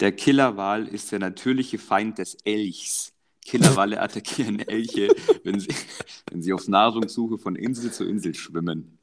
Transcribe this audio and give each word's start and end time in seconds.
Der 0.00 0.12
Killerwal 0.12 0.86
ist 0.86 1.10
der 1.12 1.18
natürliche 1.18 1.78
Feind 1.78 2.18
des 2.18 2.36
Elchs. 2.44 3.12
Killerwale 3.44 4.00
attackieren 4.00 4.60
Elche, 4.60 5.08
wenn 5.44 5.58
sie, 5.58 5.68
wenn 6.30 6.42
sie 6.42 6.52
auf 6.52 6.68
Nahrungssuche 6.68 7.38
von 7.38 7.56
Insel 7.56 7.92
zu 7.92 8.04
Insel 8.04 8.34
schwimmen. 8.34 8.98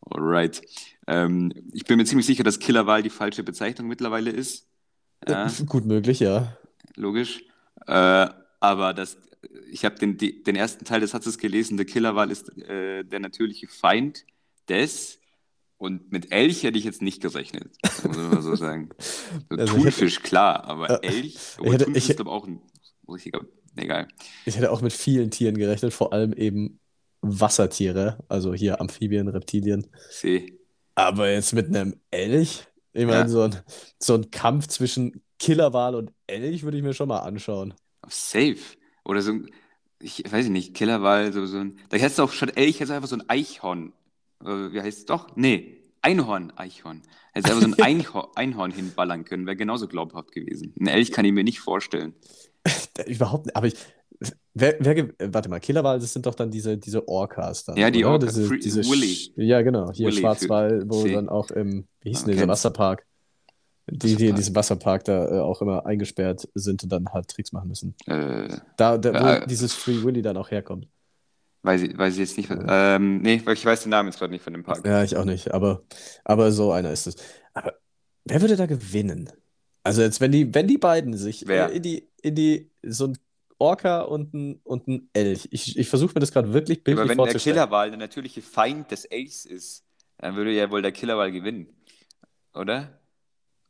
Alright. 0.00 0.62
Ähm, 1.06 1.52
ich 1.72 1.84
bin 1.84 1.98
mir 1.98 2.04
ziemlich 2.04 2.26
sicher, 2.26 2.44
dass 2.44 2.58
Killerwal 2.58 3.02
die 3.02 3.10
falsche 3.10 3.42
Bezeichnung 3.42 3.88
mittlerweile 3.88 4.30
ist. 4.30 4.66
Ja. 5.28 5.50
Gut 5.66 5.84
möglich, 5.84 6.20
ja. 6.20 6.56
Logisch. 6.96 7.44
Äh, 7.86 8.28
aber 8.60 8.94
das, 8.94 9.18
ich 9.70 9.84
habe 9.84 9.96
den, 9.96 10.16
den 10.16 10.56
ersten 10.56 10.84
Teil 10.84 11.00
des 11.00 11.10
Satzes 11.10 11.36
gelesen, 11.36 11.76
der 11.76 11.86
Killerwal 11.86 12.30
ist 12.30 12.56
äh, 12.58 13.04
der 13.04 13.20
natürliche 13.20 13.68
Feind 13.68 14.24
des 14.68 15.19
und 15.80 16.12
mit 16.12 16.30
Elch 16.30 16.62
hätte 16.62 16.78
ich 16.78 16.84
jetzt 16.84 17.00
nicht 17.00 17.22
gerechnet, 17.22 17.72
muss 18.04 18.14
man 18.14 18.28
mal 18.28 18.42
so 18.42 18.54
sagen. 18.54 18.90
So 19.48 19.56
also 19.56 19.74
Thunfisch, 19.74 20.18
hätte, 20.18 20.28
klar, 20.28 20.64
aber 20.64 21.02
äh, 21.02 21.06
Elch, 21.06 21.38
aber 21.58 21.72
hätte, 21.72 21.84
Thunfisch 21.86 22.10
ist 22.10 22.20
aber 22.20 22.32
auch 22.32 22.46
ein 22.46 22.60
richtiger, 23.08 23.40
egal. 23.76 24.06
Ich 24.44 24.58
hätte 24.58 24.72
auch 24.72 24.82
mit 24.82 24.92
vielen 24.92 25.30
Tieren 25.30 25.56
gerechnet, 25.56 25.94
vor 25.94 26.12
allem 26.12 26.34
eben 26.34 26.78
Wassertiere, 27.22 28.18
also 28.28 28.52
hier 28.52 28.78
Amphibien, 28.78 29.28
Reptilien. 29.28 29.86
See. 30.10 30.58
Aber 30.96 31.30
jetzt 31.30 31.54
mit 31.54 31.68
einem 31.68 31.96
Elch, 32.10 32.66
ich 32.92 33.06
meine, 33.06 33.20
ja. 33.20 33.28
so, 33.28 33.40
ein, 33.40 33.56
so 33.98 34.14
ein 34.16 34.30
Kampf 34.30 34.66
zwischen 34.66 35.22
Killerwal 35.38 35.94
und 35.94 36.12
Elch 36.26 36.62
würde 36.62 36.76
ich 36.76 36.82
mir 36.82 36.92
schon 36.92 37.08
mal 37.08 37.20
anschauen. 37.20 37.72
Safe. 38.06 38.58
Oder 39.06 39.22
so 39.22 39.32
ein, 39.32 39.50
ich 39.98 40.30
weiß 40.30 40.48
nicht, 40.48 40.74
Killerwal, 40.74 41.32
so, 41.32 41.46
so 41.46 41.56
ein, 41.56 41.78
da 41.88 41.96
hättest 41.96 42.18
du 42.18 42.24
auch 42.24 42.32
statt 42.32 42.52
Elch 42.56 42.74
hättest 42.74 42.90
du 42.90 42.94
einfach 42.96 43.08
so 43.08 43.16
ein 43.16 43.28
Eichhorn. 43.30 43.94
Äh, 44.44 44.72
wie 44.72 44.80
heißt 44.80 44.98
es 44.98 45.04
doch? 45.06 45.36
Nee, 45.36 45.82
Einhorn, 46.02 46.52
Eichhorn. 46.56 47.02
Hättest 47.32 47.52
du 47.52 47.56
einfach 47.56 47.68
so 47.68 47.74
ein 47.74 47.82
Einhorn, 47.86 48.28
Einhorn 48.34 48.70
hinballern 48.70 49.24
können, 49.24 49.46
wäre 49.46 49.56
genauso 49.56 49.86
glaubhaft 49.86 50.32
gewesen. 50.32 50.74
Ein 50.80 50.86
Elch 50.86 51.12
kann 51.12 51.24
ich 51.24 51.32
mir 51.32 51.44
nicht 51.44 51.60
vorstellen. 51.60 52.14
Überhaupt 53.06 53.46
nicht, 53.46 53.56
aber 53.56 53.66
ich, 53.66 53.76
Wer, 54.52 54.76
wer, 54.80 55.08
warte 55.32 55.48
mal, 55.48 55.60
Killerwal, 55.60 55.98
das 55.98 56.12
sind 56.12 56.26
doch 56.26 56.34
dann 56.34 56.50
diese, 56.50 56.76
diese 56.76 57.06
Orcas 57.08 57.64
dann. 57.64 57.76
Ja, 57.76 57.90
die 57.90 58.04
Orcas. 58.04 58.34
Diese, 58.34 58.58
diese 58.58 58.84
Willy. 58.84 59.32
Ja, 59.36 59.62
genau. 59.62 59.92
Hier 59.92 60.08
Willy 60.08 60.18
Schwarzwald, 60.20 60.84
wo 60.88 61.02
See. 61.02 61.12
dann 61.12 61.28
auch 61.28 61.50
im, 61.50 61.86
wie 62.00 62.10
hieß 62.10 62.24
denn 62.24 62.34
dieser 62.34 62.48
Wasserpark? 62.48 63.06
Die, 63.90 64.16
die 64.16 64.26
in 64.26 64.36
diesem 64.36 64.54
Wasserpark 64.54 65.04
da 65.04 65.36
äh, 65.36 65.40
auch 65.40 65.62
immer 65.62 65.86
eingesperrt 65.86 66.48
sind 66.54 66.82
und 66.82 66.92
dann 66.92 67.06
halt 67.12 67.28
Tricks 67.28 67.52
machen 67.52 67.68
müssen. 67.68 67.94
Äh, 68.06 68.48
da, 68.76 68.98
da, 68.98 69.14
wo 69.14 69.26
äh, 69.26 69.46
dieses 69.46 69.72
Free 69.72 70.02
Willy 70.02 70.22
dann 70.22 70.36
auch 70.36 70.50
herkommt. 70.50 70.86
Weiß 71.62 71.82
ich, 71.82 71.96
weiß 71.96 72.14
ich 72.14 72.20
jetzt 72.20 72.36
nicht. 72.38 72.50
Ähm, 72.50 73.20
nee, 73.20 73.42
ich 73.52 73.64
weiß 73.64 73.82
den 73.82 73.90
Namen 73.90 74.08
jetzt 74.08 74.18
gerade 74.18 74.32
nicht 74.32 74.42
von 74.42 74.54
dem 74.54 74.62
Park. 74.62 74.86
Ja, 74.86 75.04
ich 75.04 75.16
auch 75.16 75.26
nicht. 75.26 75.52
Aber, 75.52 75.82
aber 76.24 76.52
so 76.52 76.72
einer 76.72 76.90
ist 76.90 77.06
es. 77.06 77.16
Aber 77.52 77.74
wer 78.24 78.40
würde 78.40 78.56
da 78.56 78.66
gewinnen? 78.66 79.30
Also 79.82 80.00
jetzt, 80.02 80.20
wenn 80.20 80.32
die, 80.32 80.54
wenn 80.54 80.66
die 80.66 80.78
beiden 80.78 81.16
sich 81.16 81.46
äh, 81.48 81.76
in 81.76 81.82
die, 81.82 82.08
in 82.22 82.34
die, 82.34 82.70
so 82.82 83.08
ein 83.08 83.18
Orca 83.58 84.00
und 84.00 84.32
ein, 84.32 84.60
und 84.64 84.88
ein 84.88 85.10
Elch. 85.12 85.48
Ich, 85.50 85.78
ich 85.78 85.88
versuche 85.88 86.14
mir 86.14 86.20
das 86.20 86.32
gerade 86.32 86.52
wirklich 86.54 86.82
bildlich 86.82 87.10
Aber 87.10 87.24
wenn 87.24 87.32
der 87.32 87.40
Killerwal 87.40 87.90
der 87.90 87.98
natürliche 87.98 88.40
Feind 88.40 88.90
des 88.90 89.04
Elchs 89.04 89.44
ist, 89.44 89.84
dann 90.16 90.36
würde 90.36 90.52
ja 90.52 90.70
wohl 90.70 90.80
der 90.80 90.92
Killerwal 90.92 91.30
gewinnen. 91.30 91.66
Oder? 92.54 93.00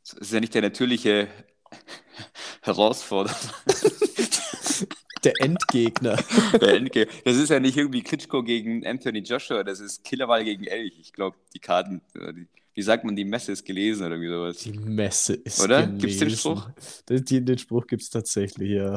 Das 0.03 0.13
ist 0.13 0.31
ja 0.31 0.39
nicht 0.39 0.53
der 0.53 0.61
natürliche 0.61 1.27
Herausforderer. 2.61 3.35
Der 5.23 5.33
Endgegner. 5.39 6.17
Der 6.61 6.75
Endgegner. 6.75 7.13
Das 7.25 7.37
ist 7.37 7.49
ja 7.49 7.59
nicht 7.59 7.77
irgendwie 7.77 8.01
Klitschko 8.01 8.43
gegen 8.43 8.85
Anthony 8.85 9.19
Joshua, 9.19 9.63
das 9.63 9.79
ist 9.79 10.03
Killerwal 10.03 10.43
gegen 10.43 10.65
Elch. 10.65 10.97
Ich 10.99 11.13
glaube, 11.13 11.37
die 11.53 11.59
Karten, 11.59 12.01
die, 12.15 12.47
wie 12.73 12.81
sagt 12.81 13.03
man, 13.03 13.15
die 13.15 13.25
Messe 13.25 13.51
ist 13.51 13.65
gelesen 13.65 14.05
oder 14.05 14.15
irgendwie 14.15 14.31
sowas. 14.31 14.57
Die 14.57 14.71
Messe 14.71 15.33
ist 15.33 15.61
Oder? 15.61 15.87
gelesen. 15.87 15.99
Gibt 15.99 16.13
es 16.13 16.19
den 16.19 16.29
Spruch? 16.31 16.69
Den, 17.09 17.45
den 17.45 17.57
Spruch 17.57 17.87
gibt 17.87 18.01
es 18.01 18.09
tatsächlich, 18.09 18.71
ja. 18.71 18.93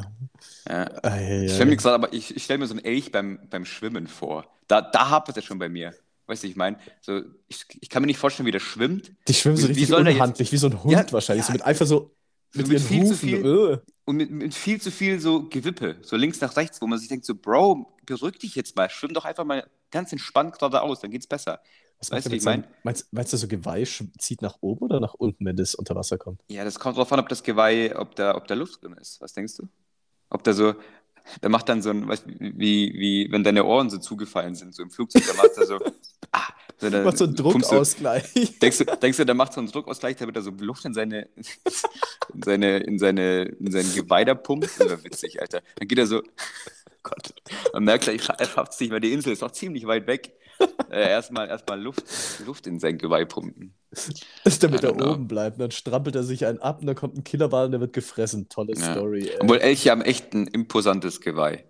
ja. 0.68 0.90
Ah, 1.02 1.20
ja, 1.20 1.20
ja 1.20 1.42
ich 1.42 1.54
stelle 1.54 1.70
mir, 1.70 1.76
grad, 1.76 2.14
ich, 2.14 2.36
ich 2.36 2.44
stell 2.44 2.58
mir 2.58 2.66
so 2.66 2.74
ein 2.74 2.84
Elch 2.84 3.10
beim, 3.10 3.40
beim 3.50 3.64
Schwimmen 3.64 4.06
vor. 4.06 4.46
Da, 4.68 4.80
da 4.80 5.10
hapert 5.10 5.36
es 5.36 5.42
ja 5.42 5.46
schon 5.46 5.58
bei 5.58 5.68
mir. 5.68 5.92
Weißt 6.26 6.44
du, 6.44 6.46
ich 6.46 6.56
meine, 6.56 6.78
so, 7.00 7.20
ich, 7.48 7.66
ich 7.80 7.90
kann 7.90 8.02
mir 8.02 8.06
nicht 8.06 8.18
vorstellen, 8.18 8.46
wie 8.46 8.52
der 8.52 8.60
schwimmt. 8.60 9.12
Die 9.28 9.34
schwimmen 9.34 9.56
so 9.56 9.64
wie, 9.64 9.72
richtig 9.72 9.90
wie 9.90 9.94
unhandlich, 9.94 10.52
wie 10.52 10.56
so 10.56 10.68
ein 10.68 10.82
Hund 10.82 11.12
wahrscheinlich. 11.12 11.44
So 11.44 11.52
mit 11.52 11.62
einfach 11.62 11.86
so 11.86 12.12
mit, 12.54 12.68
mit 12.68 12.80
viel 12.80 13.02
Hufen. 13.02 13.14
zu 13.14 13.16
viel 13.16 13.44
öh. 13.44 13.78
und 14.04 14.16
mit, 14.16 14.30
mit, 14.30 14.54
viel 14.54 14.80
zu 14.80 14.90
viel 14.90 15.20
so 15.20 15.48
Gewippe, 15.48 15.98
so 16.02 16.16
links 16.16 16.40
nach 16.40 16.56
rechts, 16.56 16.80
wo 16.80 16.86
man 16.86 16.98
sich 16.98 17.08
denkt, 17.08 17.24
so, 17.24 17.34
Bro, 17.34 17.96
beruhig 18.06 18.38
dich 18.38 18.54
jetzt 18.54 18.76
mal, 18.76 18.88
schwimm 18.90 19.12
doch 19.12 19.24
einfach 19.24 19.44
mal 19.44 19.68
ganz 19.90 20.12
entspannt 20.12 20.54
geradeaus, 20.54 21.00
dann 21.00 21.10
geht's 21.10 21.26
besser. 21.26 21.60
Was 21.98 22.10
weißt 22.10 22.26
du, 22.26 22.30
wie 22.32 22.36
ich 22.36 22.44
meine? 22.44 22.64
Meinst, 22.82 23.12
meinst, 23.12 23.32
du, 23.32 23.36
so 23.36 23.48
Geweih 23.48 23.84
zieht 24.18 24.42
nach 24.42 24.58
oben 24.60 24.84
oder 24.84 25.00
nach 25.00 25.14
unten, 25.14 25.44
wenn 25.46 25.56
das 25.56 25.74
unter 25.74 25.94
Wasser 25.94 26.18
kommt? 26.18 26.42
Ja, 26.48 26.64
das 26.64 26.78
kommt 26.78 26.96
drauf 26.96 27.12
an, 27.12 27.20
ob 27.20 27.28
das 27.28 27.42
Geweih, 27.42 27.96
ob 27.96 28.14
da, 28.16 28.36
ob 28.36 28.46
da 28.46 28.54
Luft 28.54 28.82
drin 28.82 28.94
ist. 28.94 29.20
Was 29.20 29.32
denkst 29.32 29.56
du? 29.56 29.68
Ob 30.28 30.42
da 30.44 30.52
so, 30.52 30.74
der 31.42 31.50
macht 31.50 31.68
dann 31.68 31.82
so 31.82 31.90
ein, 31.90 32.06
weißt 32.06 32.26
wie, 32.26 32.92
wie, 32.94 33.28
wenn 33.30 33.44
deine 33.44 33.64
Ohren 33.64 33.90
so 33.90 33.98
zugefallen 33.98 34.54
sind, 34.54 34.74
so 34.74 34.82
im 34.82 34.90
Flugzeug, 34.90 35.24
der 35.24 35.34
macht 35.34 35.56
da 35.56 35.64
so, 35.64 35.78
ah, 36.32 36.48
so 36.78 36.90
der, 36.90 37.04
macht 37.04 37.18
so 37.18 37.24
einen 37.24 37.34
Druckausgleich. 37.34 38.32
Du, 38.34 38.44
denkst, 38.62 38.78
du, 38.78 38.84
denkst 38.84 39.16
du, 39.18 39.26
der 39.26 39.34
macht 39.34 39.52
so 39.52 39.60
einen 39.60 39.70
Druckausgleich, 39.70 40.16
damit 40.16 40.36
er 40.36 40.42
so 40.42 40.50
Luft 40.50 40.84
in 40.84 40.94
seine, 40.94 41.28
in 42.34 42.42
seine, 42.42 42.78
in 42.78 42.98
seine, 42.98 43.42
in 43.42 43.72
seinen 43.72 43.94
Geweih 43.94 44.24
da 44.24 44.34
pumpt? 44.34 44.64
Das 44.64 44.78
wäre 44.80 45.04
witzig, 45.04 45.40
Alter. 45.40 45.62
Dann 45.76 45.88
geht 45.88 45.98
er 45.98 46.06
so, 46.06 46.22
Gott, 47.02 47.34
man 47.72 47.84
merkt 47.84 48.04
gleich, 48.04 48.20
er 48.28 48.46
schafft 48.46 48.72
es 48.72 48.80
nicht, 48.80 48.90
weil 48.90 49.00
die 49.00 49.12
Insel 49.12 49.32
ist 49.32 49.42
auch 49.42 49.52
ziemlich 49.52 49.86
weit 49.86 50.06
weg 50.06 50.32
äh, 50.90 51.10
erstmal 51.10 51.48
erstmal 51.48 51.80
Luft, 51.80 52.04
Luft 52.46 52.66
in 52.66 52.78
sein 52.78 52.98
Geweih 52.98 53.24
pumpen. 53.24 53.74
Ist 54.44 54.62
damit 54.62 54.82
er 54.84 54.94
oben 54.94 55.28
bleibt. 55.28 55.60
Dann 55.60 55.70
strampelt 55.70 56.16
er 56.16 56.24
sich 56.24 56.46
einen 56.46 56.58
ab 56.58 56.80
und 56.80 56.86
dann 56.86 56.96
kommt 56.96 57.16
ein 57.16 57.24
Killerball 57.24 57.66
und 57.66 57.72
der 57.72 57.80
wird 57.80 57.92
gefressen. 57.92 58.48
Tolle 58.48 58.74
ja. 58.74 58.92
Story. 58.92 59.28
Ey. 59.28 59.38
Obwohl 59.40 59.58
Elche 59.58 59.90
haben 59.90 60.02
echt 60.02 60.34
ein 60.34 60.46
imposantes 60.46 61.20
Geweih. 61.20 61.64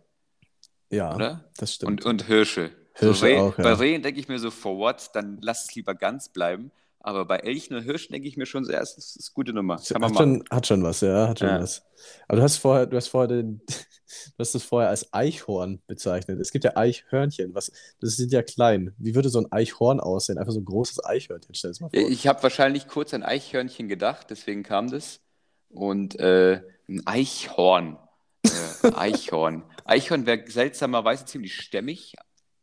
Ja, 0.91 1.15
Oder? 1.15 1.51
das 1.57 1.75
stimmt. 1.75 2.05
Und, 2.05 2.07
und 2.07 2.27
Hirsche. 2.27 2.71
Hirsche 2.95 3.15
so 3.15 3.27
Reh, 3.27 3.39
auch, 3.39 3.59
ja. 3.59 3.65
Bei 3.65 3.73
Rehen 3.75 4.03
denke 4.03 4.21
ich 4.21 4.29
mir 4.29 4.39
so, 4.39 4.51
for 4.51 4.79
what? 4.79 5.11
Dann 5.15 5.39
lass 5.41 5.65
es 5.65 5.75
lieber 5.75 5.95
ganz 5.95 6.29
bleiben. 6.29 6.71
Aber 7.01 7.27
bei 7.27 7.37
Elchen 7.37 7.77
und 7.77 7.83
Hirschen 7.83 8.15
denke 8.15 8.27
ich 8.29 8.39
mir 8.39 8.47
schon, 8.47 8.67
das 8.67 8.97
ist, 8.97 9.19
eine 9.19 9.35
gute 9.35 9.53
Nummer. 9.53 9.77
Kann 9.77 10.03
hat, 10.03 10.17
schon, 10.17 10.43
hat 10.51 10.67
schon 10.67 10.83
was, 10.83 11.03
ja, 11.03 11.29
hat 11.29 11.39
schon 11.39 11.49
ja. 11.49 11.61
was. 11.61 11.85
Aber 12.29 12.39
du 12.39 12.43
hast 12.43 12.57
vorher, 12.57 12.87
du 12.87 12.97
hast 12.97 13.09
vorher 13.09 13.29
den, 13.29 13.61
du 13.67 14.39
hast 14.39 14.55
es 14.55 14.63
vorher 14.65 14.89
als 14.89 15.13
Eichhorn 15.13 15.83
bezeichnet. 15.87 16.41
Es 16.41 16.51
gibt 16.51 16.65
ja 16.65 16.79
Eichhörnchen, 16.79 17.55
was, 17.55 17.71
das 18.01 18.17
sind 18.17 18.33
ja 18.33 18.43
klein. 18.43 18.95
Wie 18.97 19.15
würde 19.15 19.29
so 19.29 19.39
ein 19.39 19.53
Eichhorn 19.53 20.01
aussehen? 20.01 20.39
Einfach 20.39 20.55
so 20.55 20.61
ein 20.61 20.65
großes 20.65 21.05
Eichhörnchen, 21.05 21.55
stell 21.55 21.73
es 21.73 21.81
mal 21.81 21.91
vor. 21.91 22.01
Ich 22.01 22.27
habe 22.27 22.43
wahrscheinlich 22.43 22.89
kurz 22.89 23.13
an 23.13 23.23
Eichhörnchen 23.23 23.87
gedacht, 23.87 24.29
deswegen 24.31 24.63
kam 24.63 24.91
das. 24.91 25.21
Und 25.69 26.19
äh, 26.19 26.63
ein 26.89 27.07
Eichhorn. 27.07 27.99
Äh, 28.45 28.93
Eichhorn. 28.95 29.63
Eichhorn 29.85 30.25
wäre 30.25 30.51
seltsamerweise 30.51 31.27
ziemlich 31.27 31.55
stämmig, 31.55 32.15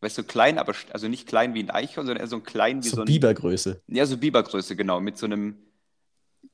weißt 0.02 0.18
du, 0.18 0.24
klein, 0.24 0.58
aber 0.58 0.74
also 0.92 1.08
nicht 1.08 1.28
klein 1.28 1.54
wie 1.54 1.64
ein 1.64 1.70
Eichhorn, 1.70 2.06
sondern 2.06 2.22
eher 2.22 2.28
so 2.28 2.38
ein 2.38 2.44
klein 2.44 2.84
wie 2.84 2.90
so, 2.90 2.98
so 2.98 3.02
ein. 3.04 3.06
Bibergröße. 3.06 3.82
Ja, 3.88 4.06
so 4.06 4.18
Bibergröße, 4.18 4.76
genau. 4.76 5.00
Mit 5.00 5.18
so 5.18 5.26
einem. 5.26 5.56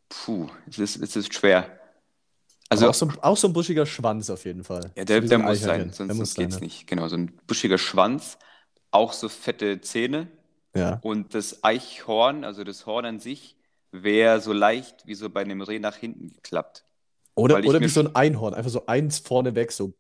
Puh, 0.09 0.47
es 0.69 0.79
ist, 0.79 1.01
es 1.01 1.15
ist 1.15 1.33
schwer. 1.33 1.79
Also 2.69 2.89
auch 2.89 2.93
so, 2.93 3.09
auch 3.21 3.37
so, 3.37 3.47
ein 3.47 3.53
buschiger 3.53 3.85
Schwanz 3.85 4.29
auf 4.29 4.45
jeden 4.45 4.63
Fall. 4.63 4.91
Ja, 4.95 5.05
der, 5.05 5.21
so 5.21 5.27
der 5.29 5.39
muss 5.39 5.61
sein, 5.61 5.91
sonst, 5.93 6.15
sonst 6.15 6.35
geht 6.35 6.49
es 6.51 6.59
nicht. 6.59 6.87
Genau, 6.87 7.07
so 7.07 7.15
ein 7.15 7.31
buschiger 7.47 7.77
Schwanz, 7.77 8.37
auch 8.91 9.13
so 9.13 9.29
fette 9.29 9.79
Zähne. 9.79 10.27
Ja. 10.75 10.99
Und 11.01 11.33
das 11.33 11.63
Eichhorn, 11.63 12.43
also 12.43 12.63
das 12.63 12.85
Horn 12.85 13.05
an 13.05 13.19
sich, 13.19 13.55
wäre 13.91 14.41
so 14.41 14.51
leicht 14.51 15.07
wie 15.07 15.15
so 15.15 15.29
bei 15.29 15.41
einem 15.41 15.61
Reh 15.61 15.79
nach 15.79 15.95
hinten 15.95 16.29
geklappt. 16.29 16.83
Oder, 17.35 17.63
oder 17.63 17.79
wie 17.79 17.87
so 17.87 18.01
ein 18.01 18.15
Einhorn, 18.15 18.53
einfach 18.53 18.71
so 18.71 18.85
eins 18.87 19.19
vorne 19.19 19.55
weg, 19.55 19.71
so. 19.71 19.93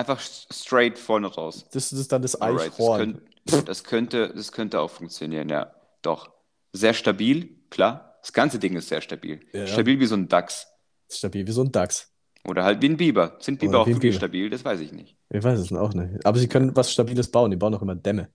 Einfach 0.00 0.18
straight 0.18 0.98
vorne 0.98 1.26
raus. 1.26 1.66
Das, 1.72 1.92
ist 1.92 2.10
dann 2.10 2.22
das 2.22 2.40
Eichhorn. 2.40 3.20
Das, 3.44 3.64
das, 3.66 3.84
könnte, 3.84 4.32
das 4.34 4.50
könnte 4.50 4.80
auch 4.80 4.90
funktionieren, 4.90 5.50
ja. 5.50 5.74
Doch. 6.00 6.30
Sehr 6.72 6.94
stabil, 6.94 7.50
klar. 7.68 8.16
Das 8.22 8.32
ganze 8.32 8.58
Ding 8.58 8.76
ist 8.76 8.88
sehr 8.88 9.02
stabil. 9.02 9.40
Ja. 9.52 9.66
Stabil 9.66 10.00
wie 10.00 10.06
so 10.06 10.14
ein 10.14 10.26
Dachs. 10.26 10.66
Stabil 11.10 11.46
wie 11.46 11.52
so 11.52 11.62
ein 11.62 11.70
Dachs. 11.70 12.10
Oder 12.48 12.64
halt 12.64 12.80
wie 12.80 12.88
ein 12.88 12.96
Biber. 12.96 13.36
Sind 13.40 13.58
Biber 13.58 13.72
Oder 13.72 13.80
auch 13.80 13.86
wirklich 13.88 14.12
Biber. 14.12 14.14
stabil? 14.14 14.48
Das 14.48 14.64
weiß 14.64 14.80
ich 14.80 14.92
nicht. 14.92 15.18
Ich 15.28 15.44
weiß 15.44 15.58
es 15.58 15.70
auch 15.70 15.92
nicht. 15.92 16.24
Aber 16.24 16.38
sie 16.38 16.48
können 16.48 16.74
was 16.74 16.90
Stabiles 16.90 17.30
bauen. 17.30 17.50
Die 17.50 17.58
bauen 17.58 17.74
auch 17.74 17.82
immer 17.82 17.94
Dämme. 17.94 18.30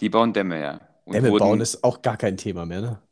Die 0.00 0.08
bauen 0.08 0.32
Dämme, 0.32 0.60
ja. 0.60 0.80
Und 1.04 1.14
Dämme 1.14 1.30
wurden... 1.30 1.44
bauen 1.44 1.60
ist 1.60 1.84
auch 1.84 2.02
gar 2.02 2.16
kein 2.16 2.36
Thema 2.36 2.66
mehr, 2.66 2.80
ne? 2.80 3.02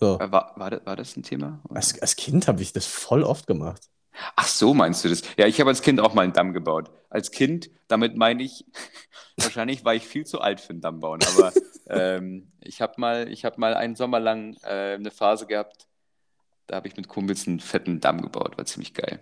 So. 0.00 0.18
War, 0.18 0.54
war, 0.56 0.70
das, 0.70 0.84
war 0.84 0.96
das 0.96 1.16
ein 1.16 1.22
Thema? 1.22 1.60
Als, 1.68 2.02
als 2.02 2.16
Kind 2.16 2.48
habe 2.48 2.62
ich 2.62 2.72
das 2.72 2.84
voll 2.84 3.22
oft 3.22 3.46
gemacht. 3.46 3.88
Ach 4.34 4.46
so, 4.46 4.74
meinst 4.74 5.04
du 5.04 5.08
das? 5.08 5.22
Ja, 5.36 5.46
ich 5.46 5.60
habe 5.60 5.70
als 5.70 5.82
Kind 5.82 6.00
auch 6.00 6.14
mal 6.14 6.22
einen 6.22 6.32
Damm 6.32 6.52
gebaut. 6.52 6.90
Als 7.10 7.30
Kind, 7.30 7.70
damit 7.88 8.16
meine 8.16 8.42
ich, 8.42 8.64
wahrscheinlich 9.36 9.84
war 9.84 9.94
ich 9.94 10.06
viel 10.06 10.24
zu 10.24 10.40
alt 10.40 10.60
für 10.60 10.70
einen 10.70 10.80
Damm 10.80 11.00
bauen, 11.00 11.20
aber 11.34 11.52
ähm, 11.88 12.52
ich 12.60 12.80
habe 12.80 12.94
mal, 12.98 13.26
hab 13.26 13.58
mal 13.58 13.74
einen 13.74 13.96
Sommer 13.96 14.20
lang 14.20 14.56
äh, 14.62 14.94
eine 14.94 15.10
Phase 15.10 15.46
gehabt, 15.46 15.86
da 16.66 16.76
habe 16.76 16.88
ich 16.88 16.96
mit 16.96 17.08
Kumpels 17.08 17.46
einen 17.46 17.60
fetten 17.60 18.00
Damm 18.00 18.22
gebaut, 18.22 18.58
war 18.58 18.64
ziemlich 18.66 18.94
geil. 18.94 19.20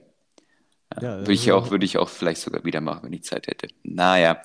Ja, 0.94 1.02
ja, 1.02 1.18
würde, 1.18 1.32
ich 1.32 1.50
auch, 1.52 1.70
würde 1.70 1.84
ich 1.84 1.98
auch 1.98 2.08
vielleicht 2.08 2.40
sogar 2.40 2.64
wieder 2.64 2.80
machen, 2.80 3.04
wenn 3.04 3.12
ich 3.12 3.24
Zeit 3.24 3.48
hätte. 3.48 3.68
Naja, 3.82 4.40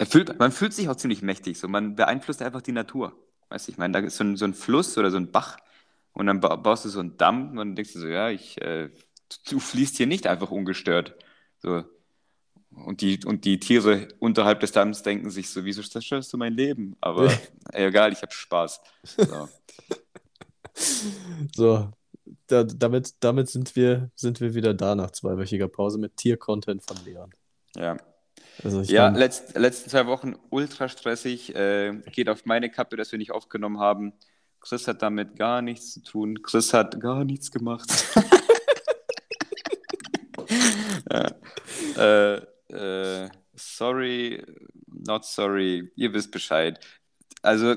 fühlt, 0.00 0.38
man 0.38 0.52
fühlt 0.52 0.74
sich 0.74 0.88
auch 0.88 0.96
ziemlich 0.96 1.22
mächtig, 1.22 1.58
so 1.58 1.68
man 1.68 1.94
beeinflusst 1.94 2.42
einfach 2.42 2.62
die 2.62 2.72
Natur. 2.72 3.16
Weißt 3.50 3.68
du, 3.68 3.72
ich 3.72 3.78
meine, 3.78 3.92
da 3.92 3.98
ist 4.00 4.16
so 4.16 4.24
ein, 4.24 4.36
so 4.36 4.44
ein 4.44 4.54
Fluss 4.54 4.98
oder 4.98 5.10
so 5.10 5.16
ein 5.16 5.30
Bach, 5.30 5.58
und 6.14 6.26
dann 6.26 6.40
baust 6.40 6.84
du 6.84 6.88
so 6.88 7.00
einen 7.00 7.16
Damm 7.16 7.50
und 7.50 7.56
dann 7.56 7.74
denkst 7.74 7.92
du 7.92 7.98
so, 7.98 8.06
ja, 8.06 8.30
ich, 8.30 8.60
äh, 8.62 8.88
du 9.48 9.58
fließt 9.58 9.96
hier 9.96 10.06
nicht 10.06 10.26
einfach 10.26 10.50
ungestört. 10.50 11.16
So. 11.58 11.84
Und 12.70 13.00
die, 13.00 13.20
und 13.24 13.44
die 13.44 13.60
Tiere 13.60 14.08
unterhalb 14.18 14.60
des 14.60 14.72
Damms 14.72 15.02
denken 15.02 15.30
sich 15.30 15.50
so, 15.50 15.64
wieso 15.64 15.82
zerstörst 15.82 16.32
du 16.32 16.36
mein 16.36 16.54
Leben? 16.54 16.96
Aber 17.00 17.32
egal, 17.72 18.12
ich 18.12 18.22
habe 18.22 18.32
Spaß. 18.32 18.80
So, 19.02 19.48
so 21.54 21.90
da, 22.46 22.64
damit, 22.64 23.14
damit 23.20 23.48
sind, 23.48 23.76
wir, 23.76 24.10
sind 24.16 24.40
wir 24.40 24.54
wieder 24.54 24.74
da 24.74 24.94
nach 24.94 25.10
zweiwöchiger 25.10 25.68
Pause 25.68 25.98
mit 25.98 26.16
Tier-Content 26.16 26.82
von 26.82 26.96
Leon. 27.04 27.30
Ja. 27.76 27.96
Also 28.62 28.82
ja, 28.82 29.10
mein... 29.10 29.18
letzt, 29.18 29.56
letzten 29.56 29.90
zwei 29.90 30.06
Wochen 30.06 30.34
ultra 30.50 30.88
stressig. 30.88 31.54
Äh, 31.54 32.00
geht 32.12 32.28
auf 32.28 32.44
meine 32.44 32.70
Kappe, 32.70 32.96
dass 32.96 33.12
wir 33.12 33.18
nicht 33.18 33.32
aufgenommen 33.32 33.78
haben. 33.78 34.12
Chris 34.60 34.88
hat 34.88 35.02
damit 35.02 35.36
gar 35.36 35.60
nichts 35.60 35.92
zu 35.92 36.02
tun. 36.02 36.42
Chris 36.42 36.72
hat 36.72 37.00
gar 37.00 37.24
nichts 37.24 37.50
gemacht. 37.50 37.90
äh, 41.10 42.34
äh, 42.68 43.28
sorry, 43.54 44.42
not 44.86 45.24
sorry. 45.24 45.90
Ihr 45.96 46.12
wisst 46.12 46.30
Bescheid. 46.30 46.80
Also, 47.42 47.76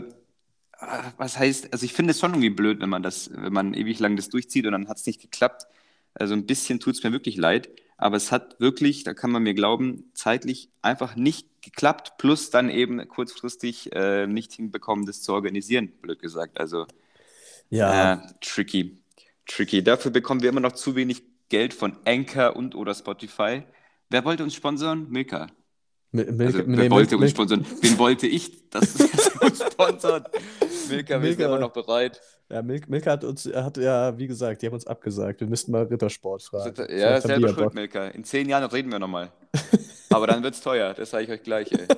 ah, 0.77 1.11
was 1.17 1.37
heißt, 1.37 1.73
also 1.73 1.85
ich 1.85 1.93
finde 1.93 2.11
es 2.11 2.19
schon 2.19 2.31
irgendwie 2.31 2.49
blöd, 2.49 2.79
wenn 2.79 2.89
man 2.89 3.03
das, 3.03 3.29
wenn 3.33 3.53
man 3.53 3.73
ewig 3.73 3.99
lang 3.99 4.15
das 4.15 4.29
durchzieht 4.29 4.65
und 4.65 4.71
dann 4.71 4.87
hat 4.87 4.97
es 4.97 5.05
nicht 5.05 5.21
geklappt. 5.21 5.67
Also 6.13 6.33
ein 6.33 6.45
bisschen 6.45 6.79
tut 6.79 6.95
es 6.95 7.03
mir 7.03 7.11
wirklich 7.11 7.37
leid. 7.37 7.69
Aber 7.97 8.15
es 8.15 8.31
hat 8.31 8.59
wirklich, 8.59 9.03
da 9.03 9.15
kann 9.15 9.31
man 9.31 9.41
mir 9.41 9.55
glauben, 9.55 10.11
zeitlich 10.13 10.69
einfach 10.83 11.15
nicht 11.15 11.47
geklappt, 11.63 12.13
plus 12.19 12.51
dann 12.51 12.69
eben 12.69 13.05
kurzfristig 13.07 13.91
äh, 13.93 14.27
nicht 14.27 14.53
hinbekommen, 14.53 15.07
das 15.07 15.23
zu 15.23 15.33
organisieren, 15.33 15.91
blöd 16.01 16.19
gesagt. 16.21 16.59
Also 16.59 16.85
ja. 17.69 18.13
Äh, 18.13 18.17
tricky. 18.39 18.97
Tricky. 19.47 19.83
Dafür 19.83 20.11
bekommen 20.11 20.41
wir 20.41 20.49
immer 20.49 20.59
noch 20.59 20.73
zu 20.73 20.95
wenig 20.95 21.23
Geld 21.49 21.73
von 21.73 21.97
Anchor 22.05 22.55
und 22.55 22.75
oder 22.75 22.93
Spotify. 22.93 23.63
Wer 24.09 24.25
wollte 24.25 24.43
uns 24.43 24.55
sponsern? 24.55 25.07
Milka. 25.09 25.47
Mil 26.11 26.31
Milka 26.31 26.45
also, 26.45 26.57
wer 26.59 26.83
nee, 26.83 26.89
wollte 26.89 27.15
Mil 27.15 27.23
uns 27.23 27.31
sponsern? 27.31 27.65
Wen 27.81 27.97
wollte 27.97 28.27
ich, 28.27 28.69
dass 28.69 28.95
uns 29.41 29.63
sponsert? 29.73 30.29
Milka, 30.89 31.21
wir 31.21 31.29
sind 31.31 31.41
immer 31.41 31.59
noch 31.59 31.71
bereit. 31.71 32.21
Ja, 32.49 32.61
Mil 32.61 32.81
Milka 32.87 33.11
hat 33.11 33.23
uns, 33.23 33.45
hat 33.45 33.77
ja, 33.77 34.17
wie 34.17 34.27
gesagt, 34.27 34.61
die 34.61 34.67
haben 34.67 34.73
uns 34.73 34.87
abgesagt. 34.87 35.41
Wir 35.41 35.47
müssten 35.47 35.71
mal 35.71 35.83
Rittersport 35.83 36.43
fragen. 36.43 36.73
Ja, 36.97 37.19
selber 37.19 37.49
schuld, 37.49 37.73
Milka. 37.73 38.07
In 38.07 38.23
zehn 38.23 38.47
Jahren 38.47 38.63
reden 38.65 38.91
wir 38.91 38.99
nochmal. 38.99 39.31
Aber 40.09 40.27
dann 40.27 40.43
wird 40.43 40.55
es 40.55 40.61
teuer, 40.61 40.93
das 40.93 41.09
sage 41.09 41.25
ich 41.25 41.29
euch 41.29 41.43
gleich, 41.43 41.71
ey. 41.71 41.87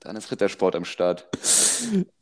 Dann 0.00 0.16
ist 0.16 0.30
Rittersport 0.30 0.76
am 0.76 0.84
Start. 0.84 1.26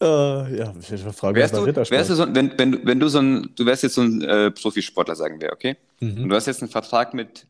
Uh, 0.00 0.46
ja, 0.54 0.74
ich 0.80 1.02
frage 1.02 1.40
wärst 1.40 1.54
du. 1.54 1.66
Wärst 1.66 2.10
du 2.10 2.14
so, 2.14 2.34
wenn, 2.34 2.56
wenn, 2.58 2.86
wenn 2.86 3.00
du 3.00 3.08
so 3.08 3.18
ein, 3.18 3.50
du 3.54 3.66
wärst 3.66 3.82
jetzt 3.82 3.94
so 3.94 4.02
ein 4.02 4.22
äh, 4.22 4.50
Profisportler, 4.50 5.16
sagen 5.16 5.40
wir, 5.40 5.52
okay? 5.52 5.76
Mhm. 6.00 6.24
Und 6.24 6.28
du 6.28 6.36
hast 6.36 6.46
jetzt 6.46 6.62
einen 6.62 6.70
Vertrag 6.70 7.14
mit 7.14 7.46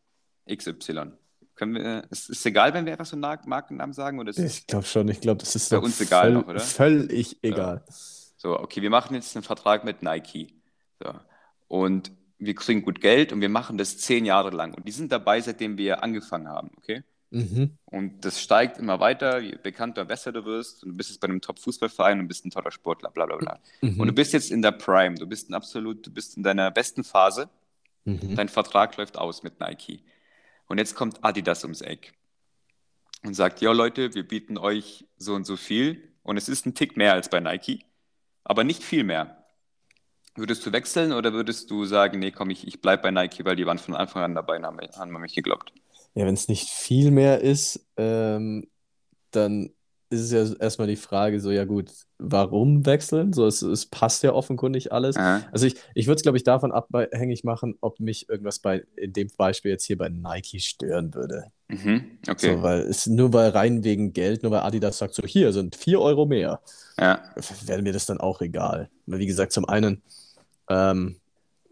XY. 0.51 1.13
Können 1.55 1.75
wir, 1.75 2.05
ist 2.11 2.31
es 2.31 2.45
egal, 2.47 2.75
wenn 2.75 2.87
wir 2.87 2.93
einfach 2.93 3.07
so 3.07 3.17
einen 3.17 3.39
Markennamen 3.47 3.93
sagen? 3.93 4.19
Oder 4.19 4.37
ich 4.37 4.67
glaube 4.67 4.87
schon, 4.87 5.09
ich 5.09 5.21
glaube, 5.21 5.39
das 5.39 5.55
ist 5.55 5.71
bei 5.71 5.79
uns 5.79 6.01
egal 6.01 6.25
völ 6.25 6.33
noch, 6.33 6.49
oder? 6.49 6.61
Völlig 6.61 7.39
egal. 7.43 7.85
So. 7.89 8.55
so, 8.55 8.61
okay, 8.61 8.83
wir 8.83 8.91
machen 8.91 9.15
jetzt 9.15 9.37
einen 9.37 9.45
Vertrag 9.45 9.85
mit 9.85 10.03
Nike. 10.03 10.55
So. 11.03 11.15
Und 11.69 12.11
wir 12.39 12.55
kriegen 12.55 12.83
gut 12.83 13.01
Geld 13.01 13.33
und 13.33 13.41
wir 13.41 13.49
machen 13.49 13.79
das 13.79 13.99
zehn 13.99 14.25
Jahre 14.25 14.51
lang. 14.51 14.75
Und 14.75 14.87
die 14.87 14.93
sind 14.93 15.13
dabei, 15.13 15.41
seitdem 15.41 15.79
wir 15.79 16.03
angefangen 16.03 16.49
haben, 16.49 16.71
okay? 16.77 17.03
Mhm. 17.33 17.79
Und 17.87 18.25
das 18.27 18.43
steigt 18.43 18.79
immer 18.79 19.01
weiter, 19.01 19.41
je 19.41 19.57
bekannter, 19.57 20.05
besser 20.05 20.33
du 20.33 20.45
wirst. 20.45 20.85
Und 20.85 20.91
du 20.91 20.97
bist 20.99 21.09
jetzt 21.09 21.21
bei 21.21 21.29
einem 21.29 21.41
Top-Fußballverein 21.41 22.21
und 22.21 22.29
bist 22.29 22.45
ein 22.45 22.51
toller 22.51 22.71
Sportler, 22.71 23.11
bla 23.11 23.25
bla 23.25 23.37
bla. 23.37 23.59
Mhm. 23.81 23.99
Und 23.99 24.07
du 24.07 24.13
bist 24.13 24.35
jetzt 24.35 24.51
in 24.51 24.61
der 24.61 24.73
Prime, 24.73 25.15
du 25.17 25.27
bist 25.27 25.49
ein 25.49 25.55
absolut, 25.55 26.07
du 26.07 26.11
bist 26.11 26.37
in 26.37 26.43
deiner 26.43 26.71
besten 26.71 27.05
Phase. 27.05 27.49
Mhm. 28.05 28.37
Dein 28.37 28.49
Vertrag 28.49 28.97
läuft 28.99 29.17
aus 29.17 29.43
mit 29.43 29.61
Nike. 29.61 30.03
Und 30.67 30.79
jetzt 30.79 30.95
kommt 30.95 31.25
Adidas 31.25 31.65
ums 31.65 31.81
Eck 31.81 32.13
und 33.25 33.35
sagt, 33.35 33.61
ja 33.63 33.73
Leute, 33.73 34.15
wir 34.15 34.27
bieten 34.27 34.59
euch 34.59 35.07
so 35.17 35.35
und 35.35 35.47
so 35.47 35.57
viel. 35.57 36.13
Und 36.23 36.37
es 36.37 36.49
ist 36.49 36.67
ein 36.67 36.75
Tick 36.75 36.97
mehr 36.97 37.15
als 37.15 37.31
bei 37.31 37.41
Nike, 37.41 37.85
aber 38.45 38.63
nicht 38.63 38.83
viel 38.83 39.05
mehr. 39.05 39.39
Würdest 40.35 40.65
du 40.65 40.73
wechseln 40.73 41.13
oder 41.13 41.33
würdest 41.33 41.71
du 41.71 41.85
sagen, 41.85 42.19
nee, 42.19 42.31
komm, 42.31 42.51
ich, 42.51 42.67
ich 42.67 42.81
bleibe 42.81 43.03
bei 43.03 43.11
Nike, 43.11 43.45
weil 43.45 43.57
die 43.57 43.67
waren 43.67 43.79
von 43.79 43.95
Anfang 43.95 44.23
an 44.23 44.35
dabei 44.35 44.57
und 44.57 44.65
haben, 44.65 44.79
haben 44.81 45.21
mich 45.21 45.35
geglaubt? 45.35 45.73
Ja, 46.15 46.27
wenn 46.27 46.35
es 46.35 46.49
nicht 46.49 46.69
viel 46.69 47.11
mehr 47.11 47.41
ist, 47.41 47.87
ähm, 47.97 48.67
dann 49.31 49.71
ist 50.13 50.21
es 50.21 50.33
ja 50.33 50.57
erstmal 50.61 50.89
die 50.89 50.97
Frage, 50.97 51.41
so, 51.41 51.51
ja 51.51 51.65
gut, 51.65 51.91
warum 52.19 52.85
wechseln? 52.85 53.33
So, 53.33 53.47
es, 53.47 53.63
es 53.63 53.87
passt 53.87 54.23
ja 54.23 54.33
offenkundig 54.33 54.93
alles. 54.93 55.17
Aha. 55.17 55.43
Also 55.51 55.67
ich, 55.67 55.77
ich 55.95 56.07
würde 56.07 56.17
es, 56.17 56.23
glaube 56.23 56.37
ich, 56.37 56.45
davon 56.45 56.71
abhängig 56.71 57.45
machen, 57.45 57.77
ob 57.81 57.99
mich 57.99 58.29
irgendwas 58.29 58.59
bei, 58.59 58.85
in 58.97 59.13
dem 59.15 59.29
Beispiel 59.37 59.71
jetzt 59.71 59.85
hier 59.85 59.97
bei 59.97 60.11
Nike 60.11 60.61
stören 60.61 61.15
würde. 61.15 61.47
Mhm, 61.69 62.19
okay. 62.29 62.57
So, 62.57 62.63
weil 62.63 62.81
es 62.83 63.07
nur 63.07 63.33
weil 63.33 63.51
rein 63.51 63.85
wegen 63.85 64.13
Geld, 64.13 64.43
nur 64.43 64.53
weil 64.53 64.61
Adidas 64.61 64.99
sagt, 64.99 65.15
so 65.15 65.23
hier 65.23 65.53
sind 65.53 65.77
4 65.77 66.01
Euro 66.01 66.27
mehr, 66.27 66.61
ja. 66.99 67.23
wäre 67.65 67.81
mir 67.81 67.95
das 67.95 68.05
dann 68.05 68.21
auch 68.21 68.43
egal. 68.43 68.91
Weil 69.07 69.19
wie 69.19 69.27
gesagt, 69.27 69.53
zum 69.53 69.67
einen 69.67 70.03
ähm, 70.69 71.17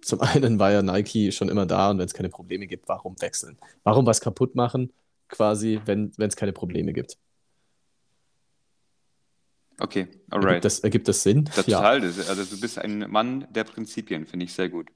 zum 0.02 0.20
einen 0.20 0.58
war 0.58 0.73
ja 0.73 0.82
Nike 0.82 1.32
schon 1.32 1.49
immer 1.49 1.67
da 1.67 1.91
und 1.91 1.99
wenn 1.99 2.06
es 2.06 2.14
keine 2.14 2.29
Probleme 2.29 2.67
gibt, 2.67 2.88
warum 2.88 3.20
wechseln? 3.20 3.58
Warum 3.85 4.06
was 4.06 4.20
kaputt 4.20 4.55
machen, 4.55 4.93
quasi, 5.29 5.81
wenn 5.85 6.12
es 6.19 6.37
keine 6.37 6.52
Probleme 6.52 6.93
gibt? 6.93 7.17
Okay, 9.81 10.08
alright. 10.29 10.49
Ergibt 10.49 10.64
das, 10.64 10.79
ergibt 10.81 11.08
das 11.08 11.23
Sinn? 11.23 11.49
Ja, 11.56 11.62
total. 11.62 12.02
Also 12.02 12.44
du 12.44 12.61
bist 12.61 12.79
ein 12.79 13.11
Mann 13.11 13.47
der 13.50 13.64
Prinzipien, 13.64 14.26
finde 14.26 14.44
ich 14.44 14.52
sehr 14.52 14.69
gut. 14.69 14.88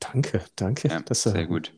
Danke, 0.00 0.42
danke. 0.56 0.88
Ja, 0.88 1.00
das, 1.00 1.22
sehr 1.22 1.46
gut. 1.46 1.72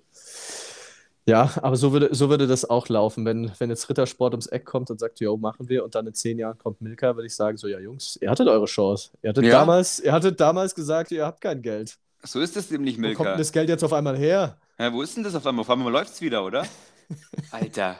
Ja, 1.29 1.51
aber 1.61 1.77
so 1.77 1.93
würde, 1.93 2.15
so 2.15 2.31
würde 2.31 2.47
das 2.47 2.69
auch 2.71 2.89
laufen, 2.89 3.25
wenn, 3.25 3.51
wenn 3.59 3.69
jetzt 3.69 3.91
Rittersport 3.91 4.33
ums 4.33 4.47
Eck 4.47 4.65
kommt 4.65 4.91
und 4.91 5.01
sagt, 5.01 5.19
jo, 5.19 5.37
machen 5.37 5.69
wir, 5.69 5.85
und 5.85 5.97
dann 5.97 6.07
in 6.07 6.15
zehn 6.15 6.39
Jahren 6.39 6.57
kommt 6.57 6.81
Milka, 6.81 7.17
würde 7.17 7.27
ich 7.27 7.35
sagen, 7.35 7.57
so, 7.57 7.67
ja, 7.67 7.81
Jungs, 7.81 8.17
ihr 8.23 8.31
hattet 8.31 8.47
eure 8.47 8.67
Chance. 8.67 9.11
Ihr 9.23 9.31
hattet, 9.31 9.45
ja. 9.45 9.51
damals, 9.51 9.99
ihr 9.99 10.13
hattet 10.13 10.39
damals 10.39 10.75
gesagt, 10.75 11.11
ihr 11.11 11.27
habt 11.27 11.41
kein 11.41 11.63
Geld. 11.63 11.99
So 12.27 12.41
ist 12.41 12.57
es 12.57 12.71
nämlich, 12.71 12.99
Milka. 12.99 13.19
Wo 13.19 13.23
kommt 13.23 13.35
denn 13.35 13.39
das 13.39 13.53
Geld 13.53 13.69
jetzt 13.69 13.85
auf 13.85 13.93
einmal 13.93 14.17
her? 14.17 14.59
Ja, 14.79 14.93
wo 14.93 15.03
ist 15.03 15.17
denn 15.17 15.25
das 15.25 15.35
auf 15.35 15.47
einmal? 15.47 15.63
Auf 15.63 15.71
einmal 15.71 15.93
läuft 15.93 16.13
es 16.13 16.21
wieder, 16.21 16.45
oder? 16.45 16.67
Alter, 17.51 17.97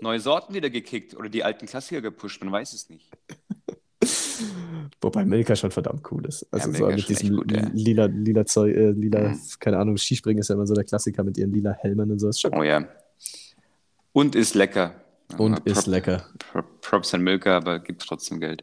neue 0.00 0.20
Sorten 0.20 0.54
wieder 0.54 0.70
gekickt 0.70 1.14
oder 1.16 1.28
die 1.28 1.44
alten 1.44 1.66
Klassiker 1.66 2.00
gepusht, 2.00 2.42
man 2.42 2.52
weiß 2.52 2.72
es 2.72 2.90
nicht. 2.90 3.10
Wobei 5.00 5.24
Milka 5.24 5.54
schon 5.54 5.70
verdammt 5.70 6.02
cool 6.10 6.26
ist. 6.26 6.46
Also 6.50 6.70
ja, 6.70 6.76
so 6.76 6.86
mit 6.86 7.08
diesem 7.08 7.36
gut, 7.36 7.52
lila, 7.72 8.06
lila 8.06 8.44
Zeug, 8.44 8.74
äh, 8.74 8.90
lila, 8.90 9.30
mhm. 9.30 9.40
keine 9.60 9.78
Ahnung, 9.78 9.96
Skispringen 9.96 10.40
ist 10.40 10.48
ja 10.48 10.54
immer 10.54 10.66
so 10.66 10.74
der 10.74 10.84
Klassiker 10.84 11.22
mit 11.22 11.38
ihren 11.38 11.52
lila 11.52 11.72
Helmen 11.72 12.10
und 12.10 12.18
so. 12.18 12.28
Ist 12.28 12.40
schon 12.40 12.52
oh 12.54 12.62
ja. 12.62 12.86
Und 14.12 14.34
ist 14.34 14.54
lecker. 14.54 14.94
Und 15.38 15.54
Prop, 15.54 15.66
ist 15.66 15.86
lecker. 15.86 16.26
Props 16.80 17.14
an 17.14 17.22
Milka, 17.22 17.56
aber 17.56 17.78
gibt 17.78 18.02
trotzdem 18.02 18.40
Geld. 18.40 18.62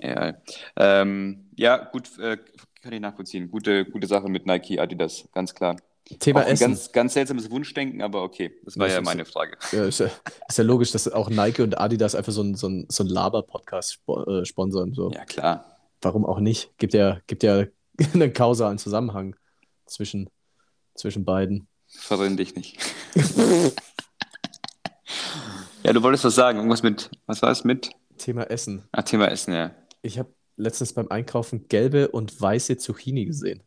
Ja, 0.00 0.34
ähm, 0.76 1.50
ja 1.54 1.76
gut, 1.76 2.18
äh, 2.18 2.38
kann 2.82 2.92
ich 2.92 3.00
nachvollziehen. 3.00 3.50
Gute, 3.50 3.84
gute 3.84 4.06
Sache 4.08 4.28
mit 4.28 4.44
Nike, 4.44 4.80
Adidas, 4.80 5.28
ganz 5.32 5.54
klar. 5.54 5.76
Thema 6.18 6.40
auch 6.40 6.46
Essen. 6.46 6.66
Ganz, 6.66 6.90
ganz 6.90 7.14
seltsames 7.14 7.48
Wunschdenken, 7.48 8.02
aber 8.02 8.22
okay, 8.22 8.52
das 8.64 8.76
war 8.76 8.86
das 8.86 8.96
ja 8.96 9.00
meine 9.02 9.24
Frage. 9.24 9.56
Ja 9.70 9.84
ist, 9.84 10.00
ja, 10.00 10.10
ist, 10.48 10.58
ja, 10.58 10.64
logisch, 10.64 10.90
dass 10.90 11.06
auch 11.06 11.30
Nike 11.30 11.62
und 11.62 11.78
Adidas 11.78 12.16
einfach 12.16 12.32
so 12.32 12.42
ein, 12.42 12.56
so 12.56 12.68
ein, 12.68 12.86
so 12.88 13.04
ein 13.04 13.06
Laber-Podcast 13.06 14.00
äh, 14.26 14.44
sponsern. 14.44 14.94
So. 14.94 15.12
Ja, 15.12 15.24
klar. 15.24 15.78
Warum 16.00 16.26
auch 16.26 16.40
nicht? 16.40 16.76
Gibt 16.78 16.92
ja, 16.92 17.20
gibt 17.28 17.44
ja 17.44 17.66
einen 18.14 18.32
kausalen 18.32 18.78
Zusammenhang 18.78 19.36
zwischen, 19.86 20.28
zwischen 20.96 21.24
beiden. 21.24 21.68
Verwirren 21.86 22.36
dich 22.36 22.56
nicht. 22.56 22.78
ja, 25.84 25.92
du 25.92 26.02
wolltest 26.02 26.24
was 26.24 26.34
sagen. 26.34 26.58
Irgendwas 26.58 26.82
mit, 26.82 27.10
was 27.26 27.42
war 27.42 27.52
es 27.52 27.62
mit? 27.62 27.90
Thema 28.18 28.42
Essen. 28.50 28.82
Ah, 28.90 29.02
Thema 29.02 29.30
Essen, 29.30 29.54
ja. 29.54 29.70
Ich 30.00 30.18
habe 30.18 30.34
letztens 30.56 30.92
beim 30.92 31.08
Einkaufen 31.08 31.68
gelbe 31.68 32.08
und 32.08 32.40
weiße 32.40 32.76
Zucchini 32.78 33.24
gesehen. 33.24 33.62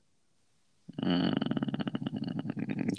Mm, 1.02 1.32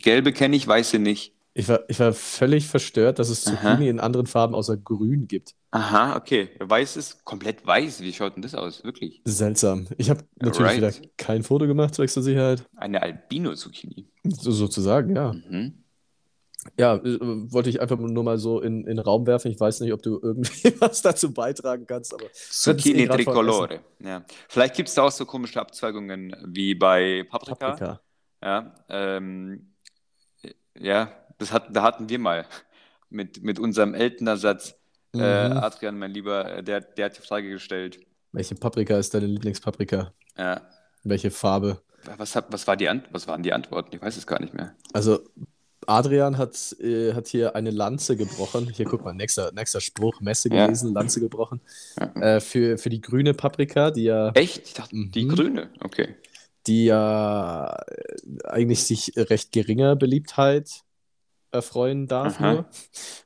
gelbe 0.03 0.33
kenne 0.33 0.57
ich, 0.57 0.67
weiße 0.67 0.99
nicht. 0.99 1.35
Ich 1.59 1.69
war, 1.69 1.81
ich 1.89 1.99
war 2.01 2.13
völlig 2.13 2.67
verstört, 2.67 3.19
dass 3.19 3.31
es 3.31 3.43
Zucchini 3.43 3.85
Aha. 3.85 3.91
in 3.91 3.99
anderen 3.99 4.27
Farben 4.27 4.55
außer 4.55 4.77
grün 4.77 5.27
gibt. 5.27 5.55
Aha, 5.71 6.15
okay. 6.15 6.51
Weiß 6.59 6.99
ist 6.99 7.25
komplett 7.25 7.67
weiß. 7.67 8.03
Wie 8.03 8.13
schaut 8.13 8.37
denn 8.37 8.43
das 8.43 8.55
aus? 8.55 8.85
Wirklich? 8.85 9.23
Seltsam. 9.25 9.89
Ich 9.97 10.11
habe 10.11 10.23
natürlich 10.39 10.73
right. 10.73 10.77
wieder 10.77 11.09
kein 11.17 11.43
Foto 11.43 11.67
gemacht, 11.67 11.95
zur 11.95 12.07
Sicherheit. 12.07 12.67
Eine 12.77 13.01
Albino-Zucchini. 13.01 14.07
So, 14.25 14.53
sozusagen, 14.53 15.17
ja. 15.17 15.33
Mhm. 15.33 15.86
Ja, 16.79 16.97
äh, 16.97 17.19
wollte 17.21 17.71
ich 17.71 17.81
einfach 17.81 17.99
nur 17.99 18.25
mal 18.25 18.39
so 18.39 18.61
in, 18.61 18.81
in 18.81 18.97
den 18.97 18.99
Raum 18.99 19.27
werfen. 19.27 19.51
Ich 19.51 19.59
weiß 19.59 19.81
nicht, 19.81 19.93
ob 19.93 20.03
du 20.03 20.21
irgendwie 20.23 20.75
was 20.81 21.03
dazu 21.03 21.33
beitragen 21.33 21.87
kannst. 21.87 22.15
Aber 22.15 22.25
Zucchini 22.33 23.03
eh 23.03 23.09
Tricolore. 23.09 23.81
Ja. 24.01 24.25
Vielleicht 24.49 24.75
gibt 24.75 24.89
es 24.89 24.95
da 24.95 25.03
auch 25.03 25.11
so 25.11 25.25
komische 25.25 25.61
Abzweigungen 25.61 26.35
wie 26.47 26.75
bei 26.75 27.27
Paprika. 27.29 27.55
Paprika. 27.55 28.01
Ja, 28.43 28.75
ähm, 28.89 29.73
ja 30.79 31.11
das 31.39 31.53
hat, 31.53 31.75
da 31.75 31.83
hatten 31.83 32.09
wir 32.09 32.19
mal 32.19 32.47
mit, 33.11 33.43
mit 33.43 33.59
unserem 33.59 33.95
Eltenersatz. 33.95 34.75
Äh, 35.15 35.19
mhm. 35.19 35.23
Äh, 35.23 35.59
Adrian, 35.59 35.99
mein 35.99 36.11
Lieber, 36.11 36.63
der, 36.63 36.81
der 36.81 37.07
hat 37.07 37.19
die 37.19 37.23
Frage 37.23 37.51
gestellt. 37.51 38.01
Welche 38.33 38.55
Paprika 38.55 38.99
ist 38.99 39.15
deine 39.15 39.27
Lieblingspaprika? 39.27 40.13
Ja. 40.37 40.61
Welche 41.05 41.31
Farbe? 41.31 41.81
Was, 42.19 42.37
hat, 42.37 42.47
was, 42.51 42.67
war 42.67 42.77
die 42.77 42.89
was 43.11 43.27
waren 43.27 43.43
die 43.43 43.53
Antworten? 43.53 43.95
Ich 43.97 44.03
weiß 44.03 44.17
es 44.17 44.27
gar 44.27 44.41
nicht 44.41 44.55
mehr. 44.55 44.75
Also, 44.93 45.21
Adrian 45.87 46.39
hat, 46.39 46.77
äh, 46.81 47.13
hat 47.15 47.29
hier 47.29 47.57
eine 47.57 47.71
Lanze 47.71 48.17
gebrochen. 48.17 48.69
Hier, 48.71 48.87
guck 48.87 49.05
mal, 49.05 49.13
nächster, 49.13 49.53
nächster 49.53 49.81
Spruch, 49.81 50.21
Messe 50.21 50.51
gewesen, 50.51 50.89
ja. 50.89 50.95
Lanze 50.95 51.21
gebrochen. 51.21 51.61
Ja. 51.99 52.37
Äh, 52.37 52.41
für, 52.41 52.79
für 52.79 52.89
die 52.89 53.01
grüne 53.01 53.35
Paprika, 53.35 53.91
die 53.91 54.05
ja. 54.05 54.31
Echt? 54.31 54.67
Ich 54.67 54.75
dachte, 54.75 54.95
die 54.95 55.25
mhm. 55.25 55.29
grüne, 55.29 55.71
okay. 55.83 56.15
Die 56.67 56.87
ja 56.87 57.77
äh, 57.87 58.49
eigentlich 58.49 58.85
sich 58.85 59.13
recht 59.17 59.53
geringer 59.53 59.97
Beliebtheit 59.97 60.83
erfreuen 61.53 62.07
darf, 62.07 62.41
nur, 62.41 62.67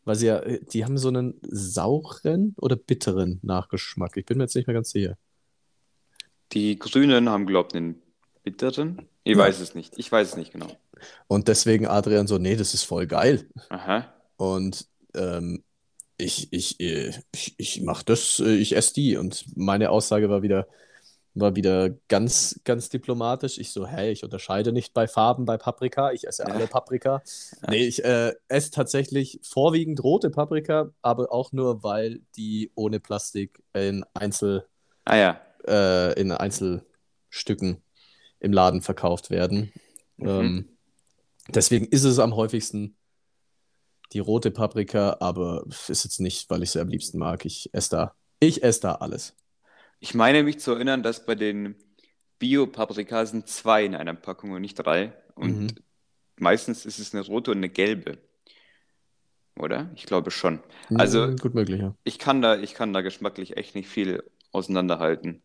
weil 0.04 0.14
sie 0.14 0.26
ja, 0.26 0.40
die 0.40 0.84
haben 0.84 0.98
so 0.98 1.08
einen 1.08 1.40
sauren 1.42 2.54
oder 2.58 2.76
bitteren 2.76 3.40
Nachgeschmack. 3.42 4.16
Ich 4.16 4.26
bin 4.26 4.38
mir 4.38 4.44
jetzt 4.44 4.54
nicht 4.54 4.66
mehr 4.66 4.74
ganz 4.74 4.90
sicher. 4.90 5.16
Die 6.52 6.78
Grünen 6.78 7.28
haben, 7.28 7.46
glaube 7.46 7.68
ich, 7.72 7.76
einen 7.76 8.02
bitteren. 8.42 9.08
Ich 9.24 9.36
ja. 9.36 9.38
weiß 9.38 9.60
es 9.60 9.74
nicht. 9.74 9.98
Ich 9.98 10.10
weiß 10.10 10.30
es 10.30 10.36
nicht 10.36 10.52
genau. 10.52 10.68
Und 11.26 11.48
deswegen 11.48 11.86
Adrian 11.86 12.26
so, 12.26 12.38
nee, 12.38 12.56
das 12.56 12.74
ist 12.74 12.84
voll 12.84 13.06
geil. 13.06 13.48
Aha. 13.68 14.12
Und 14.36 14.86
ähm, 15.14 15.62
ich, 16.20 16.52
ich, 16.52 16.80
äh, 16.80 17.12
ich, 17.32 17.54
ich 17.58 17.82
mache 17.82 18.04
das, 18.04 18.40
äh, 18.40 18.54
ich 18.54 18.76
esse 18.76 18.94
die. 18.94 19.16
Und 19.16 19.44
meine 19.56 19.90
Aussage 19.90 20.28
war 20.28 20.42
wieder, 20.42 20.66
war 21.34 21.56
wieder 21.56 21.90
ganz, 22.08 22.60
ganz 22.64 22.88
diplomatisch. 22.88 23.58
Ich 23.58 23.72
so, 23.72 23.86
hey, 23.86 24.12
ich 24.12 24.24
unterscheide 24.24 24.72
nicht 24.72 24.94
bei 24.94 25.08
Farben 25.08 25.44
bei 25.44 25.56
Paprika. 25.56 26.12
Ich 26.12 26.26
esse 26.26 26.42
ja. 26.42 26.48
alle 26.48 26.66
Paprika. 26.68 27.22
Ja. 27.62 27.70
Nee, 27.70 27.86
ich 27.86 28.04
äh, 28.04 28.34
esse 28.48 28.70
tatsächlich 28.70 29.40
vorwiegend 29.42 30.02
rote 30.02 30.30
Paprika, 30.30 30.90
aber 31.02 31.32
auch 31.32 31.52
nur, 31.52 31.82
weil 31.82 32.20
die 32.36 32.70
ohne 32.74 33.00
Plastik 33.00 33.62
in 33.72 34.04
Einzel, 34.14 34.66
ah, 35.04 35.16
ja. 35.16 35.40
äh, 35.66 36.20
in 36.20 36.32
Einzelstücken 36.32 37.82
im 38.40 38.52
Laden 38.52 38.80
verkauft 38.82 39.30
werden. 39.30 39.72
Mhm. 40.16 40.28
Ähm, 40.28 40.68
deswegen 41.54 41.86
ist 41.86 42.04
es 42.04 42.18
am 42.18 42.36
häufigsten 42.36 42.96
die 44.12 44.18
rote 44.18 44.50
Paprika, 44.50 45.18
aber 45.20 45.64
ist 45.88 46.04
jetzt 46.04 46.20
nicht, 46.20 46.50
weil 46.50 46.62
ich 46.62 46.70
sie 46.72 46.80
am 46.80 46.88
liebsten 46.88 47.18
mag. 47.18 47.44
Ich 47.44 47.70
esse 47.72 47.90
da, 47.90 48.14
ich 48.40 48.62
esse 48.62 48.80
da 48.80 48.94
alles. 48.96 49.36
Ich 50.00 50.14
meine 50.14 50.42
mich 50.42 50.58
zu 50.58 50.72
erinnern, 50.72 51.02
dass 51.02 51.26
bei 51.26 51.34
den 51.34 51.76
Bio-Paprika 52.38 53.26
sind 53.26 53.48
zwei 53.48 53.84
in 53.84 53.94
einer 53.94 54.14
Packung 54.14 54.52
und 54.52 54.62
nicht 54.62 54.74
drei. 54.74 55.12
Und 55.34 55.58
mhm. 55.58 55.68
meistens 56.36 56.86
ist 56.86 56.98
es 56.98 57.14
eine 57.14 57.24
rote 57.24 57.50
und 57.50 57.58
eine 57.58 57.68
gelbe. 57.68 58.18
Oder? 59.56 59.90
Ich 59.94 60.06
glaube 60.06 60.30
schon. 60.30 60.60
Also, 60.94 61.34
gut 61.36 61.54
möglich, 61.54 61.80
ja. 61.80 61.94
Ich 62.02 62.18
kann 62.18 62.40
da, 62.40 62.56
ich 62.56 62.74
kann 62.74 62.92
da 62.92 63.02
geschmacklich 63.02 63.56
echt 63.56 63.74
nicht 63.74 63.88
viel 63.88 64.24
auseinanderhalten. 64.52 65.42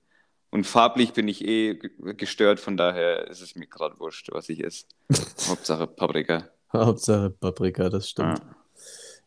Und 0.56 0.66
farblich 0.66 1.12
bin 1.12 1.28
ich 1.28 1.44
eh 1.46 1.78
gestört, 2.16 2.62
von 2.62 2.78
daher 2.78 3.28
ist 3.28 3.42
es 3.42 3.58
mir 3.58 3.68
gerade 3.68 4.00
wurscht, 4.00 4.30
was 4.32 4.48
ich 4.48 4.64
esse. 4.64 4.86
Hauptsache 5.50 5.86
Paprika. 5.86 6.48
Hauptsache 6.72 7.30
Paprika, 7.30 7.90
das 7.90 8.10
stimmt. 8.10 8.42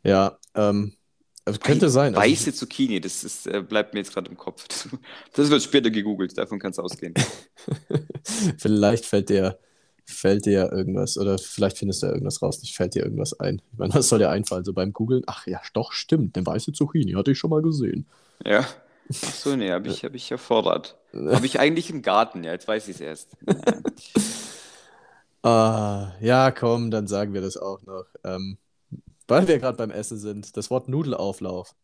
Ja, 0.05 0.39
ja 0.55 0.71
ähm, 0.71 0.95
könnte 1.63 1.91
sein. 1.91 2.15
Also 2.15 2.31
weiße 2.31 2.47
also, 2.47 2.65
Zucchini, 2.65 2.99
das 2.99 3.25
ist, 3.25 3.47
äh, 3.47 3.61
bleibt 3.61 3.93
mir 3.93 4.01
jetzt 4.01 4.15
gerade 4.15 4.31
im 4.31 4.39
Kopf. 4.39 4.67
Das, 4.69 4.89
das, 5.35 5.51
wird 5.51 5.63
später 5.63 5.91
gegoogelt, 5.91 6.39
davon 6.39 6.59
kann 6.59 6.71
es 6.71 6.79
ausgehen. 6.79 7.13
vielleicht 8.57 9.05
fällt 9.05 9.29
dir, 9.29 9.59
fällt 10.07 10.47
dir 10.47 10.73
irgendwas, 10.73 11.19
oder 11.19 11.37
vielleicht 11.37 11.77
findest 11.77 12.03
du 12.03 12.07
ja 12.07 12.13
irgendwas 12.15 12.41
raus, 12.41 12.63
nicht 12.63 12.75
fällt 12.75 12.95
dir 12.95 13.03
irgendwas 13.03 13.39
ein. 13.39 13.61
Ich 13.73 13.79
meine, 13.79 13.93
was 13.93 14.09
soll 14.09 14.21
dir 14.21 14.31
einfallen? 14.31 14.65
So 14.65 14.73
beim 14.73 14.95
Googeln, 14.95 15.25
ach 15.27 15.47
ja, 15.47 15.61
doch, 15.75 15.93
stimmt, 15.93 16.39
eine 16.39 16.47
weiße 16.47 16.73
Zucchini 16.73 17.13
hatte 17.13 17.33
ich 17.33 17.39
schon 17.39 17.51
mal 17.51 17.61
gesehen. 17.61 18.07
Ja. 18.47 18.67
Ach 19.11 19.33
so, 19.33 19.57
nee, 19.57 19.71
habe 19.71 19.89
ich, 19.89 20.05
hab 20.05 20.15
ich 20.15 20.31
erfordert. 20.31 20.97
Habe 21.13 21.47
ich 21.47 21.59
eigentlich 21.59 21.89
im 21.89 22.03
Garten, 22.03 22.45
ja, 22.45 22.53
jetzt 22.53 22.69
weiß 22.69 22.89
ich 22.89 22.97
es 22.97 23.01
erst. 23.01 23.37
Ja. 23.47 23.73
ah, 25.51 26.13
ja, 26.21 26.51
komm, 26.51 26.91
dann 26.91 27.07
sagen 27.07 27.33
wir 27.33 27.41
das 27.41 27.57
auch 27.57 27.81
noch. 27.83 28.05
Ähm, 28.25 28.59
weil 29.27 29.49
wir 29.49 29.59
gerade 29.59 29.79
beim 29.79 29.91
Essen 29.91 30.19
sind, 30.19 30.57
das 30.57 30.71
Wort 30.71 30.89
Nudelauflauf. 30.89 31.75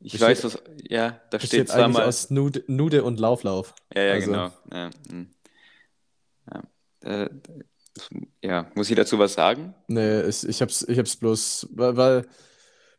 Ich 0.00 0.12
besteht, 0.12 0.28
weiß, 0.28 0.44
was, 0.44 0.62
ja, 0.88 1.20
da 1.30 1.40
steht 1.40 1.68
zweimal. 1.68 2.04
aus 2.04 2.30
Nude, 2.30 2.62
Nude 2.68 3.02
und 3.02 3.18
Lauflauf. 3.18 3.74
Ja, 3.94 4.02
ja, 4.02 4.12
also, 4.12 4.26
genau. 4.26 4.52
Ja, 4.72 4.90
hm. 5.10 5.30
ja. 6.52 6.62
Äh, 7.00 7.30
ja, 8.42 8.70
muss 8.74 8.90
ich 8.90 8.96
dazu 8.96 9.18
was 9.18 9.34
sagen? 9.34 9.74
Nee, 9.88 10.22
ich, 10.22 10.48
ich 10.48 10.62
hab's, 10.62 10.82
ich 10.82 10.98
hab's 10.98 11.16
bloß, 11.16 11.68
weil, 11.72 11.96
weil, 11.96 12.26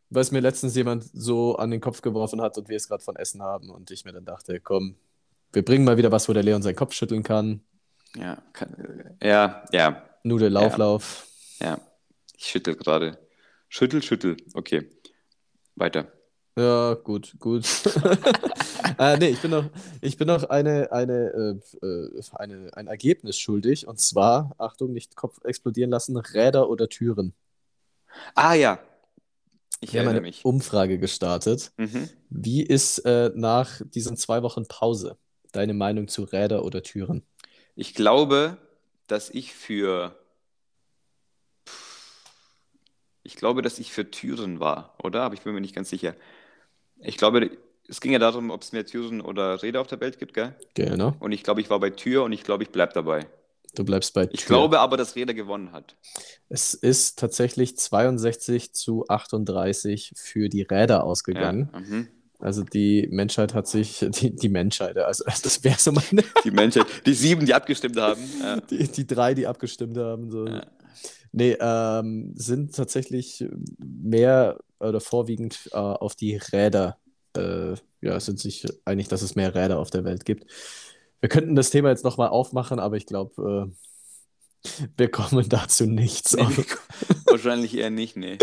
weil 0.10 0.22
es 0.22 0.32
mir 0.32 0.40
letztens 0.40 0.76
jemand 0.76 1.06
so 1.14 1.56
an 1.56 1.72
den 1.72 1.82
Kopf 1.82 2.02
geworfen 2.02 2.42
hat 2.42 2.58
und 2.58 2.70
wir 2.70 2.78
es 2.78 2.88
gerade 2.88 3.04
von 3.04 3.16
Essen 3.16 3.42
haben 3.42 3.70
und 3.70 3.92
ich 3.92 4.06
mir 4.06 4.14
dann 4.14 4.26
dachte, 4.26 4.60
komm, 4.60 4.96
wir 5.54 5.64
bringen 5.64 5.86
mal 5.86 5.98
wieder 5.98 6.12
was, 6.12 6.30
wo 6.30 6.34
der 6.34 6.44
Leon 6.44 6.62
seinen 6.62 6.76
Kopf 6.76 6.94
schütteln 6.94 7.24
kann. 7.24 7.62
Ja, 8.16 8.42
kann, 8.54 9.18
ja, 9.22 9.64
ja. 9.72 10.04
Nude, 10.24 10.50
Lauflauf. 10.50 11.28
Ja. 11.60 11.68
ja. 11.68 11.80
Ich 12.36 12.46
schüttel 12.46 12.76
gerade. 12.76 13.18
Schüttel, 13.68 14.02
schüttel. 14.02 14.38
Okay. 14.54 14.90
Weiter. 15.76 16.12
Ja, 16.58 16.96
gut, 16.96 17.36
gut. 17.40 17.66
äh, 19.00 19.18
nee, 19.18 19.30
ich 19.30 19.42
bin 19.42 19.52
noch, 19.52 19.66
ich 20.02 20.18
bin 20.18 20.28
noch 20.28 20.44
eine, 20.46 20.92
eine, 20.92 21.60
äh, 21.82 21.86
äh, 21.86 22.22
eine, 22.34 22.70
ein 22.74 22.88
Ergebnis 22.88 23.38
schuldig. 23.38 23.88
Und 23.88 24.00
zwar, 24.00 24.56
Achtung, 24.58 24.92
nicht 24.92 25.16
Kopf 25.16 25.44
explodieren 25.44 25.92
lassen, 25.92 26.18
Räder 26.18 26.70
oder 26.70 26.90
Türen. 26.90 27.34
Ah 28.36 28.56
ja. 28.56 28.80
Ich 29.82 29.98
habe 29.98 30.10
eine 30.10 30.22
mich. 30.22 30.44
Umfrage 30.44 31.00
gestartet. 31.00 31.72
Mhm. 31.78 32.10
Wie 32.30 32.62
ist 32.64 33.00
äh, 33.00 33.32
nach 33.34 33.82
diesen 33.86 34.18
zwei 34.18 34.44
Wochen 34.44 34.68
Pause 34.68 35.18
deine 35.52 35.74
Meinung 35.74 36.08
zu 36.08 36.24
Räder 36.24 36.64
oder 36.66 36.84
Türen? 36.84 37.24
Ich 37.76 37.94
glaube, 37.94 38.58
dass 39.08 39.30
ich 39.30 39.54
für 39.54 40.16
ich 43.24 43.36
glaube, 43.36 43.62
dass 43.62 43.80
ich 43.80 43.92
für 43.92 44.10
Türen 44.10 44.60
war, 44.60 44.96
oder? 45.04 45.22
Aber 45.22 45.36
ich 45.36 45.42
bin 45.42 45.54
mir 45.54 45.62
nicht 45.62 45.76
ganz 45.76 45.90
sicher. 45.90 46.16
Ich 47.00 47.18
glaube, 47.18 47.52
es 47.88 48.02
ging 48.02 48.12
ja 48.12 48.20
darum, 48.20 48.50
ob 48.50 48.62
es 48.62 48.72
mehr 48.72 48.86
Türen 48.86 49.22
oder 49.22 49.62
Räder 49.62 49.82
auf 49.82 49.88
der 49.88 50.00
Welt 50.00 50.20
gibt, 50.20 50.34
gell? 50.34 50.56
Genau. 50.74 51.16
Und 51.20 51.32
ich 51.32 51.44
glaube, 51.44 51.62
ich 51.62 51.70
war 51.70 51.80
bei 51.80 51.90
Tür 51.90 52.24
und 52.24 52.32
ich 52.32 52.44
glaube, 52.44 52.64
ich 52.64 52.70
bleibe 52.70 52.94
dabei. 52.94 53.28
Du 53.76 53.84
bleibst 53.86 54.14
bei 54.14 54.26
Tür. 54.26 54.34
Ich 54.34 54.46
glaube 54.46 54.80
aber, 54.80 54.98
dass 54.98 55.16
Räder 55.16 55.34
gewonnen 55.34 55.72
hat. 55.72 55.96
Es 56.50 56.74
ist 56.74 57.20
tatsächlich 57.20 57.78
62 57.78 58.74
zu 58.74 59.06
38 59.08 60.14
für 60.16 60.50
die 60.50 60.64
Räder 60.64 61.04
ausgegangen. 61.04 61.70
Ja, 61.74 61.80
mhm. 61.80 62.08
Also 62.40 62.64
die 62.64 63.08
Menschheit 63.12 63.54
hat 63.54 63.68
sich, 63.68 64.00
die, 64.10 64.36
die 64.36 64.50
Menschheit, 64.50 64.98
also 64.98 65.24
das 65.44 65.64
wäre 65.64 65.78
so 65.78 65.92
meine. 65.92 66.24
Die 66.44 66.52
Menschheit, 66.52 66.86
die 67.06 67.14
sieben, 67.14 67.46
die 67.46 67.54
abgestimmt 67.54 67.98
haben. 68.00 68.22
Ja. 68.42 68.62
Die, 68.62 68.88
die 68.88 69.06
drei, 69.06 69.34
die 69.34 69.46
abgestimmt 69.46 69.98
haben. 69.98 70.32
So. 70.32 70.48
Ja. 70.48 70.66
Nee, 71.32 71.58
ähm, 71.60 72.34
sind 72.36 72.76
tatsächlich 72.76 73.46
mehr 73.78 74.58
oder 74.80 75.00
vorwiegend 75.00 75.70
äh, 75.74 75.78
auf 75.78 76.16
die 76.16 76.38
Räder, 76.38 76.98
äh, 77.36 77.76
ja, 78.02 78.20
sind 78.20 78.40
sich 78.40 78.66
einig, 78.86 79.10
dass 79.10 79.22
es 79.22 79.36
mehr 79.36 79.54
Räder 79.54 79.78
auf 79.78 79.90
der 79.92 80.06
Welt 80.06 80.26
gibt. 80.26 80.46
Wir 81.22 81.30
könnten 81.30 81.56
das 81.56 81.70
Thema 81.70 81.90
jetzt 81.90 82.04
nochmal 82.04 82.30
aufmachen, 82.30 82.80
aber 82.80 82.98
ich 82.98 83.06
glaube, 83.06 83.72
äh, 84.64 84.88
wir 84.98 85.10
kommen 85.10 85.48
dazu 85.50 85.86
nichts. 85.86 86.36
Nee, 86.36 86.44
wahrscheinlich 87.26 87.78
eher 87.78 87.90
nicht, 87.90 88.16
nee. 88.16 88.38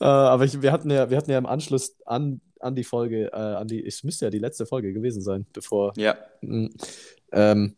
Äh, 0.00 0.04
aber 0.04 0.44
ich, 0.44 0.62
wir, 0.62 0.72
hatten 0.72 0.90
ja, 0.90 1.10
wir 1.10 1.16
hatten 1.16 1.30
ja 1.30 1.38
im 1.38 1.46
Anschluss 1.46 1.96
an, 2.06 2.40
an 2.60 2.74
die 2.74 2.84
Folge, 2.84 3.32
äh, 3.32 3.36
an 3.36 3.68
die, 3.68 3.84
es 3.84 4.04
müsste 4.04 4.26
ja 4.26 4.30
die 4.30 4.38
letzte 4.38 4.66
Folge 4.66 4.92
gewesen 4.92 5.22
sein, 5.22 5.46
bevor. 5.52 5.92
Ja. 5.96 6.16
Ähm, 6.42 7.76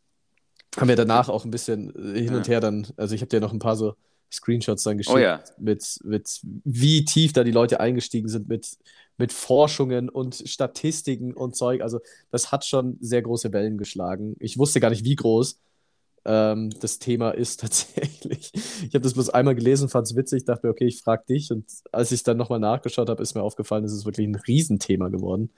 haben 0.76 0.88
wir 0.88 0.96
danach 0.96 1.28
auch 1.28 1.44
ein 1.44 1.50
bisschen 1.50 1.92
hin 2.14 2.34
und 2.34 2.46
her 2.46 2.60
dann, 2.60 2.86
also 2.96 3.14
ich 3.14 3.20
habe 3.20 3.30
dir 3.30 3.40
noch 3.40 3.52
ein 3.52 3.58
paar 3.58 3.76
so 3.76 3.94
Screenshots 4.30 4.82
dann 4.82 4.98
geschickt, 4.98 5.16
oh 5.16 5.20
ja. 5.20 5.42
mit, 5.58 6.00
mit 6.04 6.40
wie 6.42 7.04
tief 7.04 7.32
da 7.32 7.44
die 7.44 7.50
Leute 7.50 7.80
eingestiegen 7.80 8.28
sind, 8.28 8.48
mit, 8.48 8.76
mit 9.16 9.32
Forschungen 9.32 10.08
und 10.08 10.42
Statistiken 10.46 11.34
und 11.34 11.56
Zeug. 11.56 11.82
Also 11.82 12.00
das 12.30 12.52
hat 12.52 12.64
schon 12.64 12.98
sehr 13.00 13.22
große 13.22 13.52
Wellen 13.52 13.78
geschlagen. 13.78 14.36
Ich 14.38 14.58
wusste 14.58 14.80
gar 14.80 14.90
nicht, 14.90 15.04
wie 15.04 15.16
groß 15.16 15.58
ähm, 16.24 16.70
das 16.80 16.98
Thema 16.98 17.30
ist 17.30 17.60
tatsächlich. 17.60 18.52
Ich 18.54 18.94
habe 18.94 19.00
das 19.00 19.14
bloß 19.14 19.30
einmal 19.30 19.54
gelesen, 19.54 19.88
fand 19.88 20.06
es 20.06 20.16
witzig, 20.16 20.44
dachte 20.44 20.66
mir, 20.66 20.72
okay, 20.72 20.86
ich 20.86 21.00
frage 21.02 21.24
dich. 21.28 21.50
Und 21.50 21.64
als 21.90 22.12
ich 22.12 22.22
dann 22.22 22.36
nochmal 22.36 22.60
nachgeschaut 22.60 23.08
habe, 23.08 23.22
ist 23.22 23.34
mir 23.34 23.42
aufgefallen, 23.42 23.84
es 23.84 23.92
ist 23.92 24.04
wirklich 24.04 24.28
ein 24.28 24.36
Riesenthema 24.36 25.08
geworden. 25.08 25.50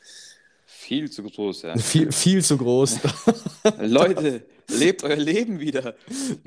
Viel 0.90 1.08
zu 1.08 1.22
groß, 1.22 1.62
ja. 1.62 1.76
Viel, 1.78 2.10
viel 2.10 2.42
zu 2.42 2.58
groß. 2.58 2.98
Leute, 3.78 4.42
lebt 4.68 5.04
euer 5.04 5.14
Leben 5.14 5.60
wieder. 5.60 5.94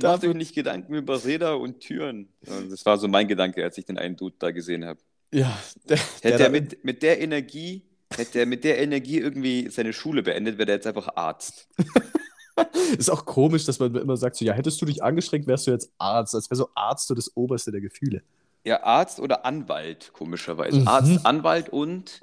Macht 0.01 0.25
euch 0.25 0.33
nicht 0.33 0.53
Gedanken 0.53 0.95
über 0.95 1.23
Räder 1.23 1.57
und 1.57 1.79
Türen. 1.79 2.27
Das 2.69 2.85
war 2.85 2.97
so 2.97 3.07
mein 3.07 3.29
Gedanke, 3.29 3.63
als 3.63 3.77
ich 3.77 3.85
den 3.85 3.97
einen 3.97 4.17
Dude 4.17 4.35
da 4.37 4.51
gesehen 4.51 4.83
habe. 4.83 4.99
Ja, 5.33 5.57
der, 5.87 5.95
hätte 5.97 6.37
der 6.37 6.39
er 6.39 6.49
mit, 6.49 6.83
mit 6.83 7.03
der 7.03 7.21
Energie, 7.21 7.83
hätte 8.13 8.39
er 8.39 8.45
mit 8.45 8.65
der 8.65 8.79
Energie 8.79 9.19
irgendwie 9.19 9.69
seine 9.69 9.93
Schule 9.93 10.23
beendet, 10.23 10.57
wäre 10.57 10.71
er 10.71 10.75
jetzt 10.75 10.87
einfach 10.87 11.15
Arzt. 11.15 11.69
ist 12.97 13.09
auch 13.09 13.23
komisch, 13.23 13.63
dass 13.63 13.79
man 13.79 13.95
immer 13.95 14.17
sagt, 14.17 14.35
so, 14.35 14.43
ja, 14.43 14.51
hättest 14.51 14.81
du 14.81 14.85
dich 14.85 15.01
angestrengt, 15.01 15.47
wärst 15.47 15.67
du 15.67 15.71
jetzt 15.71 15.89
Arzt. 15.97 16.35
Als 16.35 16.49
wäre 16.49 16.57
so 16.57 16.67
Arzt 16.75 17.07
so 17.07 17.15
das 17.15 17.33
Oberste 17.37 17.71
der 17.71 17.79
Gefühle. 17.79 18.23
Ja, 18.65 18.83
Arzt 18.83 19.21
oder 19.21 19.45
Anwalt, 19.45 20.11
komischerweise. 20.11 20.81
Mhm. 20.81 20.87
Arzt, 20.89 21.25
Anwalt 21.25 21.69
und 21.69 22.19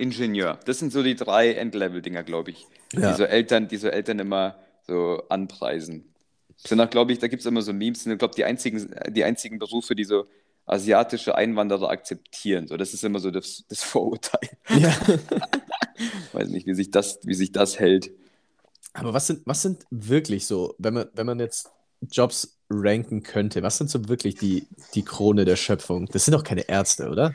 Ingenieur. 0.00 0.58
Das 0.64 0.78
sind 0.78 0.92
so 0.92 1.02
die 1.02 1.14
drei 1.14 1.52
Endlevel-Dinger, 1.52 2.22
glaube 2.22 2.50
ich. 2.50 2.66
Ja. 2.92 3.12
Die, 3.12 3.16
so 3.16 3.24
Eltern, 3.24 3.68
die 3.68 3.76
so 3.76 3.88
Eltern 3.88 4.18
immer 4.18 4.58
so 4.86 5.22
anpreisen. 5.28 6.12
Sind 6.56 6.80
auch, 6.80 6.90
glaube 6.90 7.12
ich, 7.12 7.18
da 7.18 7.28
gibt 7.28 7.40
es 7.40 7.46
immer 7.46 7.62
so 7.62 7.72
Memes, 7.72 8.02
sind, 8.02 8.18
glaube 8.18 8.34
die 8.34 8.44
einzigen, 8.44 8.94
die 9.08 9.24
einzigen 9.24 9.58
Berufe, 9.58 9.94
die 9.94 10.04
so 10.04 10.26
asiatische 10.66 11.34
Einwanderer 11.34 11.90
akzeptieren. 11.90 12.66
So, 12.68 12.76
das 12.76 12.94
ist 12.94 13.04
immer 13.04 13.18
so 13.18 13.30
das, 13.30 13.64
das 13.68 13.82
Vorurteil. 13.82 14.48
Ja. 14.68 14.94
Weiß 16.32 16.48
nicht, 16.48 16.66
wie 16.66 16.74
sich 16.74 16.90
das, 16.90 17.18
wie 17.24 17.34
sich 17.34 17.52
das 17.52 17.78
hält. 17.78 18.10
Aber 18.92 19.12
was 19.12 19.26
sind, 19.26 19.42
was 19.46 19.62
sind 19.62 19.84
wirklich 19.90 20.46
so, 20.46 20.74
wenn 20.78 20.94
man, 20.94 21.08
wenn 21.14 21.26
man 21.26 21.40
jetzt 21.40 21.70
Jobs 22.10 22.56
ranken 22.70 23.22
könnte, 23.22 23.62
was 23.62 23.78
sind 23.78 23.90
so 23.90 24.08
wirklich 24.08 24.36
die, 24.36 24.66
die 24.94 25.04
Krone 25.04 25.44
der 25.44 25.56
Schöpfung? 25.56 26.06
Das 26.06 26.24
sind 26.24 26.34
doch 26.34 26.44
keine 26.44 26.68
Ärzte, 26.68 27.08
oder? 27.08 27.34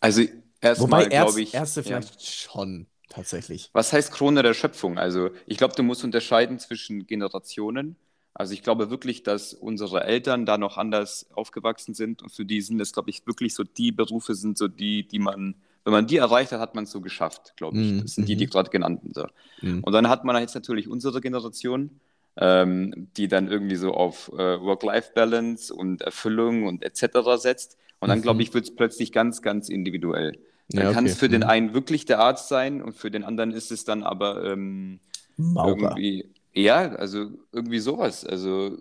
Also 0.00 0.22
erstmal 0.60 1.08
glaube 1.08 1.40
ich. 1.40 1.54
Ärzte 1.54 1.82
vielleicht 1.82 2.14
ja. 2.14 2.20
schon, 2.20 2.86
tatsächlich. 3.08 3.70
Was 3.72 3.92
heißt 3.92 4.12
Krone 4.12 4.42
der 4.42 4.54
Schöpfung? 4.54 4.98
Also 4.98 5.30
ich 5.46 5.58
glaube, 5.58 5.74
du 5.74 5.82
musst 5.82 6.04
unterscheiden 6.04 6.58
zwischen 6.58 7.06
Generationen. 7.06 7.96
Also 8.34 8.52
ich 8.52 8.62
glaube 8.62 8.88
wirklich, 8.88 9.24
dass 9.24 9.52
unsere 9.52 10.04
Eltern 10.04 10.46
da 10.46 10.58
noch 10.58 10.78
anders 10.78 11.28
aufgewachsen 11.32 11.94
sind 11.94 12.22
und 12.22 12.30
für 12.30 12.44
die 12.44 12.60
sind 12.60 12.80
es, 12.80 12.92
glaube 12.92 13.10
ich, 13.10 13.26
wirklich 13.26 13.52
so 13.52 13.64
die 13.64 13.90
Berufe 13.90 14.34
sind 14.36 14.56
so 14.56 14.68
die, 14.68 15.08
die 15.08 15.18
man, 15.18 15.56
wenn 15.84 15.92
man 15.92 16.06
die 16.06 16.18
erreicht 16.18 16.52
hat, 16.52 16.60
hat 16.60 16.76
man 16.76 16.84
es 16.84 16.92
so 16.92 17.00
geschafft, 17.00 17.54
glaube 17.56 17.80
ich. 17.80 17.92
Mhm. 17.92 18.02
Das 18.02 18.14
sind 18.14 18.28
die, 18.28 18.36
die 18.36 18.46
mhm. 18.46 18.50
gerade 18.50 18.70
genannten. 18.70 19.12
So. 19.12 19.26
Mhm. 19.60 19.82
Und 19.82 19.92
dann 19.92 20.08
hat 20.08 20.24
man 20.24 20.40
jetzt 20.40 20.54
natürlich 20.54 20.88
unsere 20.88 21.20
Generation, 21.20 21.98
ähm, 22.36 23.08
die 23.16 23.26
dann 23.26 23.48
irgendwie 23.48 23.74
so 23.74 23.92
auf 23.92 24.30
äh, 24.32 24.60
Work-Life-Balance 24.60 25.74
und 25.74 26.02
Erfüllung 26.02 26.66
und 26.66 26.84
etc. 26.84 27.40
setzt. 27.42 27.76
Und 28.00 28.08
dann, 28.08 28.22
glaube 28.22 28.36
mhm. 28.36 28.40
ich, 28.42 28.54
wird 28.54 28.64
es 28.64 28.74
plötzlich 28.74 29.12
ganz, 29.12 29.42
ganz 29.42 29.68
individuell. 29.68 30.32
Dann 30.68 30.82
ja, 30.82 30.88
okay. 30.88 30.94
kann 30.94 31.06
es 31.06 31.16
für 31.16 31.28
den 31.28 31.42
mhm. 31.42 31.48
einen 31.48 31.74
wirklich 31.74 32.04
der 32.04 32.20
Arzt 32.20 32.48
sein 32.48 32.82
und 32.82 32.94
für 32.94 33.10
den 33.10 33.24
anderen 33.24 33.52
ist 33.52 33.70
es 33.72 33.84
dann 33.84 34.02
aber 34.02 34.44
ähm, 34.44 35.00
irgendwie, 35.36 36.30
ja, 36.52 36.92
also 36.94 37.30
irgendwie 37.52 37.78
sowas. 37.78 38.24
Also 38.24 38.76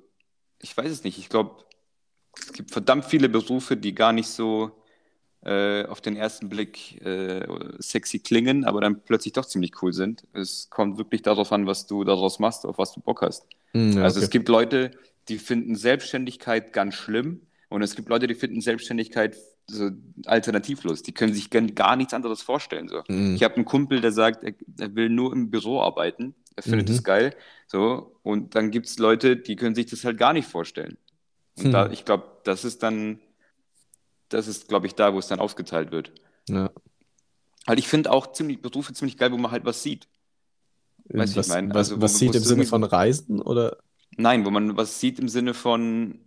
ich 0.60 0.76
weiß 0.76 0.92
es 0.92 1.04
nicht. 1.04 1.18
Ich 1.18 1.30
glaube, 1.30 1.64
es 2.38 2.54
gibt 2.54 2.72
verdammt 2.72 3.06
viele 3.06 3.30
Berufe, 3.30 3.78
die 3.78 3.96
gar 3.96 4.12
nicht 4.12 4.28
so 4.28 4.72
äh, 5.44 5.86
auf 5.86 6.02
den 6.02 6.16
ersten 6.16 6.50
Blick 6.50 7.02
äh, 7.06 7.46
sexy 7.80 8.20
klingen, 8.20 8.66
aber 8.66 8.82
dann 8.82 9.02
plötzlich 9.02 9.34
doch 9.34 9.46
ziemlich 9.46 9.82
cool 9.82 9.94
sind. 9.94 10.24
Es 10.34 10.70
kommt 10.70 10.98
wirklich 10.98 11.22
darauf 11.22 11.52
an, 11.52 11.68
was 11.68 11.88
du 11.88 12.04
daraus 12.04 12.40
machst, 12.40 12.66
auf 12.66 12.78
was 12.78 12.94
du 12.94 13.00
Bock 13.00 13.22
hast. 13.22 13.46
Mm, 13.74 13.92
ja, 13.92 14.04
also 14.04 14.18
okay. 14.18 14.26
es 14.26 14.30
gibt 14.30 14.50
Leute, 14.50 14.92
die 15.30 15.38
finden 15.38 15.76
Selbstständigkeit 15.76 16.74
ganz 16.74 16.96
schlimm 16.96 17.47
und 17.70 17.82
es 17.82 17.96
gibt 17.96 18.10
Leute, 18.10 18.28
die 18.28 18.36
finden 18.36 18.62
Selbstständigkeit 18.62 19.38
so 19.70 19.90
alternativlos. 20.26 21.04
Die 21.04 21.14
können 21.14 21.34
sich 21.34 21.50
gar 21.50 21.96
nichts 21.96 22.14
anderes 22.14 22.42
vorstellen. 22.42 22.88
So. 22.88 23.04
Mm. 23.10 23.36
Ich 23.36 23.44
habe 23.44 23.56
einen 23.56 23.66
Kumpel, 23.66 24.00
der 24.00 24.14
sagt, 24.14 24.44
er, 24.44 24.54
er, 24.80 24.96
will 24.96 25.10
nur 25.10 25.34
im 25.34 25.50
Büro 25.50 25.82
arbeiten. 25.82 26.34
Er 26.56 26.64
findet 26.64 26.90
es 26.90 27.00
mhm. 27.00 27.04
geil. 27.04 27.36
So. 27.68 28.18
Und 28.24 28.56
dann 28.56 28.72
gibt 28.72 28.86
es 28.86 28.98
Leute, 29.00 29.36
die 29.36 29.58
können 29.58 29.76
sich 29.76 29.88
das 29.88 30.06
halt 30.06 30.18
gar 30.18 30.32
nicht 30.32 30.48
vorstellen. 30.48 30.98
Und 31.58 31.66
hm. 31.66 31.72
da, 31.72 31.92
ich 31.92 32.06
glaube, 32.06 32.24
das 32.46 32.64
ist 32.64 32.84
dann 32.84 33.20
das 34.30 34.48
ist, 34.48 34.68
glaube 34.68 34.88
ich, 34.88 34.96
da, 34.96 35.14
wo 35.14 35.20
es 35.20 35.28
dann 35.28 35.40
aufgeteilt 35.40 35.92
wird. 35.92 36.12
Ja. 36.50 36.70
Halt, 37.66 37.80
ich 37.80 37.88
finde 37.88 38.12
auch 38.12 38.32
ziemlich, 38.32 38.62
Berufe 38.62 38.94
ziemlich 38.94 39.18
geil, 39.18 39.32
wo 39.32 39.38
man 39.38 39.52
halt 39.52 39.66
was 39.66 39.84
sieht. 39.84 40.08
Weißt 41.10 41.36
was, 41.36 41.48
ich 41.48 41.54
meine? 41.54 41.70
Was, 41.70 41.92
also, 41.92 42.02
was 42.02 42.18
sieht 42.18 42.36
im 42.36 42.44
Sinne 42.44 42.66
von 42.66 42.84
Reisen 42.84 43.42
oder? 43.42 43.78
Nein, 44.18 44.46
wo 44.46 44.50
man 44.50 44.76
was 44.78 45.00
sieht 45.00 45.20
im 45.20 45.30
Sinne 45.30 45.54
von, 45.54 46.20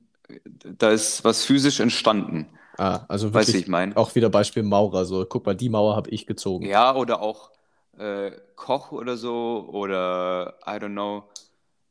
da 0.64 0.90
ist 0.90 1.24
was 1.24 1.44
physisch 1.44 1.80
entstanden. 1.80 2.46
Ah, 2.78 3.04
also 3.08 3.34
wirklich 3.34 3.54
weißt, 3.54 3.62
ich 3.64 3.68
mein? 3.68 3.96
auch 3.96 4.14
wieder 4.14 4.30
Beispiel 4.30 4.62
Maurer. 4.62 5.04
So, 5.04 5.26
guck 5.26 5.44
mal, 5.44 5.54
die 5.54 5.68
Mauer 5.68 5.96
habe 5.96 6.10
ich 6.10 6.26
gezogen. 6.26 6.66
Ja, 6.66 6.94
oder 6.94 7.20
auch 7.20 7.50
äh, 7.98 8.30
Koch 8.56 8.92
oder 8.92 9.16
so, 9.16 9.68
oder 9.70 10.54
I 10.66 10.70
don't 10.72 10.92
know, 10.92 11.24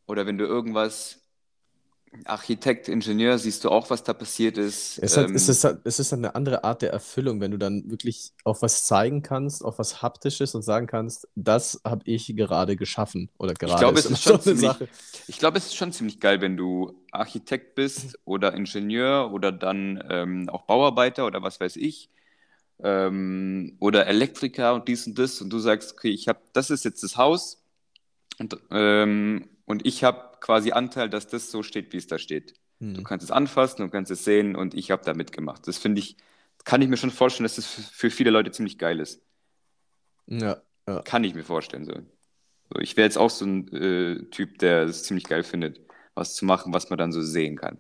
oder 0.08 0.25
wenn 0.25 0.38
du 0.38 0.46
irgendwas 0.46 1.19
Architekt, 2.25 2.88
Ingenieur, 2.88 3.38
siehst 3.38 3.63
du 3.63 3.70
auch, 3.70 3.89
was 3.89 4.04
da 4.04 4.13
passiert 4.13 4.57
ist. 4.57 4.98
Es, 5.00 5.16
hat, 5.16 5.29
ähm, 5.29 5.36
es, 5.36 5.48
ist, 5.48 5.64
es 5.64 6.00
ist 6.00 6.12
eine 6.12 6.33
andere 6.36 6.64
Art 6.64 6.81
der 6.81 6.92
Erfüllung, 6.92 7.40
wenn 7.40 7.51
du 7.51 7.57
dann 7.57 7.90
wirklich 7.90 8.31
auch 8.44 8.62
was 8.62 8.86
zeigen 8.86 9.22
kannst, 9.22 9.64
auch 9.64 9.77
was 9.77 10.01
Haptisches 10.01 10.55
und 10.55 10.64
sagen 10.64 10.88
kannst, 10.88 11.27
das 11.36 11.81
habe 11.86 12.01
ich 12.05 12.36
gerade 12.36 12.75
geschaffen 12.75 13.29
oder 13.38 13.53
gerade. 13.53 13.74
Ich 13.74 13.79
glaube, 13.79 14.00
es 14.00 14.05
ist 14.05 14.24
schon 14.24 14.42
ziemlich, 14.42 14.72
ich 15.27 15.38
glaube, 15.38 15.57
es 15.60 15.68
ist 15.68 15.75
schon 15.75 15.92
ziemlich 15.92 16.20
geil, 16.20 16.42
wenn 16.42 16.57
du 16.57 17.00
Architekt 17.12 17.75
bist 17.75 18.18
oder 18.25 18.53
Ingenieur 18.53 19.31
oder 19.31 19.51
dann 19.51 20.03
ähm, 20.10 20.50
auch 20.50 20.64
Bauarbeiter 20.64 21.25
oder 21.25 21.44
was 21.44 21.60
weiß 21.60 21.75
ich 21.75 22.10
ähm, 22.81 23.75
oder 23.79 24.07
Elektriker 24.07 24.74
und 24.74 24.88
dies 24.88 25.05
und 25.05 25.18
das 25.20 25.42
und 25.42 25.50
du 25.51 25.60
sagst, 25.60 25.94
okay, 25.94 26.10
ich 26.10 26.27
habe, 26.27 26.40
das 26.53 26.70
ist 26.70 26.86
jetzt 26.86 27.03
das 27.03 27.18
Haus 27.18 27.62
und, 28.40 28.57
ähm, 28.72 29.50
und 29.66 29.86
ich 29.86 30.03
habe 30.03 30.28
quasi 30.40 30.72
Anteil, 30.72 31.10
dass 31.10 31.28
das 31.28 31.52
so 31.52 31.64
steht, 31.64 31.94
wie 31.94 31.98
es 31.98 32.08
da 32.08 32.18
steht. 32.18 32.54
Hm. 32.80 32.94
Du 32.94 33.04
kannst 33.04 33.24
es 33.24 33.32
anfassen, 33.32 33.86
du 33.86 33.90
kannst 33.90 34.12
es 34.12 34.24
sehen 34.24 34.56
und 34.56 34.74
ich 34.74 34.92
habe 34.92 35.04
da 35.04 35.14
mitgemacht. 35.14 35.68
Das 35.68 35.78
finde 35.78 36.00
ich, 36.00 36.18
kann 36.66 36.82
ich 36.82 36.90
mir 36.90 36.98
schon 36.98 37.12
vorstellen, 37.12 37.46
dass 37.46 37.56
das 37.56 37.66
für 37.66 38.10
viele 38.10 38.32
Leute 38.32 38.52
ziemlich 38.52 38.78
geil 38.78 39.00
ist. 39.00 39.22
Ja. 40.28 40.62
ja. 40.88 41.02
Kann 41.02 41.24
ich 41.24 41.36
mir 41.36 41.44
vorstellen. 41.44 41.86
So. 41.86 41.94
so 42.74 42.80
ich 42.80 42.96
wäre 42.98 43.06
jetzt 43.06 43.18
auch 43.18 43.30
so 43.30 43.46
ein 43.46 43.68
äh, 43.74 44.24
Typ, 44.30 44.60
der 44.60 44.84
es 44.84 45.04
ziemlich 45.04 45.25
geil 45.25 45.44
findet, 45.44 45.80
was 46.14 46.36
zu 46.36 46.46
machen, 46.46 46.74
was 46.74 46.90
man 46.90 47.00
dann 47.00 47.12
so 47.12 47.22
sehen 47.22 47.58
kann. 47.58 47.80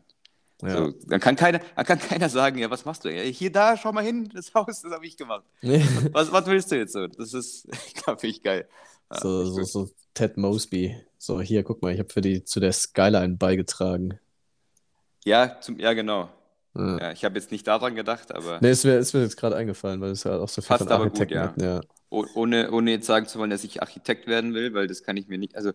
Ja. 0.61 0.71
So, 0.71 0.91
dann, 1.07 1.21
kann 1.21 1.37
keiner, 1.37 1.59
dann 1.75 1.85
kann 1.85 1.99
keiner 1.99 2.27
sagen, 2.27 2.57
ja, 2.57 2.69
was 2.69 2.83
machst 2.83 3.05
du? 3.05 3.09
Ja, 3.09 3.21
hier, 3.21 3.51
da, 3.51 3.77
schau 3.77 3.93
mal 3.93 4.03
hin, 4.03 4.29
das 4.33 4.53
Haus, 4.55 4.81
das 4.81 4.91
habe 4.91 5.05
ich 5.05 5.15
gemacht. 5.15 5.45
was, 5.61 6.31
was 6.31 6.45
willst 6.47 6.71
du 6.71 6.75
jetzt 6.75 6.93
so? 6.93 7.07
Das 7.07 7.33
ist, 7.33 7.67
glaube 8.03 8.27
ich, 8.27 8.43
geil. 8.43 8.67
Ja, 9.11 9.19
so, 9.19 9.45
so, 9.45 9.63
so 9.63 9.89
Ted 10.13 10.37
Mosby. 10.37 10.95
So, 11.17 11.41
hier, 11.41 11.63
guck 11.63 11.81
mal, 11.81 11.93
ich 11.93 11.99
habe 11.99 12.11
für 12.11 12.21
die 12.21 12.43
zu 12.43 12.59
der 12.59 12.71
Skyline 12.71 13.35
beigetragen. 13.37 14.19
Ja, 15.25 15.59
zum, 15.59 15.79
ja 15.79 15.93
genau. 15.93 16.29
Ja. 16.75 16.97
ja 16.97 17.11
ich 17.11 17.25
habe 17.25 17.35
jetzt 17.35 17.51
nicht 17.51 17.67
daran 17.67 17.95
gedacht, 17.95 18.33
aber. 18.33 18.59
Nee, 18.61 18.69
es 18.69 18.85
wäre 18.85 19.03
mir 19.13 19.23
jetzt 19.23 19.37
gerade 19.37 19.55
eingefallen, 19.55 19.99
weil 20.01 20.11
es 20.11 20.23
ja 20.23 20.37
auch 20.37 20.49
so 20.49 20.61
viel 20.61 20.77
von 20.77 20.87
Architekten 20.87 21.37
aber 21.37 21.53
gut, 21.53 21.61
ja. 21.61 21.75
ja. 21.75 21.81
Ohne, 22.09 22.71
ohne 22.71 22.91
jetzt 22.91 23.05
sagen 23.05 23.27
zu 23.27 23.37
wollen, 23.37 23.49
dass 23.51 23.63
ich 23.63 23.81
Architekt 23.81 24.27
werden 24.27 24.53
will, 24.53 24.73
weil 24.73 24.87
das 24.87 25.03
kann 25.03 25.17
ich 25.17 25.27
mir 25.27 25.37
nicht. 25.37 25.55
Also, 25.55 25.73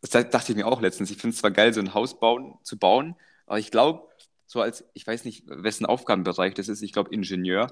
das 0.00 0.10
dachte 0.10 0.52
ich 0.52 0.56
mir 0.56 0.66
auch 0.66 0.80
letztens. 0.80 1.10
Ich 1.10 1.18
finde 1.18 1.34
es 1.34 1.40
zwar 1.40 1.50
geil, 1.50 1.72
so 1.72 1.80
ein 1.80 1.94
Haus 1.94 2.18
bauen, 2.18 2.54
zu 2.62 2.78
bauen, 2.78 3.16
aber 3.46 3.58
ich 3.58 3.70
glaube, 3.70 4.08
so 4.46 4.60
als, 4.60 4.84
ich 4.92 5.06
weiß 5.06 5.24
nicht, 5.24 5.44
wessen 5.46 5.86
Aufgabenbereich 5.86 6.54
das 6.54 6.68
ist, 6.68 6.82
ich 6.82 6.92
glaube 6.92 7.14
Ingenieur, 7.14 7.68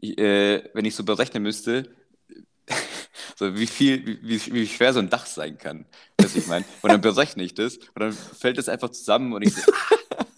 ich, 0.00 0.18
äh, 0.18 0.68
wenn 0.74 0.84
ich 0.84 0.96
so 0.96 1.04
berechnen 1.04 1.42
müsste, 1.42 1.90
so 3.36 3.54
wie 3.56 3.66
viel, 3.66 4.18
wie, 4.22 4.52
wie 4.52 4.66
schwer 4.66 4.92
so 4.92 5.00
ein 5.00 5.10
Dach 5.10 5.26
sein 5.26 5.58
kann. 5.58 5.86
Was 6.18 6.36
ich 6.36 6.46
meine. 6.46 6.64
Und 6.82 6.90
dann 6.90 7.00
berechne 7.00 7.42
ich 7.42 7.54
das 7.54 7.76
und 7.76 8.00
dann 8.00 8.12
fällt 8.12 8.58
es 8.58 8.68
einfach 8.68 8.90
zusammen 8.90 9.32
und 9.32 9.42
ich 9.42 9.54
so, 9.54 9.72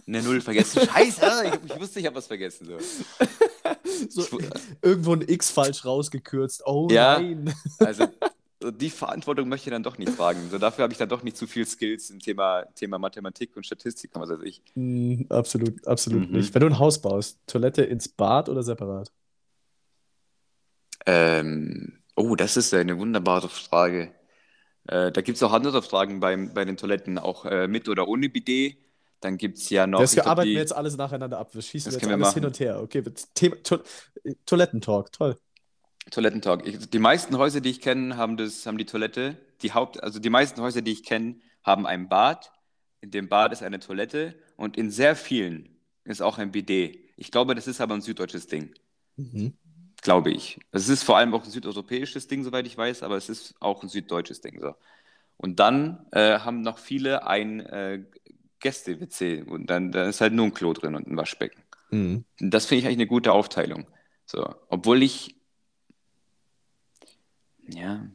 eine 0.06 0.22
Null 0.22 0.40
vergessen. 0.40 0.82
Scheiße, 0.86 1.44
ich, 1.46 1.72
ich 1.72 1.80
wusste, 1.80 2.00
ich 2.00 2.06
habe 2.06 2.16
was 2.16 2.26
vergessen. 2.26 2.66
So. 2.66 2.78
so 4.22 4.38
irgendwo 4.82 5.14
ein 5.14 5.22
X 5.26 5.50
falsch 5.50 5.84
rausgekürzt. 5.84 6.62
Oh 6.66 6.88
ja, 6.90 7.18
nein. 7.18 7.52
Also 7.78 8.06
die 8.72 8.90
Verantwortung 8.90 9.48
möchte 9.48 9.68
ich 9.68 9.72
dann 9.72 9.82
doch 9.82 9.98
nicht 9.98 10.16
tragen. 10.16 10.48
So, 10.50 10.58
dafür 10.58 10.84
habe 10.84 10.92
ich 10.92 10.98
dann 10.98 11.08
doch 11.08 11.22
nicht 11.22 11.36
zu 11.36 11.46
viel 11.46 11.66
Skills 11.66 12.10
im 12.10 12.20
Thema, 12.20 12.64
Thema 12.74 12.98
Mathematik 12.98 13.56
und 13.56 13.66
Statistik, 13.66 14.10
was 14.14 14.30
weiß 14.30 14.40
ich. 14.44 14.62
Mm, 14.74 15.22
absolut, 15.28 15.86
absolut 15.86 16.28
mhm. 16.28 16.36
nicht. 16.36 16.54
Wenn 16.54 16.60
du 16.60 16.66
ein 16.68 16.78
Haus 16.78 17.00
baust, 17.00 17.38
Toilette 17.46 17.82
ins 17.82 18.08
Bad 18.08 18.48
oder 18.48 18.62
separat? 18.62 19.12
Ähm, 21.04 21.98
Oh, 22.16 22.34
das 22.34 22.56
ist 22.56 22.72
eine 22.72 22.98
wunderbare 22.98 23.48
Frage. 23.50 24.14
Äh, 24.88 25.12
da 25.12 25.20
gibt 25.20 25.36
es 25.36 25.42
auch 25.42 25.52
andere 25.52 25.82
Fragen 25.82 26.18
beim, 26.18 26.54
bei 26.54 26.64
den 26.64 26.78
Toiletten, 26.78 27.18
auch 27.18 27.44
äh, 27.44 27.68
mit 27.68 27.88
oder 27.88 28.08
ohne 28.08 28.30
Bidet. 28.30 28.78
Dann 29.20 29.36
gibt 29.36 29.58
es 29.58 29.68
ja 29.70 29.86
noch. 29.86 30.00
Das 30.00 30.16
wir 30.16 30.26
arbeiten 30.26 30.48
die, 30.48 30.54
wir 30.54 30.60
jetzt 30.60 30.74
alles 30.74 30.96
nacheinander 30.96 31.38
ab. 31.38 31.54
Wir 31.54 31.62
schießen 31.62 31.92
jetzt 31.92 32.06
alles 32.06 32.34
hin 32.34 32.44
und 32.44 32.58
her. 32.58 32.80
Okay, 32.82 33.02
Thema, 33.34 33.56
to 33.62 33.78
Toilettentalk, 34.46 35.12
toll. 35.12 35.36
Toilettentalk. 36.10 36.66
Ich, 36.66 36.88
die 36.88 36.98
meisten 36.98 37.36
Häuser, 37.36 37.60
die 37.60 37.70
ich 37.70 37.80
kenne, 37.80 38.16
haben, 38.16 38.38
haben 38.38 38.78
die 38.78 38.86
Toilette. 38.86 39.36
Die 39.62 39.72
Haupt, 39.72 40.02
also 40.02 40.18
die 40.18 40.30
meisten 40.30 40.60
Häuser, 40.60 40.82
die 40.82 40.92
ich 40.92 41.02
kenne, 41.02 41.36
haben 41.62 41.86
ein 41.86 42.08
Bad. 42.08 42.52
In 43.00 43.10
dem 43.10 43.28
Bad 43.28 43.52
ist 43.52 43.62
eine 43.62 43.80
Toilette 43.80 44.34
und 44.56 44.76
in 44.76 44.90
sehr 44.90 45.16
vielen 45.16 45.68
ist 46.04 46.22
auch 46.22 46.38
ein 46.38 46.52
Bidet. 46.52 46.98
Ich 47.16 47.30
glaube, 47.30 47.54
das 47.54 47.66
ist 47.66 47.80
aber 47.80 47.94
ein 47.94 48.00
süddeutsches 48.00 48.46
Ding. 48.46 48.74
Mhm 49.16 49.54
glaube 50.02 50.30
ich. 50.30 50.60
Es 50.72 50.88
ist 50.88 51.02
vor 51.02 51.16
allem 51.16 51.34
auch 51.34 51.44
ein 51.44 51.50
südeuropäisches 51.50 52.28
Ding, 52.28 52.44
soweit 52.44 52.66
ich 52.66 52.76
weiß, 52.76 53.02
aber 53.02 53.16
es 53.16 53.28
ist 53.28 53.54
auch 53.60 53.82
ein 53.82 53.88
süddeutsches 53.88 54.40
Ding. 54.40 54.60
So. 54.60 54.74
Und 55.36 55.60
dann 55.60 56.06
äh, 56.12 56.38
haben 56.38 56.62
noch 56.62 56.78
viele 56.78 57.26
ein 57.26 57.60
äh, 57.60 58.04
Gäste-WC 58.60 59.42
und 59.42 59.68
dann, 59.68 59.92
dann 59.92 60.08
ist 60.08 60.20
halt 60.20 60.32
nur 60.32 60.46
ein 60.46 60.54
Klo 60.54 60.72
drin 60.72 60.94
und 60.94 61.06
ein 61.06 61.16
Waschbecken. 61.16 61.62
Mhm. 61.90 62.24
Das 62.38 62.66
finde 62.66 62.80
ich 62.80 62.86
eigentlich 62.86 62.98
eine 62.98 63.06
gute 63.06 63.32
Aufteilung. 63.32 63.86
So, 64.24 64.54
obwohl 64.68 65.02
ich, 65.02 65.36
ja, 67.68 68.06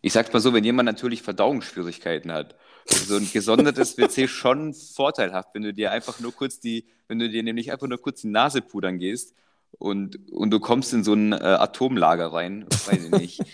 ich 0.00 0.12
sag's 0.12 0.32
mal 0.32 0.40
so, 0.40 0.52
wenn 0.52 0.64
jemand 0.64 0.86
natürlich 0.86 1.22
Verdauungsschwierigkeiten 1.22 2.32
hat, 2.32 2.56
so 2.86 3.16
ein 3.16 3.30
gesondertes 3.32 3.96
WC 3.98 4.28
schon 4.28 4.74
vorteilhaft, 4.74 5.50
wenn 5.54 5.62
du 5.62 5.72
dir 5.72 5.92
einfach 5.92 6.20
nur 6.20 6.32
kurz 6.32 6.60
die, 6.60 6.86
wenn 7.08 7.18
du 7.18 7.28
dir 7.28 7.42
nämlich 7.42 7.70
einfach 7.72 7.86
nur 7.86 8.00
kurz 8.00 8.22
die 8.22 8.28
Nase 8.28 8.60
pudern 8.60 8.98
gehst 8.98 9.34
und, 9.78 10.30
und 10.30 10.50
du 10.50 10.60
kommst 10.60 10.92
in 10.92 11.04
so 11.04 11.14
ein 11.14 11.32
äh, 11.32 11.36
Atomlager 11.36 12.32
rein. 12.32 12.66
Weiß 12.86 13.04
ich 13.04 13.10
nicht. 13.10 13.40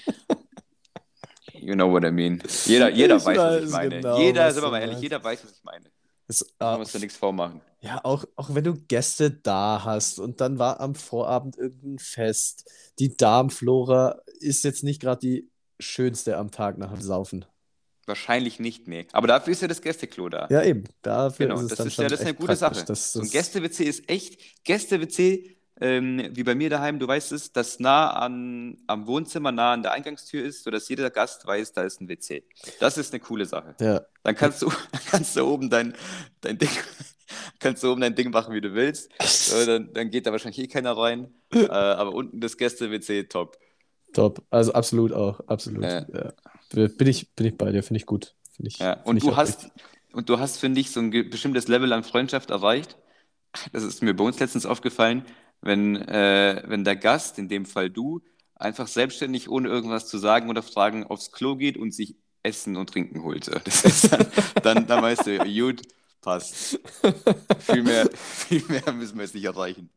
You 1.62 1.74
know 1.74 1.90
what 1.90 2.04
I 2.04 2.10
mean. 2.10 2.42
Jeder, 2.64 2.90
jeder 2.90 3.16
weiß, 3.16 3.24
weiß, 3.24 3.38
was 3.38 3.64
ich 3.64 3.70
meine. 3.70 4.00
Genau, 4.00 4.18
jeder, 4.18 4.50
sind 4.50 4.62
wir 4.62 4.70
mal 4.70 4.80
ehrlich, 4.80 5.00
jeder 5.00 5.22
weiß, 5.22 5.44
was 5.44 5.52
ich 5.52 5.62
meine. 5.62 5.84
Es, 6.26 6.54
da 6.58 6.78
musst 6.78 6.94
du 6.94 6.98
nichts 6.98 7.16
vormachen. 7.16 7.60
Ja, 7.80 8.00
auch, 8.04 8.24
auch 8.36 8.54
wenn 8.54 8.64
du 8.64 8.74
Gäste 8.74 9.30
da 9.30 9.82
hast 9.84 10.18
und 10.18 10.40
dann 10.40 10.58
war 10.58 10.80
am 10.80 10.94
Vorabend 10.94 11.56
irgendein 11.56 11.98
Fest. 11.98 12.70
Die 12.98 13.16
Darmflora 13.16 14.20
ist 14.38 14.64
jetzt 14.64 14.84
nicht 14.84 15.02
gerade 15.02 15.20
die 15.20 15.50
schönste 15.78 16.36
am 16.36 16.50
Tag 16.50 16.78
nach 16.78 16.92
dem 16.92 17.02
Saufen. 17.02 17.44
Wahrscheinlich 18.06 18.58
nicht, 18.58 18.88
nee. 18.88 19.06
Aber 19.12 19.26
dafür 19.26 19.52
ist 19.52 19.62
ja 19.62 19.68
das 19.68 19.82
Gästeklo 19.82 20.28
da. 20.28 20.46
Ja, 20.50 20.62
eben. 20.62 20.84
Dafür 21.02 21.46
genau, 21.46 21.60
ist 21.60 21.64
es 21.64 21.68
das 21.68 21.78
dann 21.78 21.86
ist, 21.86 21.94
schon 21.94 22.02
ja, 22.04 22.08
das 22.08 22.20
ist 22.20 22.26
eine 22.26 22.34
gute 22.34 22.56
Sache. 22.56 22.84
Das, 22.84 23.12
so 23.12 23.20
ein 23.20 23.30
Gäste-WC 23.30 23.84
ist 23.84 24.08
echt, 24.08 24.64
Gäste-WC 24.64 25.59
ähm, 25.80 26.28
wie 26.32 26.44
bei 26.44 26.54
mir 26.54 26.68
daheim, 26.68 26.98
du 26.98 27.08
weißt 27.08 27.32
es, 27.32 27.52
das 27.52 27.80
nah 27.80 28.10
an, 28.10 28.76
am 28.86 29.06
Wohnzimmer, 29.06 29.50
nah 29.50 29.72
an 29.72 29.82
der 29.82 29.92
Eingangstür 29.92 30.44
ist, 30.44 30.62
sodass 30.62 30.88
jeder 30.90 31.08
Gast 31.08 31.46
weiß, 31.46 31.72
da 31.72 31.82
ist 31.82 32.02
ein 32.02 32.08
WC. 32.08 32.44
Das 32.80 32.98
ist 32.98 33.12
eine 33.12 33.20
coole 33.20 33.46
Sache. 33.46 33.74
Ja. 33.80 34.02
Dann 34.22 34.34
kannst 34.34 34.60
du, 34.60 34.66
dann 34.92 35.00
kannst 35.10 35.36
du 35.36 35.44
oben 35.46 35.70
dein, 35.70 35.94
dein 36.42 36.58
Ding, 36.58 36.68
kannst 37.60 37.82
du 37.82 37.90
oben 37.90 38.02
dein 38.02 38.14
Ding 38.14 38.30
machen, 38.30 38.52
wie 38.54 38.60
du 38.60 38.74
willst. 38.74 39.10
Dann, 39.66 39.90
dann 39.94 40.10
geht 40.10 40.26
da 40.26 40.32
wahrscheinlich 40.32 40.58
eh 40.58 40.68
keiner 40.68 40.96
rein. 40.96 41.32
äh, 41.54 41.66
aber 41.66 42.12
unten 42.12 42.40
das 42.40 42.58
Gäste-WC, 42.58 43.24
top. 43.24 43.56
Top. 44.12 44.42
Also 44.50 44.74
absolut 44.74 45.12
auch, 45.12 45.40
absolut. 45.46 45.84
Ja. 45.84 46.04
Ja. 46.12 46.32
Bin, 46.72 47.08
ich, 47.08 47.32
bin 47.34 47.46
ich 47.46 47.56
bei 47.56 47.72
dir, 47.72 47.82
finde 47.82 47.98
ich 47.98 48.06
gut. 48.06 48.34
Find 48.54 48.68
ich, 48.68 48.78
ja. 48.78 49.00
Und, 49.04 49.22
du 49.22 49.34
hast, 49.34 49.70
und 50.12 50.28
du 50.28 50.38
hast, 50.38 50.58
finde 50.58 50.80
ich, 50.80 50.90
so 50.90 51.00
ein 51.00 51.10
bestimmtes 51.10 51.68
Level 51.68 51.90
an 51.94 52.04
Freundschaft 52.04 52.50
erreicht. 52.50 52.98
Das 53.72 53.82
ist 53.82 54.02
mir 54.02 54.14
bei 54.14 54.24
uns 54.24 54.38
letztens 54.38 54.66
aufgefallen 54.66 55.24
wenn, 55.62 55.96
äh, 55.96 56.62
wenn 56.66 56.84
der 56.84 56.96
Gast, 56.96 57.38
in 57.38 57.48
dem 57.48 57.66
Fall 57.66 57.90
du, 57.90 58.22
einfach 58.54 58.88
selbstständig, 58.88 59.48
ohne 59.48 59.68
irgendwas 59.68 60.06
zu 60.06 60.18
sagen 60.18 60.50
oder 60.50 60.62
fragen, 60.62 61.04
aufs 61.04 61.32
Klo 61.32 61.56
geht 61.56 61.76
und 61.76 61.94
sich 61.94 62.16
Essen 62.42 62.76
und 62.76 62.90
Trinken 62.90 63.22
holt. 63.22 63.48
Das 63.64 63.84
ist 63.84 64.12
dann, 64.12 64.26
dann, 64.62 64.86
dann 64.86 65.02
weißt 65.02 65.26
du, 65.26 65.38
gut, 65.38 65.82
passt. 66.20 66.80
Viel 67.60 67.82
mehr, 67.82 68.08
viel 68.14 68.64
mehr 68.68 68.92
müssen 68.92 69.16
wir 69.16 69.24
jetzt 69.24 69.34
nicht 69.34 69.44
erreichen. 69.44 69.90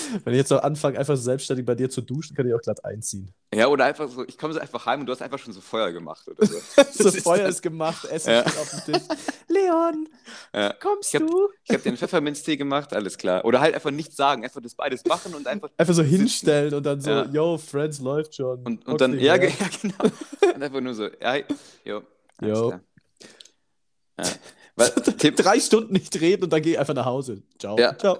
Wenn 0.24 0.34
ich 0.34 0.38
jetzt 0.38 0.50
noch 0.50 0.62
anfange, 0.62 0.98
einfach 0.98 1.16
selbstständig 1.16 1.66
bei 1.66 1.74
dir 1.74 1.90
zu 1.90 2.00
duschen, 2.00 2.36
kann 2.36 2.46
ich 2.46 2.54
auch 2.54 2.60
glatt 2.60 2.84
einziehen. 2.84 3.32
Ja, 3.54 3.68
oder 3.68 3.84
einfach 3.84 4.08
so, 4.08 4.24
ich 4.26 4.38
komme 4.38 4.54
so 4.54 4.60
einfach 4.60 4.86
heim 4.86 5.00
und 5.00 5.06
du 5.06 5.12
hast 5.12 5.22
einfach 5.22 5.38
schon 5.38 5.52
so 5.52 5.60
Feuer 5.60 5.92
gemacht 5.92 6.26
oder 6.28 6.46
so. 6.46 6.58
so 6.92 7.08
ist 7.08 7.22
Feuer 7.22 7.48
ist 7.48 7.62
gemacht, 7.62 8.04
Essen 8.06 8.30
ja. 8.30 8.42
auf 8.44 8.70
dem 8.70 8.94
Tisch. 8.94 9.02
Leon, 9.48 10.08
ja. 10.54 10.72
kommst 10.80 11.14
ich 11.14 11.20
hab, 11.20 11.28
du? 11.28 11.48
Ich 11.64 11.70
habe 11.70 11.82
den 11.82 11.96
Pfefferminztee 11.96 12.56
gemacht, 12.56 12.92
alles 12.94 13.18
klar. 13.18 13.44
Oder 13.44 13.60
halt 13.60 13.74
einfach 13.74 13.90
nichts 13.90 14.16
sagen, 14.16 14.44
einfach 14.44 14.60
das 14.62 14.74
beides 14.74 15.04
machen 15.04 15.34
und 15.34 15.46
einfach. 15.46 15.70
Einfach 15.76 15.94
so 15.94 16.02
hinstellen 16.02 16.72
und 16.74 16.84
dann 16.84 17.00
so, 17.00 17.10
ja. 17.10 17.24
yo, 17.26 17.58
Friends 17.58 18.00
läuft 18.00 18.34
schon. 18.34 18.62
Und, 18.64 18.86
und 18.86 19.00
dann, 19.00 19.18
ja, 19.18 19.36
ja, 19.36 19.48
genau. 19.80 20.54
und 20.54 20.62
einfach 20.62 20.80
nur 20.80 20.94
so, 20.94 21.08
ja, 21.20 21.36
yo. 21.84 22.02
Ja. 22.40 22.80
Weil, 24.74 24.90
Drei 25.36 25.60
Stunden 25.60 25.92
nicht 25.92 26.18
reden 26.20 26.44
und 26.44 26.52
dann 26.52 26.62
geh 26.62 26.78
einfach 26.78 26.94
nach 26.94 27.04
Hause. 27.04 27.42
Ciao. 27.58 27.78
Ja, 27.78 27.96
Ciao. 27.96 28.18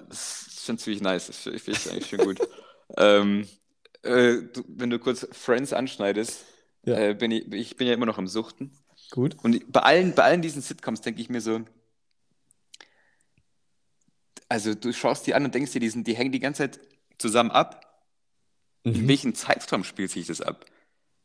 Das 0.63 0.69
ist 0.69 0.75
schon 0.75 0.77
ziemlich 0.77 1.01
nice. 1.01 1.27
Das 1.27 1.37
finde 1.39 1.71
ich 1.71 1.91
eigentlich 1.91 2.09
schon 2.09 2.19
gut. 2.19 2.39
ähm, 2.97 3.45
äh, 4.01 4.43
du, 4.53 4.63
wenn 4.69 4.89
du 4.89 4.97
kurz 4.97 5.27
Friends 5.33 5.73
anschneidest, 5.73 6.45
ja. 6.85 6.97
äh, 6.97 7.13
bin 7.13 7.31
ich, 7.31 7.51
ich 7.51 7.75
bin 7.75 7.85
ja 7.85 7.93
immer 7.93 8.05
noch 8.05 8.17
am 8.17 8.27
Suchten. 8.27 8.71
Gut. 9.11 9.35
Und 9.43 9.69
bei 9.73 9.81
allen, 9.81 10.15
bei 10.15 10.23
allen 10.23 10.41
diesen 10.41 10.61
Sitcoms 10.61 11.01
denke 11.01 11.19
ich 11.19 11.27
mir 11.27 11.41
so, 11.41 11.65
also 14.47 14.73
du 14.73 14.93
schaust 14.93 15.27
die 15.27 15.33
an 15.33 15.43
und 15.43 15.53
denkst 15.53 15.73
dir, 15.73 15.81
die, 15.81 15.89
sind, 15.89 16.07
die 16.07 16.15
hängen 16.15 16.31
die 16.31 16.39
ganze 16.39 16.69
Zeit 16.69 16.79
zusammen 17.17 17.51
ab. 17.51 18.05
Mhm. 18.85 18.95
In 18.95 19.07
welchem 19.09 19.35
Zeitraum 19.35 19.83
spielt 19.83 20.11
sich 20.11 20.27
das 20.27 20.39
ab? 20.39 20.65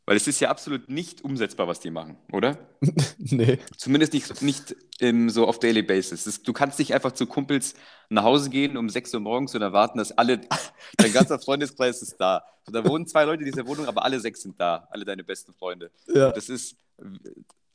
Weil 0.09 0.17
es 0.17 0.25
ist 0.25 0.39
ja 0.39 0.49
absolut 0.49 0.89
nicht 0.89 1.23
umsetzbar, 1.23 1.67
was 1.67 1.81
die 1.81 1.91
machen, 1.91 2.17
oder? 2.31 2.57
nee. 3.19 3.59
Zumindest 3.77 4.11
nicht, 4.13 4.41
nicht 4.41 4.75
ähm, 5.01 5.29
so 5.29 5.45
auf 5.45 5.59
Daily 5.59 5.83
Basis. 5.83 6.23
Das, 6.23 6.41
du 6.41 6.51
kannst 6.51 6.79
nicht 6.79 6.95
einfach 6.95 7.11
zu 7.11 7.27
Kumpels 7.27 7.75
nach 8.09 8.23
Hause 8.23 8.49
gehen 8.49 8.75
um 8.75 8.89
6 8.89 9.13
Uhr 9.13 9.19
morgens 9.19 9.53
und 9.53 9.61
erwarten, 9.61 9.99
dass 9.99 10.11
alle, 10.11 10.41
dein 10.97 11.13
ganzer 11.13 11.37
Freundeskreis 11.37 12.01
ist 12.01 12.17
da. 12.17 12.43
Und 12.65 12.73
da 12.73 12.83
wohnen 12.83 13.05
zwei 13.05 13.23
Leute 13.23 13.43
in 13.43 13.51
dieser 13.51 13.67
Wohnung, 13.67 13.85
aber 13.85 14.03
alle 14.03 14.19
sechs 14.19 14.41
sind 14.41 14.59
da, 14.59 14.87
alle 14.89 15.05
deine 15.05 15.23
besten 15.23 15.53
Freunde. 15.53 15.91
Ja. 16.07 16.31
Das 16.31 16.49
ist, 16.49 16.75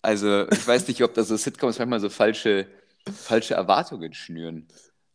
also 0.03 0.49
ich 0.51 0.67
weiß 0.67 0.89
nicht, 0.89 1.05
ob 1.05 1.15
da 1.15 1.23
so 1.23 1.37
Sitcoms 1.37 1.79
manchmal 1.79 2.01
so 2.01 2.09
falsche, 2.09 2.67
falsche 3.15 3.55
Erwartungen 3.55 4.13
schnüren 4.13 4.67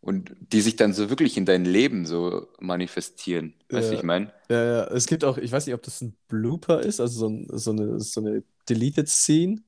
und 0.02 0.36
die 0.40 0.62
sich 0.62 0.76
dann 0.76 0.94
so 0.94 1.10
wirklich 1.10 1.38
in 1.38 1.46
dein 1.46 1.66
Leben 1.66 2.06
so 2.06 2.48
manifestieren. 2.60 3.54
Weißt 3.70 3.90
du, 3.90 3.94
ja. 3.94 4.00
ich 4.00 4.04
meine? 4.04 4.32
Ja, 4.50 4.64
ja, 4.64 4.84
es 4.88 5.08
gibt 5.08 5.24
auch, 5.24 5.38
ich 5.38 5.52
weiß 5.52 5.66
nicht, 5.66 5.76
ob 5.76 5.84
das 5.84 6.02
ein 6.02 6.16
Blooper 6.28 6.82
ist, 6.82 7.00
also 7.00 7.20
so, 7.20 7.28
ein, 7.28 7.48
so, 7.52 7.72
eine, 7.72 8.00
so 8.00 8.22
eine 8.22 8.44
Deleted 8.68 9.10
Scene, 9.10 9.62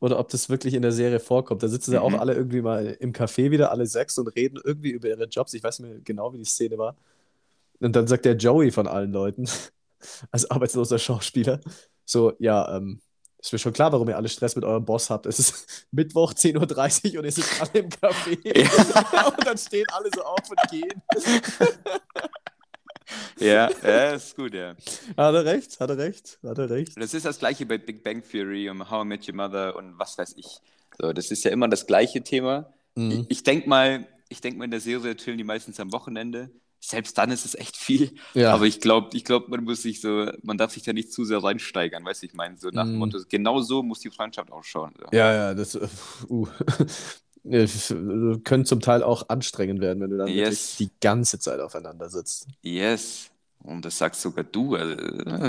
oder 0.00 0.18
ob 0.18 0.28
das 0.28 0.48
wirklich 0.48 0.74
in 0.74 0.82
der 0.82 0.92
Serie 0.92 1.20
vorkommt. 1.20 1.62
Da 1.62 1.68
sitzen 1.68 1.90
mhm. 1.90 1.94
ja 1.94 2.00
auch 2.02 2.10
mhm. 2.10 2.18
alle 2.18 2.34
irgendwie 2.34 2.60
mal 2.60 2.96
im 3.00 3.12
Café 3.12 3.50
wieder, 3.50 3.70
alle 3.70 3.86
sechs, 3.86 4.18
und 4.18 4.28
reden 4.28 4.60
irgendwie 4.62 4.90
über 4.90 5.08
ihre 5.08 5.24
Jobs. 5.24 5.54
Ich 5.54 5.62
weiß 5.62 5.78
nicht 5.80 5.90
mehr 5.90 6.00
genau, 6.00 6.32
wie 6.32 6.38
die 6.38 6.44
Szene 6.44 6.76
war. 6.78 6.96
Und 7.80 7.94
dann 7.94 8.06
sagt 8.06 8.24
der 8.24 8.36
Joey 8.36 8.70
von 8.70 8.86
allen 8.86 9.12
Leuten, 9.12 9.48
als 10.30 10.50
arbeitsloser 10.50 10.98
Schauspieler, 10.98 11.60
so, 12.04 12.34
ja, 12.38 12.76
ähm, 12.76 13.00
ist 13.38 13.52
mir 13.52 13.58
schon 13.58 13.72
klar, 13.72 13.92
warum 13.92 14.08
ihr 14.08 14.16
alle 14.16 14.28
Stress 14.28 14.56
mit 14.56 14.64
eurem 14.64 14.84
Boss 14.84 15.10
habt. 15.10 15.26
Es 15.26 15.38
ist 15.38 15.86
Mittwoch 15.90 16.32
10.30 16.32 17.12
Uhr 17.12 17.18
und 17.20 17.24
ihr 17.24 17.32
sitzt 17.32 17.60
alle 17.60 17.80
im 17.80 17.88
Café. 17.88 18.38
Ja. 18.44 19.26
und 19.36 19.46
dann 19.46 19.58
stehen 19.58 19.86
alle 19.92 20.10
so 20.14 20.22
auf 20.22 20.50
und 20.50 20.70
gehen. 20.70 21.02
ja, 23.38 23.70
ja, 23.82 24.10
ist 24.12 24.36
gut, 24.36 24.54
ja. 24.54 24.74
Hat 25.16 25.34
er 25.34 25.44
recht, 25.44 25.78
hat 25.78 25.90
er 25.90 25.98
recht, 25.98 26.38
hat 26.42 26.58
er 26.58 26.70
recht. 26.70 26.92
Das 26.96 27.14
ist 27.14 27.26
das 27.26 27.38
gleiche 27.38 27.66
bei 27.66 27.78
Big 27.78 28.02
Bang 28.02 28.22
Theory 28.22 28.68
und 28.68 28.90
How 28.90 29.04
I 29.04 29.08
Met 29.08 29.28
Your 29.28 29.34
Mother 29.34 29.76
und 29.76 29.98
was 29.98 30.16
weiß 30.18 30.34
ich. 30.36 30.60
So, 30.98 31.12
das 31.12 31.30
ist 31.30 31.44
ja 31.44 31.50
immer 31.50 31.68
das 31.68 31.86
gleiche 31.86 32.22
Thema. 32.22 32.72
Mhm. 32.94 33.10
Ich, 33.28 33.38
ich 33.38 33.42
denke 33.42 33.68
mal, 33.68 34.06
ich 34.28 34.40
denke 34.40 34.58
mal, 34.58 34.64
in 34.64 34.70
der 34.70 34.80
Serie 34.80 35.14
chillen 35.16 35.38
die 35.38 35.44
meistens 35.44 35.78
am 35.78 35.92
Wochenende 35.92 36.50
selbst 36.80 37.18
dann 37.18 37.30
ist 37.30 37.44
es 37.44 37.54
echt 37.54 37.76
viel. 37.76 38.12
Ja. 38.34 38.52
Aber 38.52 38.64
ich 38.64 38.80
glaube, 38.80 39.16
ich 39.16 39.24
glaub, 39.24 39.48
man 39.48 39.64
muss 39.64 39.82
sich 39.82 40.00
so, 40.00 40.30
man 40.42 40.58
darf 40.58 40.72
sich 40.72 40.82
da 40.82 40.92
nicht 40.92 41.12
zu 41.12 41.24
sehr 41.24 41.42
reinsteigern, 41.42 42.04
weißt 42.04 42.22
du, 42.22 42.26
ich 42.26 42.34
meine, 42.34 42.56
so 42.58 42.68
nach 42.70 42.84
dem 42.84 42.96
mm. 42.96 42.98
Motto, 42.98 43.18
genau 43.28 43.60
so 43.60 43.82
muss 43.82 44.00
die 44.00 44.10
Freundschaft 44.10 44.52
ausschauen. 44.52 44.92
So. 44.98 45.06
Ja, 45.12 45.32
ja, 45.32 45.54
das 45.54 45.78
uh. 46.28 46.46
können 48.44 48.64
zum 48.64 48.80
Teil 48.80 49.02
auch 49.02 49.28
anstrengend 49.28 49.80
werden, 49.80 50.00
wenn 50.02 50.10
du 50.10 50.16
dann 50.16 50.28
yes. 50.28 50.76
die 50.76 50.90
ganze 51.00 51.38
Zeit 51.38 51.60
aufeinander 51.60 52.08
sitzt. 52.08 52.48
Yes. 52.62 53.30
Und 53.62 53.84
das 53.84 53.98
sagst 53.98 54.20
sogar 54.20 54.44
du, 54.44 54.74
also, 54.74 54.94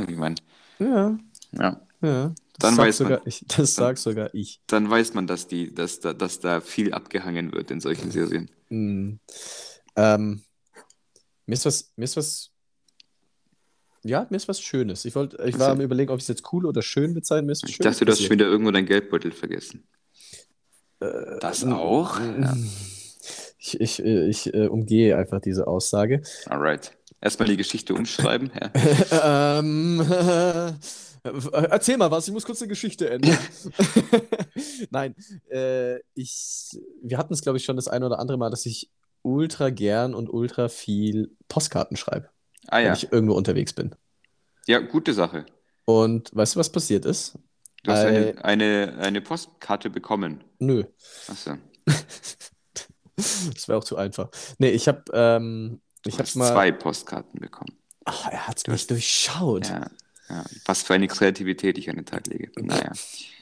ich 0.07 0.17
meine. 0.17 0.35
Ja. 0.79 1.17
Ja. 1.51 1.81
ja. 2.01 2.33
Dann 2.59 2.77
weiß 2.77 3.01
man, 3.01 3.19
ich, 3.25 3.45
das 3.47 3.75
sag 3.75 3.97
sogar 3.97 4.33
ich. 4.33 4.61
Dann 4.67 4.89
weiß 4.89 5.13
man, 5.13 5.27
dass, 5.27 5.47
die, 5.47 5.73
dass, 5.73 5.99
da, 5.99 6.13
dass 6.13 6.39
da 6.39 6.61
viel 6.61 6.93
abgehangen 6.93 7.51
wird 7.53 7.69
in 7.69 7.79
solchen 7.79 8.09
Serien. 8.11 8.49
Mm. 8.69 9.19
Ähm, 9.95 10.41
mir 11.47 11.53
ist 11.53 11.65
was, 11.65 11.91
mir 11.95 12.03
ist 12.03 12.17
was, 12.17 12.51
ja, 14.03 14.27
mir 14.29 14.37
ist 14.37 14.47
was 14.47 14.61
Schönes. 14.61 15.05
Ich, 15.05 15.15
wollt, 15.15 15.33
ich 15.33 15.57
war 15.57 15.69
also, 15.69 15.71
am 15.71 15.81
überlegen, 15.81 16.11
ob 16.11 16.17
ich 16.17 16.23
es 16.23 16.27
jetzt 16.27 16.53
cool 16.53 16.65
oder 16.65 16.81
schön 16.81 17.13
bezeichne. 17.13 17.47
Mir 17.47 17.53
ist 17.53 17.67
ich 17.67 17.77
dachte, 17.79 18.05
du 18.05 18.11
hast 18.11 18.21
schon 18.21 18.31
wieder 18.31 18.45
irgendwo 18.45 18.71
deinen 18.71 18.85
Geldbeutel 18.85 19.31
vergessen. 19.31 19.87
Äh, 20.99 21.39
das 21.39 21.63
auch? 21.63 22.19
Ja. 22.19 22.55
Ich, 23.59 23.79
ich, 23.81 23.99
ich 23.99 24.53
äh, 24.53 24.67
umgehe 24.67 25.17
einfach 25.17 25.41
diese 25.41 25.67
Aussage. 25.67 26.21
Alright. 26.45 26.95
Erstmal 27.19 27.47
die 27.49 27.57
Geschichte 27.57 27.95
umschreiben. 27.95 28.51
Ja. 28.53 29.59
ähm, 29.59 29.99
äh, 30.01 30.73
erzähl 31.51 31.97
mal 31.97 32.11
was, 32.11 32.27
ich 32.27 32.33
muss 32.33 32.45
kurz 32.45 32.61
eine 32.61 32.69
Geschichte 32.69 33.09
ändern. 33.09 33.37
Nein, 34.91 35.15
äh, 35.49 35.97
ich, 36.13 36.77
wir 37.01 37.17
hatten 37.17 37.33
es, 37.33 37.41
glaube 37.41 37.57
ich, 37.57 37.65
schon 37.65 37.75
das 37.75 37.87
eine 37.87 38.05
oder 38.05 38.19
andere 38.19 38.37
Mal, 38.37 38.49
dass 38.49 38.65
ich 38.65 38.89
ultra 39.27 39.69
gern 39.69 40.15
und 40.15 40.29
ultra 40.29 40.69
viel 40.69 41.35
Postkarten 41.49 41.97
schreibe. 41.97 42.29
Ah, 42.67 42.79
ja. 42.79 42.87
Wenn 42.87 42.93
ich 42.93 43.11
irgendwo 43.11 43.35
unterwegs 43.35 43.73
bin. 43.73 43.93
Ja, 44.65 44.79
gute 44.79 45.13
Sache. 45.13 45.45
Und 45.85 46.35
weißt 46.35 46.55
du, 46.55 46.59
was 46.59 46.71
passiert 46.71 47.05
ist? 47.05 47.37
Du 47.83 47.91
hast 47.91 48.05
eine, 48.05 48.43
eine, 48.43 48.97
eine 48.99 49.21
Postkarte 49.21 49.89
bekommen. 49.89 50.43
Nö. 50.59 50.83
Achso. 51.27 51.57
das 53.15 53.67
wäre 53.67 53.77
auch 53.77 53.83
zu 53.83 53.95
einfach. 53.95 54.29
Nee, 54.57 54.71
ich 54.71 54.87
habe 54.87 55.03
ähm, 55.13 55.81
ich 56.05 56.19
hab 56.19 56.33
mal. 56.35 56.51
zwei 56.51 56.71
Postkarten 56.71 57.39
bekommen. 57.39 57.77
Ach, 58.05 58.29
er 58.29 58.47
hat 58.47 58.67
mich 58.67 58.87
durchschaut. 58.87 59.69
Ja, 59.69 59.89
ja, 60.29 60.45
was 60.65 60.83
für 60.83 60.93
eine 60.93 61.07
Kreativität 61.07 61.77
ich 61.77 61.89
an 61.89 61.95
den 61.95 62.05
Tag 62.05 62.27
lege. 62.27 62.51
Naja. 62.57 62.91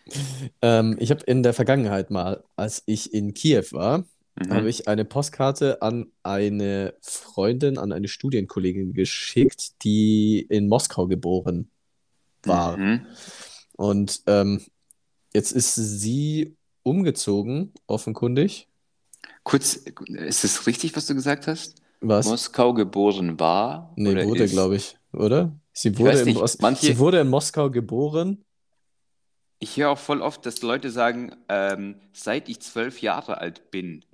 ähm, 0.61 0.97
ich 0.99 1.09
habe 1.09 1.23
in 1.23 1.41
der 1.41 1.53
Vergangenheit 1.53 2.11
mal, 2.11 2.43
als 2.55 2.83
ich 2.85 3.13
in 3.13 3.33
Kiew 3.33 3.65
war, 3.71 4.05
mhm. 4.35 4.53
habe 4.53 4.69
ich 4.69 4.87
eine 4.87 5.05
Postkarte 5.05 5.81
an 5.81 6.11
eine 6.23 6.93
Freundin, 7.01 7.77
an 7.77 7.91
eine 7.91 8.07
Studienkollegin 8.07 8.93
geschickt, 8.93 9.83
die 9.83 10.39
in 10.41 10.67
Moskau 10.67 11.07
geboren 11.07 11.69
war. 12.43 12.77
Mhm. 12.77 13.05
Und 13.77 14.21
ähm, 14.27 14.61
jetzt 15.33 15.51
ist 15.51 15.75
sie 15.75 16.55
umgezogen, 16.83 17.73
offenkundig. 17.87 18.67
Kurz, 19.43 19.75
ist 19.75 20.43
es 20.43 20.67
richtig, 20.67 20.95
was 20.95 21.07
du 21.07 21.15
gesagt 21.15 21.47
hast? 21.47 21.75
Was? 22.01 22.27
Moskau 22.27 22.73
geboren 22.73 23.39
war? 23.39 23.93
Nee, 23.95 24.25
wurde, 24.25 24.47
glaube 24.47 24.75
ich, 24.75 24.97
oder? 25.13 25.57
Sie 25.73 25.97
wurde, 25.97 26.19
in 26.19 26.25
nicht, 26.25 26.61
manche... 26.61 26.85
sie 26.85 26.99
wurde 26.99 27.19
in 27.19 27.29
Moskau 27.29 27.69
geboren. 27.69 28.43
Ich 29.59 29.77
höre 29.77 29.89
auch 29.89 29.97
voll 29.97 30.21
oft, 30.21 30.45
dass 30.45 30.61
Leute 30.61 30.91
sagen, 30.91 31.35
ähm, 31.49 31.95
seit 32.13 32.49
ich 32.49 32.59
zwölf 32.59 33.01
Jahre 33.01 33.39
alt 33.39 33.71
bin. 33.71 34.05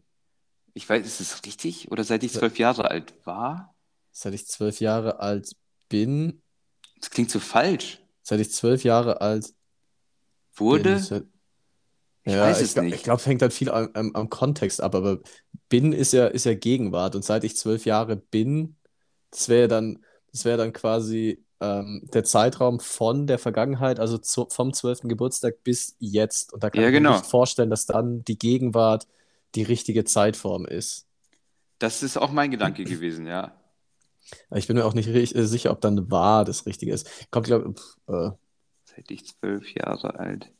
Ich 0.74 0.88
weiß, 0.88 1.06
ist 1.06 1.20
das 1.20 1.46
richtig? 1.46 1.92
Oder 1.92 2.04
seit 2.04 2.24
ich 2.24 2.34
zwölf 2.34 2.58
Jahre 2.58 2.90
alt 2.90 3.14
war? 3.26 3.76
Seit 4.12 4.34
ich 4.34 4.48
zwölf 4.48 4.80
Jahre 4.80 5.20
alt 5.20 5.56
bin. 5.90 6.42
Das 7.00 7.10
klingt 7.10 7.32
so 7.32 7.40
falsch. 7.40 8.00
Seit 8.24 8.40
ich 8.40 8.52
zwölf 8.52 8.84
Jahre 8.84 9.22
alt 9.22 9.54
wurde. 10.54 10.96
Bin, 11.10 11.32
ich 12.24 12.34
ja, 12.34 12.42
weiß 12.42 12.62
es 12.62 12.76
ich, 12.76 12.82
nicht. 12.82 12.96
Ich 12.96 13.04
glaube, 13.04 13.20
es 13.20 13.26
hängt 13.26 13.42
halt 13.42 13.54
viel 13.54 13.70
am, 13.70 13.90
am, 13.94 14.16
am, 14.16 14.30
Kontext 14.30 14.82
ab, 14.82 14.94
aber 14.94 15.20
bin 15.70 15.92
ist 15.92 16.14
ja, 16.14 16.28
ist 16.28 16.46
ja 16.46 16.54
Gegenwart. 16.54 17.16
Und 17.16 17.26
seit 17.26 17.44
ich 17.44 17.58
zwölf 17.58 17.86
Jahre 17.86 18.16
bin, 18.16 18.76
das 19.32 19.50
wäre 19.50 19.68
dann, 19.68 20.06
das 20.32 20.46
wäre 20.46 20.58
dann 20.58 20.72
quasi 20.72 21.44
ähm, 21.60 22.08
der 22.14 22.24
Zeitraum 22.24 22.80
von 22.80 23.28
der 23.28 23.40
Vergangenheit, 23.40 24.00
also 24.00 24.18
zu, 24.18 24.48
vom 24.50 24.74
zwölften 24.74 25.10
Geburtstag 25.10 25.64
bis 25.64 25.96
jetzt. 26.00 26.54
Und 26.54 26.64
da 26.64 26.70
kann 26.70 26.84
ja, 26.84 26.90
ich 26.90 26.94
genau. 26.94 27.12
mir 27.12 27.18
nicht 27.18 27.30
vorstellen, 27.30 27.70
dass 27.70 27.86
dann 27.86 28.24
die 28.24 28.38
Gegenwart 28.38 29.08
die 29.56 29.64
richtige 29.64 30.04
Zeitform 30.04 30.66
ist. 30.66 31.08
Das 31.80 32.04
ist 32.04 32.18
auch 32.18 32.32
mein 32.32 32.52
Gedanke 32.52 32.84
gewesen, 32.84 33.26
ja. 33.26 33.56
Ich 34.54 34.68
bin 34.68 34.78
mir 34.78 34.86
auch 34.86 34.94
nicht 34.94 35.08
äh, 35.08 35.46
sicher, 35.46 35.72
ob 35.72 35.82
dann 35.82 36.10
wahr 36.12 36.46
das 36.46 36.66
Richtige 36.66 36.94
ist. 36.94 37.10
Kommt, 37.32 37.48
glaube 37.48 37.74
äh, 38.08 38.32
Seit 38.86 39.10
ich 39.10 39.26
zwölf 39.26 39.74
Jahre 39.74 40.20
alt 40.20 40.52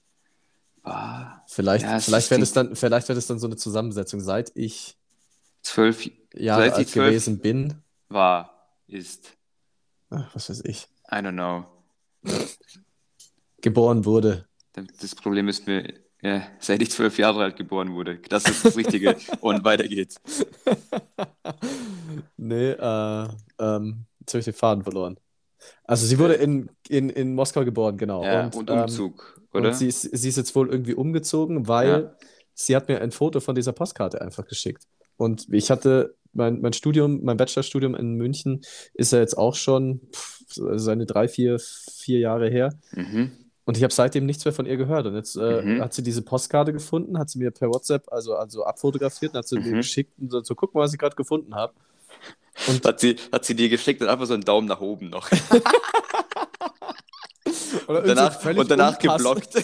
war. 0.84 1.44
Vielleicht, 1.48 1.86
ja, 1.86 2.00
vielleicht 2.00 2.32
wird 2.32 2.42
es 2.42 2.54
dann, 2.54 2.76
vielleicht 2.76 3.10
es 3.10 3.28
dann 3.28 3.40
so 3.40 3.48
eine 3.48 3.56
Zusammensetzung. 3.56 4.20
Seit 4.20 4.52
ich 4.56 4.98
zwölf 5.62 6.10
Jahre 6.34 6.70
seit 6.70 6.74
alt 6.74 6.92
gewesen 6.94 7.40
bin. 7.40 7.82
War, 8.10 8.68
ist. 8.88 9.38
Ach, 10.10 10.34
was 10.34 10.50
weiß 10.50 10.64
ich. 10.66 10.88
I 11.10 11.16
don't 11.16 11.34
know. 11.34 11.66
Geboren 13.62 14.06
wurde. 14.06 14.48
Das 14.74 15.16
Problem 15.16 15.48
ist 15.50 15.68
mir, 15.68 15.94
ja, 16.22 16.44
seit 16.60 16.82
ich 16.82 16.92
zwölf 16.92 17.18
Jahre 17.18 17.44
alt 17.44 17.56
geboren 17.56 17.94
wurde. 17.94 18.20
Das 18.30 18.46
ist 18.46 18.64
das 18.64 18.78
Richtige. 18.78 19.16
Und 19.40 19.64
weiter 19.64 19.88
geht's. 19.88 20.22
nee, 22.38 22.72
äh, 22.72 23.28
ähm, 23.60 24.06
jetzt 24.20 24.34
habe 24.34 24.40
ich 24.40 24.46
den 24.46 24.54
Faden 24.54 24.84
verloren. 24.84 25.18
Also 25.84 26.06
sie 26.06 26.20
wurde 26.20 26.36
in, 26.36 26.70
in, 26.90 27.10
in 27.10 27.36
Moskau 27.36 27.66
geboren, 27.66 27.98
genau. 27.98 28.24
Ja, 28.24 28.46
und, 28.46 28.56
und 28.56 28.70
Umzug, 28.70 29.36
ähm, 29.38 29.60
oder? 29.60 29.70
Und 29.70 29.76
sie 29.76 29.88
ist, 29.88 30.02
sie 30.02 30.30
ist 30.30 30.38
jetzt 30.38 30.56
wohl 30.56 30.70
irgendwie 30.70 30.94
umgezogen, 30.94 31.68
weil 31.68 31.90
ja. 31.90 32.16
sie 32.54 32.76
hat 32.76 32.88
mir 32.88 33.02
ein 33.02 33.12
Foto 33.12 33.40
von 33.40 33.56
dieser 33.56 33.74
Postkarte 33.74 34.22
einfach 34.22 34.46
geschickt. 34.46 34.84
Und 35.18 35.48
ich 35.52 35.70
hatte 35.70 36.16
mein, 36.34 36.62
mein 36.62 36.74
Studium, 36.74 37.24
mein 37.24 37.38
Bachelorstudium 37.38 37.96
in 37.96 38.16
München 38.16 38.62
ist 38.94 39.12
ja 39.12 39.20
jetzt 39.20 39.38
auch 39.38 39.56
schon 39.56 40.02
pff, 40.14 40.42
seine 40.48 41.06
drei, 41.06 41.28
vier, 41.28 41.60
vier 41.60 42.20
Jahre 42.20 42.50
her. 42.50 42.74
Mhm. 42.94 43.32
Und 43.72 43.78
ich 43.78 43.84
habe 43.84 43.94
seitdem 43.94 44.26
nichts 44.26 44.44
mehr 44.44 44.54
von 44.54 44.66
ihr 44.66 44.76
gehört. 44.76 45.06
Und 45.06 45.16
jetzt 45.16 45.38
äh, 45.38 45.62
mhm. 45.62 45.82
hat 45.82 45.94
sie 45.94 46.04
diese 46.04 46.22
Postkarte 46.22 46.74
gefunden, 46.74 47.18
hat 47.18 47.30
sie 47.30 47.40
mir 47.40 47.52
per 47.52 47.70
WhatsApp 47.70 48.12
also, 48.12 48.36
also 48.36 48.66
abfotografiert 48.66 49.32
und 49.32 49.38
hat 49.38 49.48
sie 49.48 49.58
mhm. 49.58 49.64
mir 49.64 49.78
geschickt 49.78 50.12
und 50.20 50.30
so, 50.30 50.44
so 50.44 50.56
guck 50.56 50.76
mal, 50.76 50.82
was 50.82 50.92
ich 50.92 51.00
gerade 51.00 51.16
gefunden 51.16 51.56
habe. 51.56 51.72
Und 52.68 52.86
hat 52.86 53.00
sie, 53.00 53.16
hat 53.32 53.46
sie 53.46 53.56
dir 53.56 53.70
geschickt 53.70 54.02
und 54.02 54.10
einfach 54.10 54.26
so 54.26 54.34
einen 54.34 54.44
Daumen 54.44 54.68
nach 54.68 54.82
oben 54.82 55.10
noch. 55.10 55.32
und 57.88 58.06
danach, 58.06 58.46
und 58.46 58.70
danach 58.70 59.00
geblockt. 59.00 59.64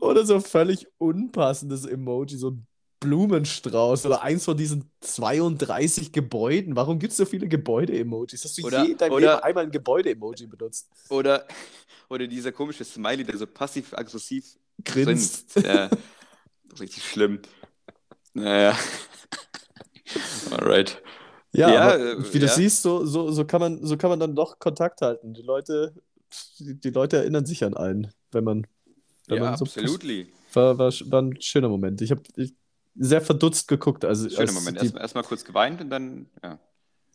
Oder 0.00 0.26
so 0.26 0.38
völlig 0.40 0.86
unpassendes 0.98 1.86
Emoji, 1.86 2.36
so 2.36 2.50
ein 2.50 2.66
Blumenstrauß 3.00 4.06
oder 4.06 4.22
eins 4.22 4.44
von 4.44 4.56
diesen 4.56 4.90
32 5.00 6.12
Gebäuden. 6.12 6.76
Warum 6.76 6.98
gibt 6.98 7.12
es 7.12 7.16
so 7.16 7.24
viele 7.24 7.48
Gebäude-Emojis? 7.48 8.44
Hast 8.44 8.58
du 8.58 8.66
oder, 8.66 8.84
je 8.84 8.92
in 8.92 8.98
deinem 8.98 9.12
oder, 9.12 9.34
Leben 9.34 9.42
einmal 9.42 9.64
ein 9.64 9.70
Gebäude-Emoji 9.70 10.46
benutzt? 10.46 10.90
Oder, 11.08 11.46
oder 12.10 12.26
dieser 12.26 12.52
komische 12.52 12.84
Smiley, 12.84 13.24
der 13.24 13.38
so 13.38 13.46
passiv-aggressiv 13.46 14.58
grinst. 14.84 15.54
grinst. 15.54 15.66
Ja, 15.66 15.90
richtig 16.78 17.02
schlimm. 17.04 17.40
Naja. 18.34 18.78
Alright. 20.50 21.02
Ja, 21.52 21.70
ja 21.70 21.96
äh, 21.96 22.34
wie 22.34 22.38
du 22.38 22.48
siehst, 22.48 22.82
so, 22.82 23.04
so, 23.06 23.32
so, 23.32 23.44
kann 23.44 23.60
man, 23.60 23.84
so 23.84 23.96
kann 23.96 24.10
man 24.10 24.20
dann 24.20 24.36
doch 24.36 24.58
Kontakt 24.58 25.00
halten. 25.00 25.34
Die 25.34 25.42
Leute, 25.42 25.94
die, 26.58 26.78
die 26.78 26.90
Leute 26.90 27.16
erinnern 27.16 27.46
sich 27.46 27.64
an 27.64 27.74
einen, 27.76 28.12
wenn 28.30 28.44
man. 28.44 28.66
Wenn 29.26 29.38
ja, 29.38 29.50
man 29.50 29.56
so 29.56 29.64
absolutely. 29.64 30.32
War, 30.52 30.78
war, 30.78 30.92
war 30.92 31.22
ein 31.22 31.40
schöner 31.40 31.68
Moment. 31.68 32.02
Ich 32.02 32.10
habe 32.10 32.22
sehr 33.00 33.22
verdutzt 33.22 33.66
geguckt. 33.66 34.04
Also, 34.04 34.28
schöner 34.28 34.52
Moment. 34.52 34.76
Erstmal 34.78 35.02
erst 35.02 35.28
kurz 35.28 35.44
geweint 35.44 35.80
und 35.80 35.90
dann, 35.90 36.26
ja. 36.42 36.58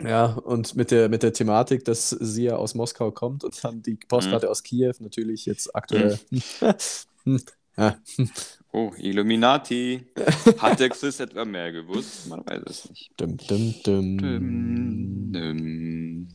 Ja, 0.04 0.26
und 0.26 0.76
mit 0.76 0.92
der, 0.92 1.08
mit 1.08 1.24
der 1.24 1.32
Thematik, 1.32 1.86
dass 1.86 2.10
sie 2.10 2.46
ja 2.46 2.58
aus 2.58 2.76
Moskau 2.76 3.12
kommt 3.12 3.46
und 3.46 3.64
dann 3.64 3.82
die 3.82 3.96
Postkarte 3.96 4.48
mhm. 4.48 4.52
aus 4.52 4.64
Kiew 4.64 4.94
natürlich 5.00 5.46
jetzt 5.46 5.74
aktuell. 5.74 6.20
Mhm. 7.24 7.40
ja. 7.78 7.98
Oh, 8.74 8.92
Illuminati. 8.98 10.06
Hat 10.58 10.82
der 10.82 10.90
Xis 10.90 11.22
etwa 11.22 11.46
mehr 11.46 11.72
gewusst? 11.72 12.28
Man 12.28 12.46
weiß 12.46 12.64
es 12.66 12.90
nicht. 12.90 13.12
Dum, 13.16 13.38
dum, 13.38 13.74
dum. 13.84 14.18
Dum, 14.18 15.32
dum. 15.32 16.28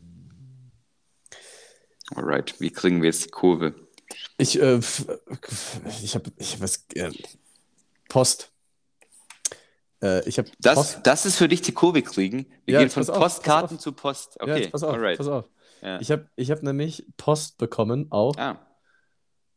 Alright, 2.14 2.58
wie 2.60 2.70
kriegen 2.70 3.02
wir 3.02 3.10
jetzt 3.10 3.26
die 3.26 3.30
Kurve? 3.30 3.74
Ich, 4.38 4.58
äh, 4.58 4.78
ich 6.02 6.14
habe 6.14 6.32
ich 6.38 6.54
hab 6.54 6.62
was. 6.62 6.86
Äh, 6.94 7.10
Post. 8.08 8.49
Äh, 10.02 10.28
ich 10.28 10.38
habe 10.38 10.50
das, 10.60 11.02
das 11.02 11.26
ist 11.26 11.36
für 11.36 11.48
dich 11.48 11.62
die 11.62 11.72
Kurve 11.72 12.02
kriegen. 12.02 12.46
Wir 12.64 12.74
ja, 12.74 12.80
gehen 12.80 12.90
von 12.90 13.08
auf, 13.08 13.18
Postkarten 13.18 13.78
zu 13.78 13.92
Post. 13.92 14.38
Okay, 14.40 14.64
ja, 14.64 14.70
pass 14.70 14.82
auf, 14.82 14.94
alright. 14.94 15.18
Pass 15.18 15.28
auf. 15.28 15.48
Ja. 15.82 16.00
Ich 16.00 16.10
habe 16.10 16.28
ich 16.36 16.50
hab 16.50 16.62
nämlich 16.62 17.06
Post 17.16 17.58
bekommen 17.58 18.06
auch. 18.10 18.36
Ah. 18.36 18.66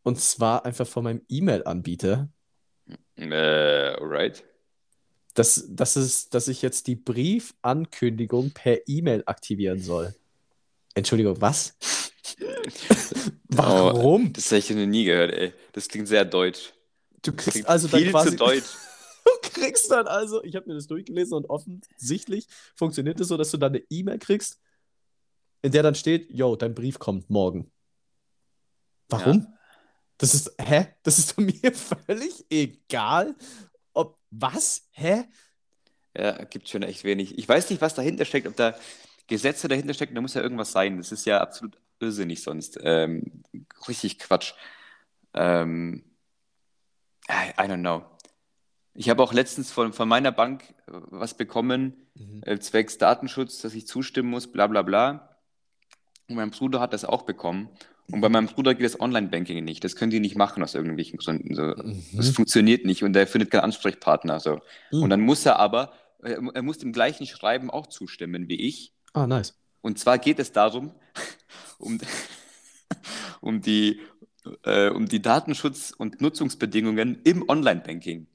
Und 0.04 0.20
zwar 0.20 0.66
einfach 0.66 0.88
von 0.88 1.06
meinem 1.06 1.22
E-Mail-Anbieter. 1.30 2.30
Äh, 3.16 3.96
alright. 3.96 4.44
Das, 5.34 5.66
das 5.70 5.98
ist, 5.98 6.34
dass 6.34 6.48
ich 6.48 6.62
jetzt 6.62 6.88
die 6.88 6.96
Briefankündigung 6.96 8.52
per 8.52 8.88
E-Mail 8.88 9.24
aktivieren 9.26 9.80
soll. 9.80 10.14
Entschuldigung, 10.94 11.42
was? 11.42 11.76
Warum? 13.48 14.28
Oh, 14.28 14.30
das 14.34 14.48
habe 14.48 14.60
ich 14.60 14.70
noch 14.70 14.86
nie 14.86 15.06
gehört, 15.06 15.34
ey. 15.34 15.54
Das 15.72 15.88
klingt 15.88 16.08
sehr 16.08 16.26
deutsch. 16.26 16.74
Du 17.24 17.34
kriegst 17.34 17.66
also 17.68 17.88
viel 17.88 18.04
dann 18.04 18.12
quasi, 18.12 18.30
zu 18.32 18.36
deutsch. 18.36 18.66
du 19.26 19.32
kriegst 19.42 19.92
dann 19.92 20.08
also, 20.08 20.44
ich 20.44 20.56
habe 20.56 20.68
mir 20.68 20.76
das 20.76 20.88
durchgelesen 20.88 21.36
und 21.36 21.50
offensichtlich 21.50 22.48
funktioniert 22.76 23.20
es 23.20 23.28
so, 23.28 23.38
dass 23.38 23.52
du 23.52 23.58
dann 23.58 23.74
eine 23.74 23.84
E-Mail 23.90 24.20
kriegst, 24.20 24.60
in 25.62 25.72
der 25.72 25.84
dann 25.84 25.96
steht, 25.96 26.30
yo, 26.30 26.56
dein 26.56 26.76
Brief 26.76 27.00
kommt 27.00 27.30
morgen. 27.30 27.72
Warum? 29.10 29.42
Ja. 29.42 29.54
Das 30.18 30.34
ist, 30.34 30.54
hä? 30.60 30.88
Das 31.04 31.20
ist 31.20 31.38
mir 31.40 31.74
völlig 31.74 32.46
egal. 32.50 33.36
Ob, 33.94 34.20
was? 34.30 34.88
Hä? 34.92 35.26
Ja, 36.16 36.44
gibt 36.46 36.70
schon 36.70 36.84
echt 36.84 37.04
wenig. 37.04 37.38
Ich 37.38 37.48
weiß 37.48 37.70
nicht, 37.70 37.82
was 37.82 37.96
dahinter 37.96 38.26
steckt, 38.26 38.48
ob 38.48 38.56
da 38.56 38.76
Gesetze 39.28 39.68
dahinter 39.68 39.94
stecken, 39.94 40.16
da 40.16 40.22
muss 40.22 40.34
ja 40.34 40.42
irgendwas 40.42 40.72
sein. 40.72 40.98
Das 40.98 41.12
ist 41.12 41.26
ja 41.26 41.42
absolut 41.42 41.78
irrsinnig 42.00 42.44
sonst. 42.44 42.78
Ähm, 42.84 43.44
richtig 43.88 44.20
Quatsch. 44.20 44.54
Ähm, 45.34 46.04
I 47.30 47.54
don't 47.58 47.80
know. 47.80 48.04
Ich 48.96 49.10
habe 49.10 49.24
auch 49.24 49.34
letztens 49.34 49.72
von, 49.72 49.94
von 49.94 50.08
meiner 50.08 50.32
Bank 50.32 50.64
äh, 50.88 50.92
was 51.10 51.36
bekommen, 51.36 51.94
mhm. 52.16 52.42
äh, 52.46 52.60
zwecks 52.60 52.98
Datenschutz, 52.98 53.62
dass 53.62 53.74
ich 53.74 53.88
zustimmen 53.88 54.30
muss, 54.30 54.52
bla 54.52 54.68
bla 54.68 54.82
bla. 54.82 55.38
Und 56.30 56.36
mein 56.36 56.52
Bruder 56.52 56.80
hat 56.80 56.94
das 56.94 57.06
auch 57.06 57.24
bekommen. 57.24 57.70
Und 58.12 58.22
bei 58.22 58.30
meinem 58.30 58.48
Bruder 58.48 58.76
geht 58.76 58.86
das 58.86 59.00
Online-Banking 59.00 59.64
nicht. 59.64 59.84
Das 59.84 59.96
können 59.96 60.12
die 60.12 60.20
nicht 60.20 60.36
machen 60.36 60.62
aus 60.62 60.76
irgendwelchen 60.76 61.18
Gründen. 61.18 61.56
So. 61.56 61.64
Mhm. 61.64 62.04
Das 62.14 62.30
funktioniert 62.30 62.86
nicht 62.86 63.04
und 63.04 63.16
er 63.16 63.28
findet 63.28 63.50
keinen 63.50 63.62
Ansprechpartner. 63.62 64.40
So. 64.40 64.60
Mhm. 64.92 65.04
Und 65.04 65.10
dann 65.10 65.22
muss 65.22 65.46
er 65.46 65.58
aber, 65.58 65.94
er 66.22 66.62
muss 66.62 66.78
dem 66.78 66.94
gleichen 66.94 67.26
Schreiben 67.26 67.70
auch 67.70 67.88
zustimmen 67.88 68.48
wie 68.50 68.60
ich. 68.60 68.94
Ah, 69.14 69.28
nice. 69.28 69.56
Und 69.82 70.00
zwar 70.00 70.18
geht 70.18 70.40
es 70.40 70.52
darum, 70.52 70.92
um, 71.78 72.00
um, 73.42 73.62
die, 73.62 74.00
äh, 74.64 74.90
um 74.90 75.08
die 75.08 75.22
Datenschutz- 75.22 75.94
und 75.96 76.22
Nutzungsbedingungen 76.22 77.22
im 77.24 77.48
Online-Banking. 77.48 78.28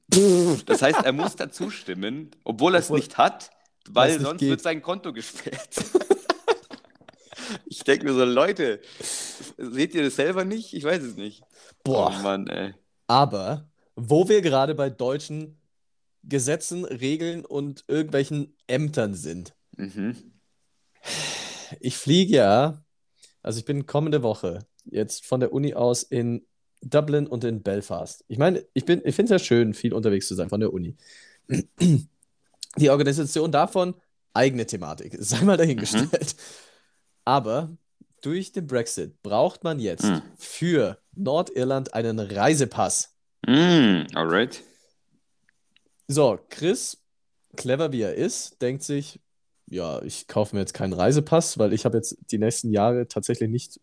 Das 0.67 0.83
heißt, 0.83 1.05
er 1.05 1.13
muss 1.13 1.37
da 1.37 1.51
zustimmen, 1.51 2.31
obwohl 2.45 2.75
er 2.75 2.81
es 2.81 2.91
nicht 2.91 3.19
hat, 3.19 3.51
weil 3.91 4.19
sonst 4.21 4.41
geht. 4.41 4.51
wird 4.51 4.63
sein 4.63 4.83
Konto 4.83 5.13
gesperrt. 5.13 5.85
ich 7.67 7.85
denke 7.85 8.07
mir 8.07 8.15
so, 8.15 8.25
Leute, 8.25 8.81
seht 9.57 9.95
ihr 9.95 10.03
das 10.03 10.17
selber 10.17 10.45
nicht? 10.45 10.75
Ich 10.75 10.85
weiß 10.85 11.03
es 11.03 11.17
nicht. 11.17 11.43
Boah. 11.85 12.15
Oh 12.19 12.23
Mann, 12.23 12.47
ey. 12.47 12.75
Aber, 13.07 13.71
wo 13.97 14.29
wir 14.29 14.43
gerade 14.43 14.75
bei 14.75 14.91
deutschen 14.91 15.61
Gesetzen, 16.23 16.85
Regeln 16.85 17.45
und 17.45 17.85
irgendwelchen 17.87 18.57
Ämtern 18.67 19.15
sind. 19.15 19.55
Mhm. 19.77 20.17
Ich 21.81 21.97
fliege 21.97 22.35
ja, 22.35 22.85
also 23.43 23.59
ich 23.59 23.65
bin 23.65 23.87
kommende 23.87 24.23
Woche 24.23 24.67
jetzt 24.91 25.27
von 25.27 25.41
der 25.41 25.53
Uni 25.53 25.75
aus 25.75 26.03
in 26.03 26.47
Dublin 26.83 27.27
und 27.27 27.45
in 27.45 27.63
Belfast. 27.63 28.25
Ich 28.29 28.39
meine, 28.39 28.61
ich, 28.75 28.89
ich 28.89 29.15
finde 29.15 29.23
es 29.25 29.31
ja 29.31 29.39
schön, 29.39 29.75
viel 29.75 29.95
unterwegs 29.95 30.29
zu 30.29 30.35
sein 30.35 30.49
von 30.49 30.61
der 30.61 30.73
Uni. 30.73 30.97
Die 32.77 32.91
Organisation 32.91 33.51
davon, 33.51 33.95
eigene 34.35 34.67
Thematik, 34.67 35.17
sei 35.19 35.43
mal 35.43 35.57
dahingestellt. 35.57 36.13
Mhm. 36.13 36.43
Aber 37.25 37.77
durch 38.21 38.53
den 38.53 38.67
Brexit 38.67 39.23
braucht 39.23 39.65
man 39.65 39.79
jetzt 39.79 40.05
mhm. 40.05 40.23
für 40.37 40.99
Nordirland 41.15 41.95
einen 41.95 42.19
Reisepass. 42.19 43.15
Mm, 43.47 44.07
alright. 44.15 44.63
So, 46.09 46.39
Chris, 46.49 46.99
clever 47.57 47.93
wie 47.93 48.03
er 48.03 48.15
ist, 48.15 48.61
denkt 48.63 48.83
sich, 48.83 49.21
ja, 49.67 50.01
ich 50.03 50.27
kaufe 50.27 50.57
mir 50.57 50.61
jetzt 50.61 50.75
keinen 50.75 50.95
Reisepass, 50.95 51.59
weil 51.59 51.73
ich 51.73 51.85
habe 51.85 51.99
jetzt 51.99 52.17
die 52.31 52.39
nächsten 52.39 52.73
Jahre 52.73 53.07
tatsächlich 53.09 53.51
nicht 53.51 53.81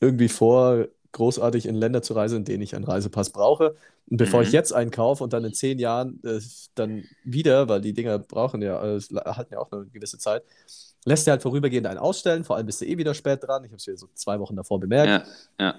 irgendwie 0.00 0.28
vor, 0.28 0.86
großartig 1.12 1.66
in 1.66 1.76
Länder 1.76 2.02
zu 2.02 2.12
reisen, 2.12 2.38
in 2.38 2.44
denen 2.44 2.62
ich 2.62 2.74
einen 2.74 2.84
Reisepass 2.84 3.30
brauche. 3.30 3.76
Und 4.10 4.18
bevor 4.18 4.40
mhm. 4.40 4.46
ich 4.46 4.52
jetzt 4.52 4.72
einen 4.72 4.90
kaufe 4.90 5.24
und 5.24 5.32
dann 5.32 5.44
in 5.44 5.54
zehn 5.54 5.78
Jahren 5.78 6.20
äh, 6.24 6.40
dann 6.74 7.04
wieder, 7.24 7.68
weil 7.68 7.80
die 7.80 7.94
Dinger 7.94 8.18
brauchen 8.18 8.60
ja, 8.60 8.82
äh, 8.84 9.00
halten 9.24 9.54
ja 9.54 9.60
auch 9.60 9.72
eine 9.72 9.86
gewisse 9.86 10.18
Zeit, 10.18 10.42
lässt 11.04 11.26
er 11.26 11.32
halt 11.32 11.42
vorübergehend 11.42 11.86
einen 11.86 11.98
ausstellen, 11.98 12.44
vor 12.44 12.56
allem 12.56 12.66
bist 12.66 12.80
du 12.80 12.86
eh 12.86 12.98
wieder 12.98 13.14
spät 13.14 13.42
dran. 13.42 13.64
Ich 13.64 13.70
habe 13.70 13.76
es 13.76 13.86
ja 13.86 13.96
so 13.96 14.08
zwei 14.14 14.38
Wochen 14.40 14.56
davor 14.56 14.78
bemerkt. 14.80 15.26
Ja, 15.58 15.64
ja. 15.64 15.74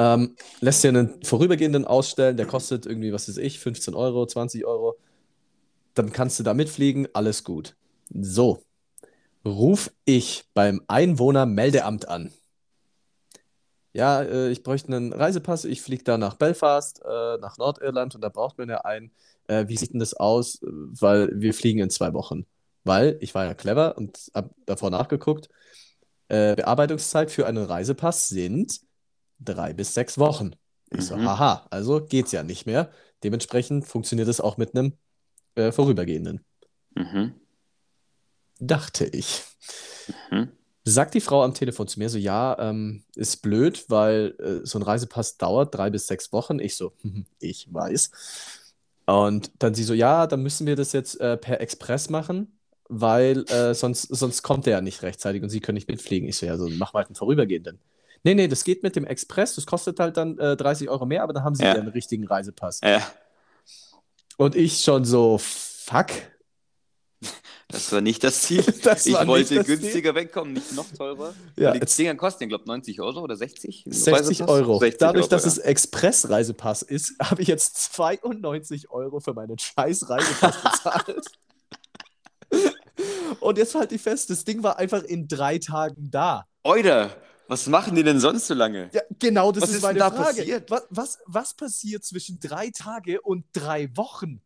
Ähm, 0.00 0.36
lässt 0.60 0.84
dir 0.84 0.88
einen 0.88 1.22
vorübergehenden 1.24 1.84
ausstellen, 1.84 2.36
der 2.36 2.46
kostet 2.46 2.86
irgendwie, 2.86 3.12
was 3.12 3.28
weiß 3.28 3.38
ich, 3.38 3.58
15 3.58 3.94
Euro, 3.94 4.26
20 4.26 4.64
Euro. 4.64 4.96
Dann 5.94 6.12
kannst 6.12 6.38
du 6.38 6.44
da 6.44 6.54
mitfliegen, 6.54 7.08
alles 7.14 7.42
gut. 7.42 7.74
So, 8.10 8.62
ruf 9.44 9.90
ich 10.04 10.44
beim 10.54 10.82
Einwohnermeldeamt 10.86 12.08
an. 12.08 12.32
Ja, 13.98 14.22
äh, 14.22 14.50
ich 14.50 14.62
bräuchte 14.62 14.94
einen 14.94 15.12
Reisepass, 15.12 15.64
ich 15.64 15.82
fliege 15.82 16.04
da 16.04 16.18
nach 16.18 16.34
Belfast, 16.34 17.02
äh, 17.04 17.36
nach 17.38 17.58
Nordirland 17.58 18.14
und 18.14 18.20
da 18.20 18.28
braucht 18.28 18.56
man 18.56 18.68
ja 18.68 18.82
einen. 18.82 19.10
Äh, 19.48 19.66
wie 19.66 19.76
sieht 19.76 19.92
denn 19.92 19.98
das 19.98 20.14
aus? 20.14 20.60
Weil 20.62 21.32
wir 21.34 21.52
fliegen 21.52 21.80
in 21.80 21.90
zwei 21.90 22.12
Wochen. 22.12 22.46
Weil 22.84 23.18
ich 23.18 23.34
war 23.34 23.44
ja 23.44 23.54
clever 23.54 23.98
und 23.98 24.30
habe 24.36 24.50
davor 24.66 24.90
nachgeguckt. 24.90 25.48
Äh, 26.28 26.54
Bearbeitungszeit 26.54 27.32
für 27.32 27.48
einen 27.48 27.64
Reisepass 27.64 28.28
sind 28.28 28.78
drei 29.40 29.72
bis 29.72 29.94
sechs 29.94 30.16
Wochen. 30.16 30.52
Ich 30.90 31.04
so, 31.04 31.16
mhm. 31.16 31.26
haha, 31.26 31.66
also 31.70 32.00
geht's 32.00 32.30
ja 32.30 32.44
nicht 32.44 32.66
mehr. 32.66 32.92
Dementsprechend 33.24 33.84
funktioniert 33.84 34.28
es 34.28 34.40
auch 34.40 34.58
mit 34.58 34.76
einem 34.76 34.92
äh, 35.56 35.72
vorübergehenden. 35.72 36.44
Mhm. 36.94 37.34
Dachte 38.60 39.06
ich. 39.06 39.42
Mhm. 40.30 40.52
Sagt 40.90 41.14
die 41.14 41.20
Frau 41.20 41.42
am 41.42 41.54
Telefon 41.54 41.88
zu 41.88 41.98
mir 41.98 42.08
so, 42.08 42.18
ja, 42.18 42.56
ähm, 42.58 43.02
ist 43.14 43.42
blöd, 43.42 43.84
weil 43.88 44.34
äh, 44.38 44.66
so 44.66 44.78
ein 44.78 44.82
Reisepass 44.82 45.36
dauert 45.36 45.74
drei 45.74 45.90
bis 45.90 46.06
sechs 46.06 46.32
Wochen. 46.32 46.58
Ich 46.58 46.76
so, 46.76 46.92
ich 47.40 47.72
weiß. 47.72 48.10
Und 49.06 49.50
dann 49.58 49.74
sie 49.74 49.84
so, 49.84 49.94
ja, 49.94 50.26
dann 50.26 50.42
müssen 50.42 50.66
wir 50.66 50.76
das 50.76 50.92
jetzt 50.92 51.20
äh, 51.20 51.36
per 51.36 51.60
Express 51.60 52.10
machen, 52.10 52.58
weil 52.88 53.44
äh, 53.50 53.74
sonst, 53.74 54.02
sonst 54.02 54.42
kommt 54.42 54.66
er 54.66 54.72
ja 54.74 54.80
nicht 54.80 55.02
rechtzeitig 55.02 55.42
und 55.42 55.48
sie 55.48 55.60
können 55.60 55.76
nicht 55.76 55.88
mitfliegen. 55.88 56.28
Ich 56.28 56.36
so, 56.36 56.46
ja, 56.46 56.56
so 56.56 56.68
mach 56.68 56.92
mal 56.92 57.00
halt 57.00 57.08
einen 57.08 57.16
vorübergehenden. 57.16 57.78
Nee, 58.24 58.34
nee, 58.34 58.48
das 58.48 58.64
geht 58.64 58.82
mit 58.82 58.96
dem 58.96 59.04
Express. 59.04 59.54
Das 59.54 59.66
kostet 59.66 60.00
halt 60.00 60.16
dann 60.16 60.38
äh, 60.38 60.56
30 60.56 60.88
Euro 60.90 61.06
mehr, 61.06 61.22
aber 61.22 61.32
dann 61.32 61.44
haben 61.44 61.54
sie 61.54 61.64
ja 61.64 61.72
einen 61.72 61.88
richtigen 61.88 62.26
Reisepass. 62.26 62.80
Ja. 62.82 63.00
Und 64.36 64.54
ich 64.54 64.80
schon 64.80 65.04
so, 65.04 65.38
fuck. 65.38 66.08
Das 67.70 67.92
war 67.92 68.00
nicht 68.00 68.24
das 68.24 68.42
Ziel. 68.42 68.64
Das 68.82 69.04
ich 69.04 69.14
wollte 69.14 69.62
günstiger 69.62 70.10
Ziel. 70.10 70.14
wegkommen, 70.14 70.54
nicht 70.54 70.72
noch 70.74 70.90
teurer. 70.90 71.34
Ja, 71.56 71.72
die 71.72 71.80
Dinger 71.80 72.14
kosten, 72.14 72.44
ich 72.44 72.48
glaube, 72.48 72.64
90 72.66 73.00
Euro 73.00 73.20
oder 73.20 73.36
60? 73.36 73.84
60 73.86 74.48
Euro. 74.48 74.78
60 74.78 74.98
Dadurch, 74.98 75.24
Euro, 75.24 75.30
dass 75.30 75.44
ja. 75.44 75.48
es 75.48 75.58
Express-Reisepass 75.58 76.82
ist, 76.82 77.14
habe 77.22 77.42
ich 77.42 77.48
jetzt 77.48 77.76
92 77.92 78.90
Euro 78.90 79.20
für 79.20 79.34
meinen 79.34 79.58
scheiß 79.58 80.08
Reisepass 80.08 80.62
bezahlt. 80.62 81.26
Und 83.40 83.58
jetzt 83.58 83.74
halte 83.74 83.94
ich 83.94 84.00
fest, 84.00 84.30
das 84.30 84.44
Ding 84.44 84.62
war 84.62 84.78
einfach 84.78 85.02
in 85.02 85.28
drei 85.28 85.58
Tagen 85.58 86.10
da. 86.10 86.46
Oida, 86.64 87.10
was 87.48 87.66
machen 87.66 87.94
die 87.94 88.02
denn 88.02 88.18
sonst 88.18 88.46
so 88.46 88.54
lange? 88.54 88.88
Ja, 88.92 89.02
genau, 89.18 89.52
das 89.52 89.64
was 89.64 89.70
ist, 89.70 89.76
ist 89.76 89.82
meine 89.82 89.98
da 89.98 90.10
Frage. 90.10 90.38
Passiert? 90.38 90.70
Was, 90.70 90.86
was, 90.88 91.18
was 91.26 91.54
passiert 91.54 92.04
zwischen 92.04 92.40
drei 92.40 92.70
Tage 92.70 93.20
und 93.20 93.44
drei 93.52 93.94
Wochen? 93.94 94.40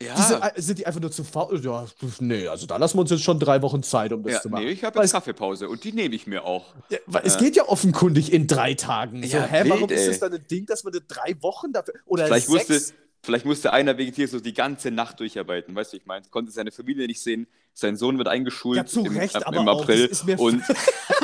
Ja. 0.00 0.14
Diese, 0.16 0.42
äh, 0.42 0.60
sind 0.60 0.78
die 0.80 0.86
einfach 0.86 1.00
nur 1.00 1.12
zu 1.12 1.22
faul? 1.22 1.60
Ja, 1.64 1.86
nee, 2.18 2.48
also 2.48 2.66
da 2.66 2.76
lassen 2.78 2.96
wir 2.96 3.02
uns 3.02 3.10
jetzt 3.10 3.22
schon 3.22 3.38
drei 3.38 3.62
Wochen 3.62 3.82
Zeit, 3.82 4.12
um 4.12 4.24
das 4.24 4.32
ja, 4.32 4.40
zu 4.40 4.48
machen. 4.48 4.64
Nee, 4.64 4.70
ich 4.70 4.82
habe 4.82 5.00
jetzt 5.00 5.12
Kaffeepause 5.12 5.68
und 5.68 5.84
die 5.84 5.92
nehme 5.92 6.14
ich 6.14 6.26
mir 6.26 6.44
auch. 6.44 6.74
Ja, 6.88 6.98
weil 7.06 7.22
äh. 7.22 7.26
es 7.26 7.38
geht 7.38 7.54
ja 7.54 7.68
offenkundig 7.68 8.32
in 8.32 8.48
drei 8.48 8.74
Tagen. 8.74 9.22
So, 9.22 9.36
ja, 9.36 9.44
hä, 9.44 9.62
wild, 9.62 9.70
warum 9.70 9.90
ey. 9.90 9.96
ist 9.96 10.08
das 10.08 10.18
dann 10.18 10.32
ein 10.32 10.44
Ding, 10.50 10.66
dass 10.66 10.82
man 10.82 10.92
drei 11.06 11.36
Wochen 11.40 11.72
dafür 11.72 11.94
oder 12.06 12.26
vielleicht 12.26 12.48
sechs? 12.48 12.68
Musste, 12.68 12.94
vielleicht 13.22 13.44
musste 13.44 13.72
einer 13.72 13.96
wegen 13.96 14.12
dir 14.12 14.26
so 14.26 14.40
die 14.40 14.52
ganze 14.52 14.90
Nacht 14.90 15.20
durcharbeiten, 15.20 15.74
weißt 15.76 15.92
du, 15.92 15.96
ich 15.98 16.06
meine, 16.06 16.26
konnte 16.28 16.50
seine 16.50 16.72
Familie 16.72 17.06
nicht 17.06 17.22
sehen, 17.22 17.46
sein 17.72 17.96
Sohn 17.96 18.18
wird 18.18 18.26
eingeschult 18.26 18.76
ja, 18.76 18.86
zu 18.86 19.04
im, 19.04 19.16
Recht, 19.16 19.36
im, 19.36 19.54
im 19.54 19.68
April 19.68 20.10
und 20.38 20.62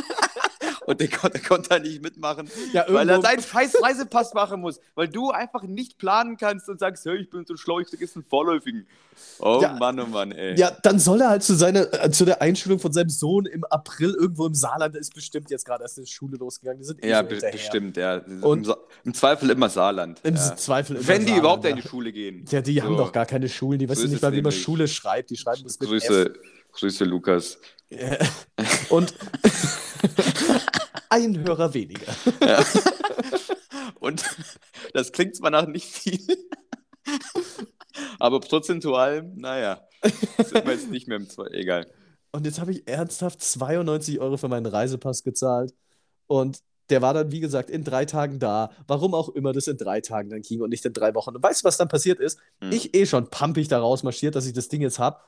und 0.90 1.00
der, 1.00 1.08
der 1.08 1.40
konnte 1.40 1.68
da 1.68 1.78
nicht 1.78 2.02
mitmachen, 2.02 2.50
ja, 2.72 2.84
weil 2.88 3.08
er 3.08 3.20
seinen 3.20 3.42
scheiß 3.42 3.82
Reisepass 3.82 4.34
machen 4.34 4.60
muss, 4.60 4.80
weil 4.94 5.08
du 5.08 5.30
einfach 5.30 5.62
nicht 5.62 5.98
planen 5.98 6.36
kannst 6.36 6.68
und 6.68 6.80
sagst, 6.80 7.04
hey, 7.04 7.16
ich 7.16 7.30
bin 7.30 7.44
so 7.46 7.56
schlau, 7.56 7.80
ich 7.80 7.88
vergesse 7.88 8.16
einen 8.16 8.24
vorläufigen. 8.24 8.86
Oh 9.38 9.60
ja, 9.62 9.72
Mann, 9.74 10.00
oh 10.00 10.06
Mann, 10.06 10.32
ey. 10.32 10.58
Ja, 10.58 10.70
dann 10.82 10.98
soll 10.98 11.20
er 11.20 11.30
halt 11.30 11.42
zu, 11.42 11.54
seiner, 11.54 11.92
äh, 12.04 12.10
zu 12.10 12.24
der 12.24 12.42
Einschulung 12.42 12.78
von 12.78 12.92
seinem 12.92 13.10
Sohn 13.10 13.46
im 13.46 13.64
April 13.64 14.14
irgendwo 14.18 14.46
im 14.46 14.54
Saarland, 14.54 14.94
der 14.94 15.00
ist 15.00 15.14
bestimmt 15.14 15.50
jetzt 15.50 15.64
gerade 15.64 15.82
erst 15.82 15.98
in 15.98 16.04
die 16.04 16.10
Schule 16.10 16.36
losgegangen. 16.36 16.78
Die 16.78 16.84
sind 16.84 17.04
eh 17.04 17.08
ja, 17.08 17.22
be 17.22 17.38
bestimmt, 17.52 17.96
ja. 17.96 18.16
Und 18.40 18.66
Im, 18.66 18.74
Im, 19.04 19.14
Zweifel 19.14 19.50
immer 19.50 19.68
Saarland. 19.68 20.20
Im 20.22 20.36
ja. 20.36 20.56
Zweifel 20.56 20.96
immer 20.96 21.06
Wenn 21.06 21.20
die 21.20 21.26
Saarland, 21.26 21.40
überhaupt 21.40 21.64
ja. 21.64 21.70
in 21.70 21.76
die 21.76 21.88
Schule 21.88 22.12
gehen. 22.12 22.44
Ja, 22.50 22.60
die 22.60 22.76
so. 22.76 22.82
haben 22.82 22.96
doch 22.96 23.12
gar 23.12 23.26
keine 23.26 23.48
Schulen, 23.48 23.78
die 23.78 23.86
so 23.86 23.92
wissen 23.92 24.10
nicht 24.10 24.22
mal, 24.22 24.32
wie 24.32 24.42
man 24.42 24.52
Schule 24.52 24.88
schreibt. 24.88 25.30
Die 25.30 25.36
schreiben 25.36 25.62
das 25.64 25.78
mit 25.78 25.88
Grüße, 25.88 26.26
F. 26.26 26.38
Grüße, 26.72 27.04
Lukas. 27.04 27.58
Und 28.88 29.14
ein 31.10 31.38
Hörer 31.44 31.74
weniger. 31.74 32.12
Ja. 32.40 32.64
Und 34.00 34.24
das 34.94 35.12
klingt 35.12 35.36
zwar 35.36 35.50
nach 35.50 35.66
nicht 35.66 35.86
viel, 35.86 36.18
aber 38.18 38.40
prozentual, 38.40 39.30
naja, 39.34 39.82
sind 40.38 40.64
wir 40.64 40.72
jetzt 40.72 40.90
nicht 40.90 41.08
mehr 41.08 41.18
im 41.18 41.28
Zweifel. 41.28 41.54
Egal. 41.54 41.86
Und 42.32 42.46
jetzt 42.46 42.60
habe 42.60 42.72
ich 42.72 42.88
ernsthaft 42.88 43.42
92 43.42 44.20
Euro 44.20 44.36
für 44.36 44.48
meinen 44.48 44.66
Reisepass 44.66 45.22
gezahlt. 45.22 45.74
Und 46.26 46.60
der 46.88 47.02
war 47.02 47.14
dann, 47.14 47.32
wie 47.32 47.40
gesagt, 47.40 47.70
in 47.70 47.84
drei 47.84 48.04
Tagen 48.04 48.38
da. 48.38 48.70
Warum 48.86 49.14
auch 49.14 49.28
immer 49.28 49.52
das 49.52 49.66
in 49.66 49.76
drei 49.76 50.00
Tagen 50.00 50.30
dann 50.30 50.42
ging 50.42 50.60
und 50.60 50.70
nicht 50.70 50.84
in 50.84 50.92
drei 50.92 51.14
Wochen. 51.14 51.34
Und 51.34 51.42
weißt 51.42 51.62
du, 51.62 51.64
was 51.66 51.76
dann 51.76 51.88
passiert 51.88 52.20
ist? 52.20 52.38
Hm. 52.60 52.72
Ich 52.72 52.94
eh 52.94 53.06
schon 53.06 53.28
pumpig 53.28 53.68
da 53.68 53.80
rausmarschiert, 53.80 54.34
dass 54.34 54.46
ich 54.46 54.52
das 54.52 54.68
Ding 54.68 54.80
jetzt 54.80 54.98
habe 54.98 55.20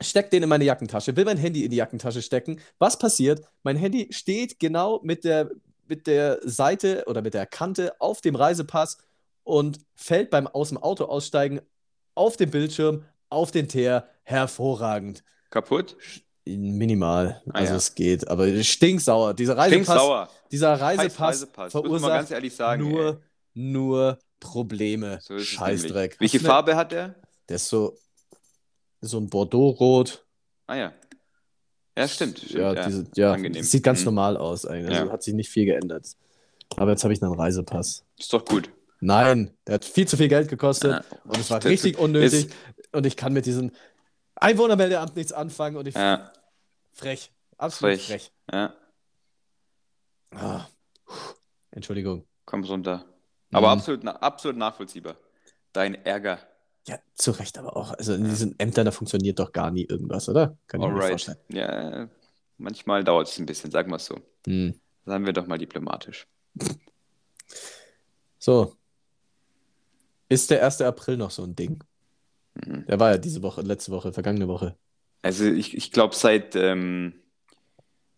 steck 0.00 0.30
den 0.30 0.42
in 0.42 0.48
meine 0.48 0.64
Jackentasche, 0.64 1.16
will 1.16 1.24
mein 1.24 1.36
Handy 1.36 1.64
in 1.64 1.70
die 1.70 1.76
Jackentasche 1.76 2.22
stecken. 2.22 2.60
Was 2.78 2.98
passiert? 2.98 3.42
Mein 3.62 3.76
Handy 3.76 4.08
steht 4.10 4.58
genau 4.58 5.00
mit 5.02 5.24
der, 5.24 5.50
mit 5.86 6.06
der 6.06 6.40
Seite 6.42 7.04
oder 7.06 7.22
mit 7.22 7.34
der 7.34 7.46
Kante 7.46 8.00
auf 8.00 8.20
dem 8.20 8.34
Reisepass 8.34 8.98
und 9.44 9.80
fällt 9.94 10.30
beim 10.30 10.46
aus 10.46 10.68
dem 10.68 10.78
Auto 10.78 11.04
aussteigen 11.04 11.60
auf 12.14 12.36
den 12.36 12.50
Bildschirm, 12.50 13.04
auf 13.28 13.50
den 13.50 13.68
Teer. 13.68 14.08
Hervorragend. 14.22 15.24
Kaputt? 15.50 15.96
Minimal. 16.44 17.42
Ah, 17.48 17.58
also 17.58 17.72
ja. 17.72 17.76
es 17.76 17.94
geht, 17.94 18.28
aber 18.28 18.62
stinksauer. 18.62 19.34
Dieser 19.34 19.56
Reisepass, 19.56 19.86
stinksauer. 19.86 20.28
Dieser 20.50 20.80
Reisepass, 20.80 21.20
Reisepass. 21.20 21.72
verursacht 21.72 22.52
sagen, 22.52 22.88
nur, 22.88 23.20
nur 23.54 24.18
Probleme. 24.40 25.18
So 25.22 25.38
Scheißdreck. 25.38 26.18
Welche 26.18 26.40
Farbe 26.40 26.76
hat 26.76 26.92
der? 26.92 27.14
Der 27.48 27.56
ist 27.56 27.68
so 27.68 27.96
so 29.00 29.18
ein 29.18 29.28
Bordeaux-Rot. 29.28 30.24
Ah 30.66 30.76
ja. 30.76 30.92
Ja, 31.96 32.08
stimmt. 32.08 32.38
stimmt 32.38 32.52
ja, 32.52 32.72
ja. 32.72 32.86
Diese, 32.86 33.06
ja 33.14 33.32
Angenehm. 33.32 33.62
sieht 33.62 33.82
ganz 33.82 34.00
mhm. 34.00 34.06
normal 34.06 34.36
aus 34.36 34.64
eigentlich. 34.66 34.98
Also 34.98 35.12
hat 35.12 35.22
sich 35.22 35.34
nicht 35.34 35.50
viel 35.50 35.66
geändert. 35.66 36.06
Aber 36.76 36.92
jetzt 36.92 37.02
habe 37.02 37.12
ich 37.12 37.22
einen 37.22 37.34
Reisepass. 37.34 38.04
Ist 38.18 38.32
doch 38.32 38.44
gut. 38.44 38.70
Nein, 39.00 39.56
der 39.66 39.76
hat 39.76 39.84
viel 39.84 40.06
zu 40.06 40.16
viel 40.16 40.28
Geld 40.28 40.48
gekostet 40.48 40.92
ja. 40.92 41.18
und 41.24 41.38
es 41.38 41.50
war 41.50 41.64
richtig 41.64 41.98
unnötig. 41.98 42.46
Ist... 42.46 42.54
Und 42.92 43.06
ich 43.06 43.16
kann 43.16 43.32
mit 43.32 43.46
diesem 43.46 43.72
Einwohnermeldeamt 44.36 45.16
nichts 45.16 45.32
anfangen 45.32 45.76
und 45.76 45.86
ich. 45.88 45.94
Ja. 45.94 46.32
Frech. 46.92 47.32
Absolut 47.56 48.00
frech. 48.00 48.06
frech. 48.06 48.32
Ja. 48.52 48.74
Ah. 50.32 50.66
Entschuldigung. 51.70 52.24
Komm 52.44 52.64
runter. 52.64 53.04
Aber 53.52 53.68
mhm. 53.68 53.78
absolut, 53.78 54.06
absolut 54.06 54.56
nachvollziehbar. 54.56 55.16
Dein 55.72 55.94
Ärger. 56.04 56.38
Ja, 56.88 56.98
zu 57.14 57.32
Recht 57.32 57.58
aber 57.58 57.76
auch. 57.76 57.92
Also 57.92 58.14
in 58.14 58.24
diesen 58.24 58.58
Ämtern, 58.58 58.86
da 58.86 58.90
funktioniert 58.90 59.38
doch 59.38 59.52
gar 59.52 59.70
nie 59.70 59.84
irgendwas, 59.84 60.28
oder? 60.28 60.56
Kann 60.66 60.80
ich 60.80 60.86
Alright. 60.86 61.02
mir 61.02 61.08
vorstellen. 61.10 61.38
Ja, 61.48 62.08
manchmal 62.58 63.04
dauert 63.04 63.28
es 63.28 63.38
ein 63.38 63.46
bisschen, 63.46 63.70
sagen 63.70 63.90
wir 63.90 63.96
es 63.96 64.06
so. 64.06 64.20
Hm. 64.46 64.74
Sagen 65.04 65.26
wir 65.26 65.32
doch 65.32 65.46
mal 65.46 65.58
diplomatisch. 65.58 66.26
So. 68.42 68.74
Ist 70.30 70.50
der 70.50 70.64
1. 70.64 70.80
April 70.80 71.18
noch 71.18 71.30
so 71.30 71.44
ein 71.44 71.54
Ding? 71.54 71.84
Mhm. 72.54 72.86
Der 72.86 72.98
war 72.98 73.10
ja 73.10 73.18
diese 73.18 73.42
Woche, 73.42 73.60
letzte 73.60 73.92
Woche, 73.92 74.12
vergangene 74.12 74.48
Woche. 74.48 74.76
Also 75.22 75.44
ich, 75.44 75.76
ich 75.76 75.92
glaube 75.92 76.14
seit, 76.14 76.56
ähm, 76.56 77.12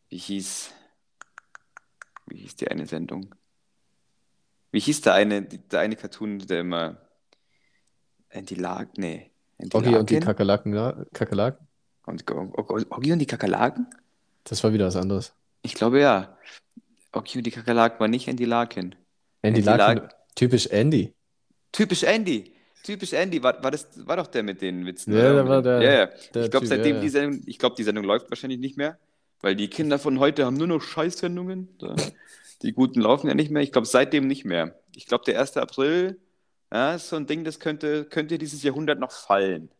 wie 0.08 0.18
hieß, 0.18 0.70
wie 2.28 2.36
hieß 2.36 2.56
die 2.56 2.68
eine 2.68 2.86
Sendung? 2.86 3.34
Wie 4.70 4.80
hieß 4.80 5.00
der 5.02 5.14
eine, 5.14 5.42
der 5.42 5.80
eine 5.80 5.96
Cartoon, 5.96 6.38
der 6.38 6.60
immer. 6.60 6.98
Andy 8.32 8.54
Lark, 8.54 8.96
nee. 8.96 9.30
Oggi 9.72 9.94
und 9.94 10.10
die 10.10 10.18
Kakerlaken, 10.18 10.74
ja? 10.74 10.96
Kakerlaken? 11.12 11.66
Und, 12.06 12.24
Oggi 12.28 13.12
und 13.12 13.18
die 13.18 13.26
Kakerlaken? 13.26 13.86
Das 14.44 14.64
war 14.64 14.72
wieder 14.72 14.86
was 14.86 14.96
anderes. 14.96 15.32
Ich 15.62 15.74
glaube 15.74 16.00
ja. 16.00 16.36
Oggi 17.12 17.38
und 17.38 17.44
die 17.44 17.50
Kakerlaken 17.50 18.00
war 18.00 18.08
nicht 18.08 18.26
Andy 18.26 18.44
Larkin. 18.44 18.94
Andy, 19.42 19.60
Andy 19.60 19.60
Larkin, 19.60 19.98
Larkin, 19.98 20.18
typisch 20.34 20.66
Andy. 20.66 21.12
Typisch 21.70 22.02
Andy. 22.02 22.52
Typisch 22.82 23.12
Andy, 23.12 23.42
war, 23.42 23.62
war, 23.62 23.70
das, 23.70 23.86
war 24.06 24.16
doch 24.16 24.26
der 24.26 24.42
mit 24.42 24.60
den 24.60 24.84
Witzen. 24.84 25.14
Ja, 25.14 25.32
da 25.32 25.48
war 25.48 25.62
der. 25.62 25.82
Ja, 25.82 25.92
ja. 25.92 26.08
Der 26.34 26.44
ich 26.44 26.50
glaube, 26.50 26.66
seitdem 26.66 26.96
ja, 26.96 27.02
die 27.02 27.08
Sendung, 27.08 27.42
ich 27.46 27.58
glaube, 27.58 27.76
die 27.76 27.84
Sendung 27.84 28.04
läuft 28.04 28.28
wahrscheinlich 28.30 28.58
nicht 28.58 28.76
mehr, 28.76 28.98
weil 29.40 29.54
die 29.54 29.68
Kinder 29.68 30.00
von 30.00 30.18
heute 30.18 30.44
haben 30.44 30.56
nur 30.56 30.66
noch 30.66 30.82
Scheißsendungen. 30.82 31.68
Die 32.62 32.72
guten 32.72 33.00
laufen 33.00 33.26
ja 33.26 33.34
nicht 33.34 33.50
mehr. 33.50 33.60
Ich 33.60 33.72
glaube, 33.72 33.88
seitdem 33.88 34.28
nicht 34.28 34.44
mehr. 34.44 34.78
Ich 34.94 35.06
glaube, 35.06 35.24
der 35.24 35.40
1. 35.40 35.56
April 35.56 36.20
ja, 36.72 36.94
ist 36.94 37.08
so 37.08 37.16
ein 37.16 37.26
Ding, 37.26 37.44
das 37.44 37.60
könnte, 37.60 38.04
könnte 38.04 38.38
dieses 38.38 38.62
Jahrhundert 38.62 38.98
noch 38.98 39.10
fallen. 39.10 39.70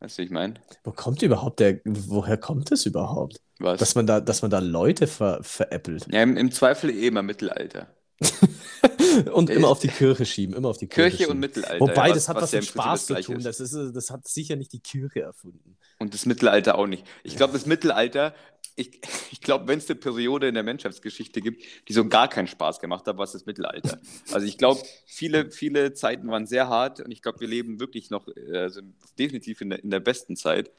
Weißt 0.00 0.18
du, 0.18 0.22
ich 0.22 0.30
meine? 0.30 0.54
Wo 0.82 0.90
kommt 0.90 1.22
überhaupt 1.22 1.60
der, 1.60 1.80
woher 1.84 2.36
kommt 2.36 2.72
das 2.72 2.86
überhaupt? 2.86 3.40
Was? 3.58 3.78
Dass 3.78 3.94
man 3.94 4.06
da, 4.06 4.20
dass 4.20 4.42
man 4.42 4.50
da 4.50 4.58
Leute 4.58 5.06
ver, 5.06 5.38
veräppelt. 5.42 6.06
Ja, 6.10 6.22
im, 6.22 6.36
im 6.36 6.50
Zweifel 6.50 6.90
eh 6.90 7.06
immer 7.06 7.22
Mittelalter. 7.22 7.86
und 9.32 9.50
immer 9.50 9.68
auf 9.68 9.80
die 9.80 9.88
Kirche 9.88 10.24
schieben, 10.24 10.56
immer 10.56 10.68
auf 10.68 10.78
die 10.78 10.88
Kirche. 10.88 11.18
Kirche 11.18 11.30
und 11.30 11.38
Mittelalter. 11.38 11.80
Wobei, 11.80 12.08
ja, 12.08 12.14
was, 12.14 12.14
das 12.14 12.28
hat 12.28 12.36
was, 12.36 12.42
was 12.42 12.52
mit 12.52 12.64
Spaß 12.64 13.06
zu 13.06 13.20
tun. 13.20 13.42
Das, 13.42 13.60
ist, 13.60 13.74
das 13.94 14.10
hat 14.10 14.26
sicher 14.26 14.56
nicht 14.56 14.72
die 14.72 14.80
Kirche 14.80 15.20
erfunden. 15.20 15.76
Und 15.98 16.14
das 16.14 16.26
Mittelalter 16.26 16.78
auch 16.78 16.86
nicht. 16.86 17.06
Ich 17.22 17.36
glaube, 17.36 17.52
das 17.52 17.66
Mittelalter, 17.66 18.34
ich, 18.76 19.00
ich 19.30 19.40
glaube, 19.40 19.68
wenn 19.68 19.78
es 19.78 19.88
eine 19.88 19.98
Periode 19.98 20.48
in 20.48 20.54
der 20.54 20.62
Menschheitsgeschichte 20.62 21.40
gibt, 21.40 21.62
die 21.88 21.92
so 21.92 22.08
gar 22.08 22.28
keinen 22.28 22.46
Spaß 22.46 22.80
gemacht 22.80 23.06
hat, 23.06 23.16
war 23.16 23.24
es 23.24 23.32
das 23.32 23.46
Mittelalter. 23.46 24.00
Also 24.32 24.46
ich 24.46 24.58
glaube, 24.58 24.82
viele, 25.06 25.50
viele 25.50 25.92
Zeiten 25.92 26.28
waren 26.28 26.46
sehr 26.46 26.68
hart 26.68 27.00
und 27.00 27.10
ich 27.10 27.22
glaube, 27.22 27.40
wir 27.40 27.48
leben 27.48 27.80
wirklich 27.80 28.10
noch, 28.10 28.26
also 28.52 28.80
definitiv 29.18 29.60
in 29.60 29.70
der, 29.70 29.82
in 29.82 29.90
der 29.90 30.00
besten 30.00 30.36
Zeit. 30.36 30.70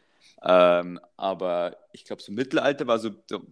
Ähm, 0.41 0.99
aber 1.15 1.77
ich 1.93 2.03
glaube, 2.03 2.21
so 2.21 2.31
Mittelalter 2.31 2.87
war 2.87 2.99
so, 2.99 3.11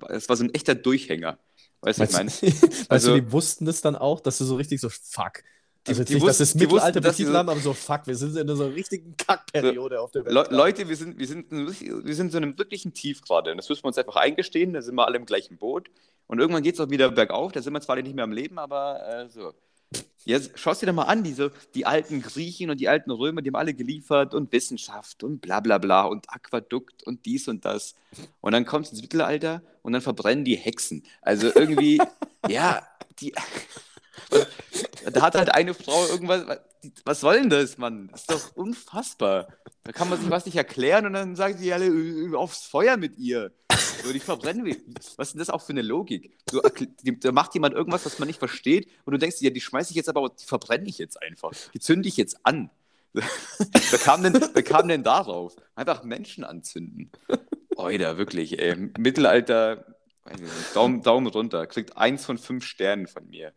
es 0.09 0.27
war 0.27 0.35
so 0.35 0.43
ein 0.43 0.53
echter 0.53 0.75
Durchhänger. 0.75 1.37
Weißt 1.81 1.99
du, 1.99 2.03
ich 2.03 2.11
meine? 2.11 2.31
Also, 2.89 3.15
du, 3.15 3.21
die 3.21 3.31
wussten 3.31 3.65
das 3.65 3.81
dann 3.81 3.95
auch, 3.95 4.19
dass 4.19 4.37
du 4.37 4.45
so 4.45 4.55
richtig 4.55 4.81
so, 4.81 4.89
fuck. 4.89 5.43
Also 5.87 6.03
die, 6.03 6.13
jetzt 6.13 6.21
nicht, 6.21 6.27
dass 6.27 6.37
das 6.37 6.55
Mittelalter 6.55 7.01
betitelt 7.01 7.35
haben, 7.35 7.49
aber 7.49 7.59
so, 7.59 7.73
fuck, 7.73 8.05
wir 8.05 8.15
sind 8.15 8.37
in 8.37 8.55
so 8.55 8.65
einer 8.65 8.75
richtigen 8.75 9.17
Kackperiode 9.17 9.99
auf 9.99 10.11
der 10.11 10.25
Welt. 10.25 10.33
Le 10.33 10.47
Leute, 10.51 10.87
wir 10.87 10.95
sind, 10.95 11.17
wir, 11.17 11.27
sind, 11.27 11.49
wir 11.49 12.15
sind 12.15 12.31
so 12.31 12.37
einem 12.37 12.57
wirklichen 12.57 12.93
Tief 12.93 13.21
gerade. 13.21 13.51
Und 13.51 13.57
das 13.57 13.67
müssen 13.67 13.83
wir 13.83 13.87
uns 13.87 13.97
einfach 13.97 14.17
eingestehen, 14.17 14.73
da 14.73 14.81
sind 14.81 14.93
wir 14.95 15.07
alle 15.07 15.17
im 15.17 15.25
gleichen 15.25 15.57
Boot. 15.57 15.89
Und 16.27 16.39
irgendwann 16.39 16.61
geht 16.61 16.75
es 16.75 16.79
auch 16.79 16.89
wieder 16.91 17.09
bergauf, 17.09 17.51
da 17.51 17.61
sind 17.61 17.73
wir 17.73 17.81
zwar 17.81 17.95
nicht 17.95 18.15
mehr 18.15 18.23
am 18.23 18.31
Leben, 18.31 18.59
aber 18.59 19.01
äh, 19.07 19.29
so. 19.29 19.53
Jetzt 20.23 20.57
schaust 20.59 20.83
dir 20.83 20.85
doch 20.85 20.93
mal 20.93 21.03
an, 21.03 21.23
diese, 21.23 21.51
die 21.73 21.85
alten 21.87 22.21
Griechen 22.21 22.69
und 22.69 22.79
die 22.79 22.87
alten 22.87 23.09
Römer, 23.09 23.41
die 23.41 23.49
haben 23.49 23.55
alle 23.55 23.73
geliefert 23.73 24.35
und 24.35 24.51
Wissenschaft 24.51 25.23
und 25.23 25.41
bla 25.41 25.59
bla 25.61 25.79
bla 25.79 26.03
und 26.03 26.29
Aquadukt 26.29 27.03
und 27.03 27.25
dies 27.25 27.47
und 27.47 27.65
das. 27.65 27.95
Und 28.39 28.51
dann 28.51 28.65
kommt 28.65 28.85
es 28.85 28.91
ins 28.91 29.01
Mittelalter 29.01 29.63
und 29.81 29.93
dann 29.93 30.01
verbrennen 30.01 30.45
die 30.45 30.55
Hexen. 30.55 31.03
Also 31.21 31.47
irgendwie, 31.47 31.99
ja, 32.47 32.87
die. 33.19 33.33
da 35.11 35.21
hat 35.21 35.35
halt 35.35 35.53
eine 35.53 35.73
Frau 35.73 36.07
irgendwas. 36.07 36.59
Was 37.05 37.19
soll 37.19 37.35
denn 37.35 37.49
das, 37.49 37.77
Mann? 37.77 38.09
Das 38.11 38.21
ist 38.21 38.31
doch 38.31 38.55
unfassbar. 38.55 39.47
Da 39.83 39.91
kann 39.91 40.09
man 40.09 40.19
sich 40.19 40.29
was 40.29 40.45
nicht 40.45 40.55
erklären 40.55 41.05
und 41.05 41.13
dann 41.13 41.35
sagen 41.35 41.57
sie 41.57 41.71
alle 41.73 42.37
aufs 42.37 42.63
Feuer 42.65 42.97
mit 42.97 43.17
ihr. 43.17 43.51
So, 44.03 44.11
die 44.11 44.19
verbrennen 44.19 44.65
wir. 44.65 44.77
Was 45.17 45.27
ist 45.27 45.33
denn 45.33 45.39
das 45.39 45.49
auch 45.49 45.61
für 45.61 45.73
eine 45.73 45.81
Logik? 45.81 46.35
So, 46.49 46.61
da 46.61 47.31
macht 47.31 47.53
jemand 47.53 47.75
irgendwas, 47.75 48.05
was 48.05 48.19
man 48.19 48.27
nicht 48.27 48.39
versteht 48.39 48.87
und 49.05 49.13
du 49.13 49.17
denkst, 49.19 49.37
ja, 49.41 49.49
die 49.49 49.61
schmeiße 49.61 49.91
ich 49.91 49.95
jetzt 49.95 50.09
aber, 50.09 50.29
die 50.29 50.45
verbrenne 50.45 50.87
ich 50.87 50.97
jetzt 50.97 51.21
einfach. 51.21 51.51
Die 51.73 51.79
zünde 51.79 52.09
ich 52.09 52.17
jetzt 52.17 52.37
an. 52.43 52.69
wer, 53.13 53.99
kam 53.99 54.23
denn, 54.23 54.33
wer 54.53 54.63
kam 54.63 54.87
denn 54.87 55.03
darauf? 55.03 55.55
Einfach 55.75 56.03
Menschen 56.03 56.43
anzünden. 56.43 57.11
Oida, 57.75 58.17
wirklich, 58.17 58.59
ey. 58.59 58.75
Mittelalter, 58.97 59.85
Daumen, 60.73 61.01
Daumen 61.01 61.27
runter. 61.27 61.67
Kriegt 61.67 61.97
eins 61.97 62.25
von 62.25 62.37
fünf 62.37 62.65
Sternen 62.65 63.07
von 63.07 63.27
mir. 63.29 63.53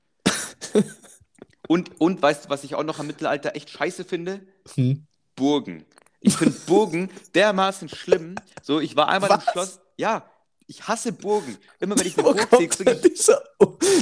Und, 1.69 2.01
und 2.01 2.21
weißt 2.21 2.45
du, 2.47 2.49
was 2.51 2.65
ich 2.65 2.75
auch 2.75 2.85
noch 2.85 2.99
am 2.99 3.07
Mittelalter 3.07 3.55
echt 3.57 3.71
scheiße 3.71 4.05
finde? 4.05 4.41
Hm. 4.75 5.07
Burgen. 5.35 5.85
Ich 6.21 6.37
finde 6.37 6.57
Burgen 6.67 7.11
dermaßen 7.35 7.89
schlimm. 7.89 8.35
So, 8.63 8.81
ich 8.81 8.97
war 8.97 9.09
einmal 9.09 9.31
was? 9.31 9.45
im 9.45 9.51
Schloss. 9.51 9.81
Ja, 9.97 10.31
ich 10.67 10.87
hasse 10.89 11.13
Burgen. 11.13 11.57
Immer 11.81 11.99
wenn 11.99 12.07
ich 12.07 12.17
eine 12.17 12.23
Burg 12.25 12.49
sehe, 12.51 12.69
kriege 12.69 12.93
ich. 12.93 13.13
Dieser, 13.13 13.43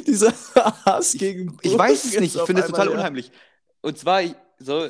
dieser 0.07 0.33
Hass 0.85 1.13
gegen 1.13 1.47
Burgen. 1.47 1.61
Ich, 1.63 1.73
ich 1.73 1.79
weiß 1.79 2.05
es 2.05 2.21
nicht, 2.21 2.37
ich 2.37 2.43
finde 2.43 2.63
es 2.63 2.69
total 2.69 2.89
ja. 2.89 2.93
unheimlich. 2.93 3.33
Und 3.81 3.99
zwar, 3.99 4.23
so, 4.59 4.89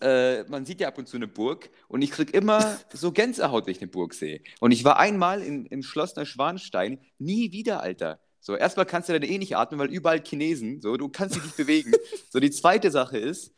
äh, 0.00 0.44
man 0.44 0.64
sieht 0.64 0.80
ja 0.80 0.88
ab 0.88 0.98
und 0.98 1.08
zu 1.08 1.16
eine 1.16 1.28
Burg 1.28 1.70
und 1.88 2.02
ich 2.02 2.10
kriege 2.10 2.32
immer 2.32 2.78
so 2.92 3.12
Gänsehaut, 3.12 3.66
wenn 3.66 3.72
ich 3.72 3.80
eine 3.80 3.90
Burg 3.90 4.14
sehe. 4.14 4.42
Und 4.60 4.72
ich 4.72 4.84
war 4.84 4.98
einmal 4.98 5.42
in, 5.42 5.66
im 5.66 5.82
Schloss 5.82 6.16
Neuschwanstein, 6.16 7.00
nie 7.18 7.52
wieder, 7.52 7.82
Alter. 7.82 8.20
So, 8.44 8.56
erstmal 8.56 8.86
kannst 8.86 9.08
du 9.08 9.12
dann 9.12 9.22
eh 9.22 9.38
nicht 9.38 9.56
atmen, 9.56 9.78
weil 9.78 9.88
überall 9.88 10.20
Chinesen, 10.20 10.80
so, 10.80 10.96
du 10.96 11.08
kannst 11.08 11.36
dich 11.36 11.44
nicht 11.44 11.56
bewegen. 11.56 11.92
So, 12.30 12.40
die 12.40 12.50
zweite 12.50 12.90
Sache 12.90 13.18
ist, 13.18 13.52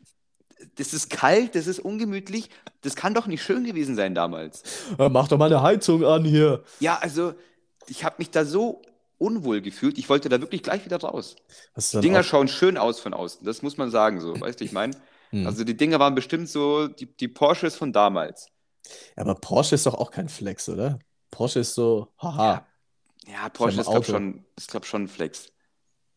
das 0.75 0.93
ist 0.93 1.09
kalt, 1.09 1.55
das 1.55 1.65
ist 1.65 1.79
ungemütlich, 1.79 2.49
das 2.81 2.95
kann 2.95 3.13
doch 3.13 3.25
nicht 3.25 3.41
schön 3.41 3.63
gewesen 3.63 3.95
sein 3.95 4.13
damals. 4.13 4.63
Ja, 4.99 5.09
mach 5.09 5.27
doch 5.27 5.37
mal 5.37 5.45
eine 5.45 5.61
Heizung 5.61 6.03
an 6.03 6.23
hier. 6.25 6.63
Ja, 6.81 6.97
also, 6.97 7.33
ich 7.87 8.03
habe 8.03 8.15
mich 8.19 8.29
da 8.29 8.45
so 8.45 8.81
unwohl 9.17 9.61
gefühlt, 9.61 9.97
ich 9.97 10.09
wollte 10.09 10.29
da 10.29 10.39
wirklich 10.41 10.61
gleich 10.61 10.85
wieder 10.85 10.97
raus. 10.97 11.35
Die 11.93 12.01
Dinger 12.01 12.21
schauen 12.21 12.47
schön 12.47 12.77
aus 12.77 12.99
von 12.99 13.13
außen, 13.13 13.45
das 13.45 13.61
muss 13.61 13.77
man 13.77 13.89
sagen, 13.89 14.21
so, 14.21 14.39
weißt 14.39 14.59
du, 14.59 14.65
ich 14.65 14.71
meine? 14.71 14.93
Hm. 15.31 15.47
Also, 15.47 15.63
die 15.63 15.75
Dinger 15.75 15.99
waren 15.99 16.13
bestimmt 16.13 16.49
so, 16.49 16.87
die, 16.87 17.07
die 17.07 17.29
Porsches 17.29 17.75
von 17.75 17.91
damals. 17.91 18.47
Ja, 19.15 19.23
aber 19.23 19.35
Porsche 19.35 19.75
ist 19.75 19.85
doch 19.85 19.95
auch 19.95 20.11
kein 20.11 20.29
Flex, 20.29 20.69
oder? 20.69 20.99
Porsche 21.31 21.61
ist 21.61 21.73
so, 21.73 22.09
haha. 22.19 22.53
Ja. 22.53 22.67
Ja, 23.27 23.49
Porsche 23.49 23.81
ist, 23.81 23.87
glaube 23.87 24.05
schon, 24.05 24.45
ist 24.55 24.71
glaub, 24.71 24.85
schon 24.85 25.07
Flex. 25.07 25.51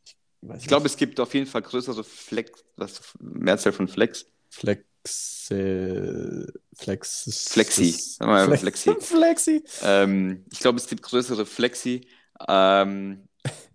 Ich, 0.05 0.17
ich 0.59 0.67
glaube, 0.67 0.87
es 0.87 0.97
gibt 0.97 1.19
auf 1.21 1.35
jeden 1.35 1.47
Fall 1.47 1.63
größere 1.63 2.05
Flex, 2.05 2.65
was 2.77 3.01
Mehrzahl 3.19 3.73
von 3.73 3.89
Flex. 3.89 4.27
Flex, 4.51 5.51
äh, 5.51 6.47
Flex. 6.75 7.49
Flexi. 7.51 7.93
Sagen 7.93 8.31
wir 8.31 8.47
mal 8.47 8.59
Flexi. 8.59 8.95
Flexi. 9.01 9.65
Ähm, 9.83 10.45
ich 10.53 10.61
glaube, 10.61 10.79
es 10.79 10.87
gibt 10.87 11.03
größere 11.03 11.47
Flexi. 11.47 12.07
Ähm, 12.47 13.29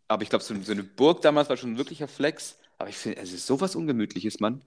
aber 0.08 0.24
ich 0.24 0.30
glaube, 0.30 0.44
so, 0.44 0.56
so, 0.62 0.72
eine 0.72 0.84
Burg 0.84 1.22
damals 1.22 1.50
war 1.50 1.58
schon 1.58 1.74
ein 1.74 1.78
wirklicher 1.78 2.08
Flex. 2.08 2.58
Aber 2.78 2.90
ich 2.90 2.98
finde, 2.98 3.20
es 3.20 3.34
ist 3.34 3.48
sowas 3.48 3.76
Ungemütliches, 3.76 4.40
Mann. 4.40 4.62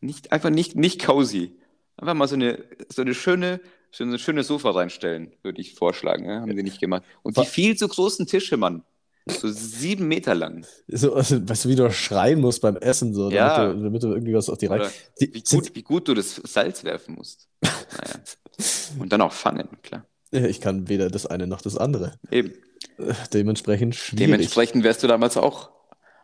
Nicht, 0.00 0.32
einfach 0.32 0.50
nicht, 0.50 0.76
nicht 0.76 1.04
cozy. 1.04 1.58
Einfach 1.96 2.14
mal 2.14 2.28
so 2.28 2.34
eine, 2.34 2.62
so 2.92 3.02
eine 3.02 3.14
schöne, 3.14 3.60
so 3.90 4.04
ein 4.04 4.18
schönes 4.18 4.46
Sofa 4.48 4.70
reinstellen, 4.70 5.32
würde 5.42 5.60
ich 5.60 5.74
vorschlagen. 5.74 6.26
Ne? 6.26 6.40
Haben 6.40 6.54
sie 6.54 6.62
nicht 6.62 6.80
gemacht. 6.80 7.02
Und 7.22 7.36
die 7.36 7.46
viel 7.46 7.76
zu 7.76 7.88
großen 7.88 8.26
Tische, 8.26 8.56
Mann. 8.56 8.82
So 9.28 9.48
sieben 9.48 10.06
Meter 10.06 10.34
lang. 10.34 10.64
So, 10.86 11.14
also, 11.14 11.48
weißt 11.48 11.64
du, 11.64 11.68
wie 11.68 11.74
du 11.74 11.90
schreien 11.90 12.40
musst 12.40 12.62
beim 12.62 12.76
Essen, 12.76 13.12
so, 13.12 13.28
ja. 13.30 13.56
damit, 13.56 13.76
du, 13.76 13.84
damit 13.84 14.02
du 14.04 14.08
irgendwie 14.12 14.34
was 14.34 14.48
auf 14.48 14.58
die 14.58 14.66
Reihe. 14.66 14.88
Wie, 15.18 15.42
gut, 15.42 15.74
wie 15.74 15.82
gut 15.82 16.06
du 16.06 16.14
das 16.14 16.36
Salz 16.44 16.84
werfen 16.84 17.16
musst. 17.16 17.48
naja. 17.62 18.20
Und 18.98 19.12
dann 19.12 19.20
auch 19.20 19.32
fangen, 19.32 19.68
klar. 19.82 20.06
Ich 20.30 20.60
kann 20.60 20.88
weder 20.88 21.10
das 21.10 21.26
eine 21.26 21.46
noch 21.46 21.60
das 21.60 21.76
andere. 21.76 22.18
Eben. 22.30 22.52
Äh, 22.98 23.14
dementsprechend 23.32 23.94
schwierig. 23.94 24.26
Dementsprechend 24.26 24.84
wärst 24.84 25.02
du 25.02 25.06
damals 25.08 25.36
auch 25.36 25.70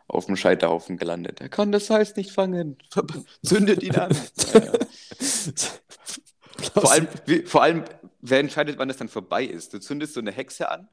auf 0.07 0.25
dem 0.25 0.35
Scheiterhaufen 0.35 0.97
gelandet. 0.97 1.41
Er 1.41 1.49
kann 1.49 1.71
das 1.71 1.87
Salz 1.87 2.15
nicht 2.15 2.31
fangen. 2.31 2.77
Zündet 3.43 3.83
ihn 3.83 3.95
an. 3.95 4.15
Naja. 4.53 4.71
vor, 6.71 6.91
allem, 6.91 7.07
wie, 7.25 7.41
vor 7.43 7.63
allem, 7.63 7.83
wer 8.21 8.39
entscheidet, 8.39 8.77
wann 8.77 8.89
es 8.89 8.97
dann 8.97 9.09
vorbei 9.09 9.43
ist? 9.45 9.73
Du 9.73 9.79
zündest 9.79 10.13
so 10.13 10.19
eine 10.19 10.31
Hexe 10.31 10.69
an 10.69 10.87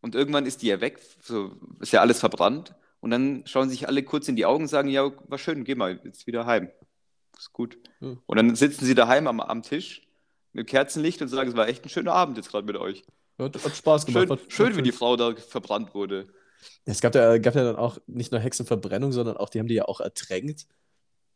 und 0.00 0.14
irgendwann 0.14 0.46
ist 0.46 0.62
die 0.62 0.68
ja 0.68 0.80
weg, 0.80 1.00
so 1.22 1.52
ist 1.80 1.92
ja 1.92 2.00
alles 2.00 2.20
verbrannt. 2.20 2.74
Und 3.00 3.10
dann 3.10 3.42
schauen 3.46 3.68
sich 3.68 3.88
alle 3.88 4.04
kurz 4.04 4.28
in 4.28 4.36
die 4.36 4.46
Augen 4.46 4.64
und 4.64 4.68
sagen, 4.68 4.88
ja, 4.88 5.10
war 5.26 5.38
schön, 5.38 5.64
geh 5.64 5.74
mal 5.74 6.00
jetzt 6.04 6.26
wieder 6.28 6.46
heim. 6.46 6.70
Ist 7.36 7.52
gut. 7.52 7.76
Hm. 7.98 8.20
Und 8.26 8.36
dann 8.36 8.54
sitzen 8.54 8.84
sie 8.84 8.94
daheim 8.94 9.26
am, 9.26 9.40
am 9.40 9.62
Tisch 9.62 10.06
mit 10.52 10.68
Kerzenlicht 10.68 11.20
und 11.20 11.28
sagen, 11.28 11.50
es 11.50 11.56
war 11.56 11.66
echt 11.66 11.84
ein 11.84 11.88
schöner 11.88 12.12
Abend 12.12 12.36
jetzt 12.36 12.50
gerade 12.50 12.66
mit 12.66 12.76
euch. 12.76 13.02
Hat, 13.38 13.64
hat 13.64 13.76
Spaß 13.76 14.06
gemacht. 14.06 14.22
Schön, 14.22 14.30
hat, 14.30 14.52
schön, 14.52 14.76
wie 14.76 14.82
die 14.82 14.92
Frau 14.92 15.16
da 15.16 15.34
verbrannt 15.34 15.94
wurde. 15.94 16.28
Es 16.84 17.00
gab 17.00 17.14
ja, 17.14 17.38
gab 17.38 17.56
ja 17.56 17.64
dann 17.64 17.76
auch 17.76 17.98
nicht 18.06 18.30
nur 18.30 18.40
Hexenverbrennung, 18.40 19.10
sondern 19.10 19.36
auch, 19.36 19.48
die 19.48 19.58
haben 19.58 19.66
die 19.66 19.74
ja 19.74 19.86
auch 19.86 20.00
ertränkt. 20.00 20.66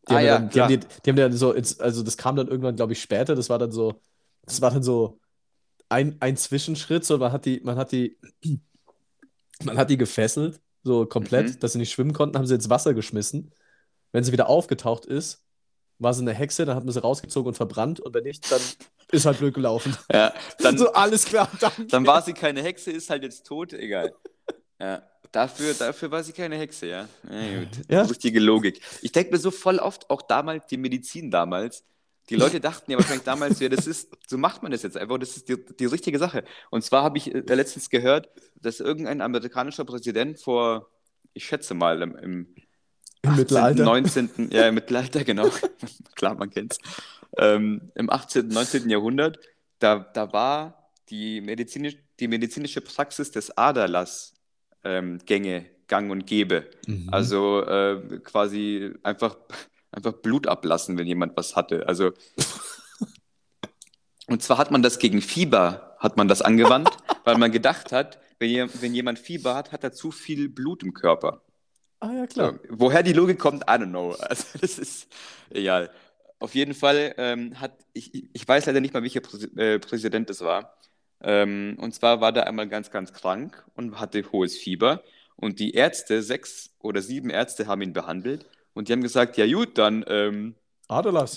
Die 0.09 0.15
ah, 0.15 0.17
haben 0.17 0.25
ja, 0.25 0.39
dann, 0.39 0.51
die, 0.51 0.61
haben 0.61 0.69
die, 0.69 0.87
die 1.05 1.11
haben 1.11 1.17
dann 1.17 1.33
so, 1.33 1.53
ins, 1.53 1.81
also 1.81 2.03
das 2.03 2.17
kam 2.17 2.37
dann 2.37 2.49
irgendwann, 2.49 2.77
glaube 2.77 2.93
ich, 2.93 3.03
später, 3.03 3.35
das 3.35 3.51
war 3.51 3.59
dann 3.59 3.73
so, 3.73 4.01
das 4.43 4.61
war 4.61 4.71
dann 4.71 4.83
so 4.83 5.21
ein, 5.89 6.17
ein 6.21 6.37
Zwischenschritt, 6.37 7.05
so 7.05 7.19
man 7.19 7.33
hat 7.33 7.45
die, 7.45 7.61
man 7.65 7.77
hat 7.77 7.93
die, 7.93 8.19
man 9.65 9.77
hat 9.79 9.91
die 9.91 9.97
gefesselt, 9.97 10.61
so 10.83 11.07
komplett, 11.07 11.47
mhm. 11.47 11.61
dass 11.61 11.73
sie 11.73 11.79
nicht 11.79 11.93
schwimmen 11.93 12.13
konnten, 12.13 12.39
haben 12.39 12.47
sie 12.47 12.55
ins 12.55 12.71
Wasser 12.71 12.95
geschmissen. 12.95 13.53
Wenn 14.13 14.23
sie 14.23 14.33
wieder 14.33 14.49
aufgetaucht 14.49 15.05
ist, 15.05 15.45
war 15.99 16.15
sie 16.15 16.23
eine 16.23 16.35
Hexe, 16.35 16.65
dann 16.65 16.77
hat 16.77 16.85
man 16.85 16.93
sie 16.93 17.03
rausgezogen 17.03 17.49
und 17.49 17.55
verbrannt 17.55 18.01
und 18.01 18.15
wenn 18.15 18.25
nicht, 18.25 18.51
dann 18.51 18.61
ist 19.11 19.27
halt 19.27 19.39
blöd 19.39 19.55
gelaufen. 19.55 19.97
Ja, 20.13 20.33
dann, 20.59 20.79
so 20.79 20.93
alles 20.93 21.25
klar. 21.25 21.51
Danke. 21.61 21.87
Dann 21.87 22.07
war 22.07 22.23
sie 22.23 22.33
keine 22.33 22.63
Hexe, 22.63 22.91
ist 22.91 23.11
halt 23.11 23.23
jetzt 23.23 23.47
tot, 23.47 23.73
egal. 23.73 24.13
Ja. 24.79 25.03
Dafür, 25.37 25.75
dafür 25.75 26.11
war 26.11 26.25
sie 26.25 26.33
keine 26.33 26.57
Hexe, 26.57 26.87
ja. 26.87 27.09
ja, 27.31 27.59
gut. 27.59 27.69
ja. 27.91 28.03
Richtige 28.05 28.41
Logik. 28.41 28.81
Ich 29.03 29.13
denke 29.13 29.33
mir 29.33 29.39
so 29.39 29.51
voll 29.51 29.79
oft, 29.79 30.09
auch 30.09 30.23
damals, 30.23 30.67
die 30.67 30.79
Medizin 30.79 31.31
damals, 31.31 31.85
die 32.31 32.37
Leute 32.37 32.59
dachten 32.59 32.91
ja 32.91 32.97
wahrscheinlich 32.97 33.25
damals, 33.25 33.61
ja, 33.61 33.69
das 33.69 33.87
ist, 33.87 34.17
so 34.27 34.39
macht 34.39 34.63
man 34.63 34.73
das 34.73 34.83
jetzt 34.83 34.97
einfach, 34.97 35.19
das 35.19 35.37
ist 35.37 35.51
die, 35.51 35.63
die 35.79 35.85
richtige 35.85 36.19
Sache. 36.19 36.43
Und 36.71 36.85
zwar 36.85 37.03
habe 37.03 37.19
ich 37.19 37.35
äh, 37.35 37.41
letztens 37.55 37.91
gehört, 37.91 38.31
dass 38.55 38.81
irgendein 38.81 39.21
amerikanischer 39.21 39.85
Präsident 39.85 40.41
vor, 40.41 40.89
ich 41.35 41.45
schätze 41.45 41.75
mal, 41.75 42.01
im, 42.01 42.17
im, 42.17 42.55
Im 43.21 43.31
18., 43.31 43.37
Mittelalter. 43.37 43.85
19., 43.85 44.31
ja, 44.53 44.69
im 44.69 44.75
Mittelalter, 44.75 45.23
genau, 45.23 45.51
klar, 46.15 46.35
man 46.35 46.49
kennt's, 46.49 46.79
ähm, 47.37 47.93
im 47.95 48.09
18., 48.09 48.49
19. 48.49 48.89
Jahrhundert, 48.89 49.39
da, 49.81 49.99
da 49.99 50.33
war 50.33 50.93
die, 51.11 51.43
medizinisch, 51.43 51.99
die 52.21 52.27
medizinische 52.27 52.81
Praxis 52.81 53.33
des 53.33 53.55
Aderlass 53.59 54.33
ähm, 54.87 55.19
Gänge, 55.27 55.67
gang 55.89 56.11
und 56.11 56.27
gäbe. 56.27 56.71
Mhm. 56.87 57.09
Also 57.11 57.63
äh, 57.63 58.21
quasi 58.23 58.93
einfach, 59.03 59.37
einfach 59.91 60.13
Blut 60.13 60.47
ablassen, 60.47 60.97
wenn 60.99 61.07
jemand 61.07 61.37
was 61.37 61.57
hatte. 61.57 61.87
Also 61.89 62.13
und 64.27 64.43
zwar 64.43 64.59
hat 64.59 64.71
man 64.71 64.83
das 64.83 64.99
gegen 64.99 65.21
Fieber, 65.21 65.97
hat 65.99 66.17
man 66.17 66.29
das 66.29 66.43
angewandt, 66.43 66.91
weil 67.25 67.39
man 67.39 67.53
gedacht 67.53 67.93
hat, 67.93 68.19
wenn, 68.39 68.71
wenn 68.81 68.95
jemand 68.95 69.19
Fieber 69.19 69.55
hat, 69.55 69.73
hat 69.73 69.85
er 69.85 69.93
zu 69.93 70.11
viel 70.11 70.49
Blut 70.49 70.83
im 70.83 70.95
Körper. 70.95 71.43
Ah 72.01 72.13
ja, 72.13 72.27
klar. 72.27 72.53
So, 72.53 72.59
woher 72.79 73.03
die 73.03 73.15
Logik 73.15 73.39
kommt, 73.39 73.63
I 73.63 73.75
don't 73.75 73.89
know. 73.89 74.13
Also 74.13 74.59
das 74.61 74.79
ist 74.79 75.09
egal. 75.51 75.91
Auf 76.39 76.55
jeden 76.55 76.75
Fall 76.75 77.15
ähm, 77.17 77.59
hat, 77.59 77.73
ich, 77.95 78.29
ich 78.35 78.47
weiß 78.47 78.67
leider 78.67 78.81
nicht 78.81 78.93
mal, 78.93 79.03
welcher 79.03 79.21
Präs 79.21 79.45
äh, 79.57 79.79
Präsident 79.79 80.29
es 80.29 80.43
war, 80.43 80.77
ähm, 81.27 81.77
und 81.81 81.93
zwar 81.93 82.21
war 82.21 82.31
der 82.31 82.47
einmal 82.47 82.69
ganz, 82.69 82.93
ganz 82.93 83.13
krank 83.13 83.65
und 83.75 83.99
hatte 83.99 84.23
hohes 84.31 84.57
Fieber. 84.57 85.03
Und 85.35 85.59
die 85.59 85.73
Ärzte, 85.73 86.23
sechs 86.23 86.71
oder 86.81 87.03
sieben 87.03 87.31
Ärzte, 87.31 87.67
haben 87.67 87.83
ihn 87.83 87.93
behandelt. 87.93 88.47
Und 88.75 88.89
die 88.89 88.93
haben 88.93 89.03
gesagt: 89.03 89.37
Ja, 89.37 89.47
gut, 89.47 89.77
dann 89.77 90.05
ähm, 90.07 90.55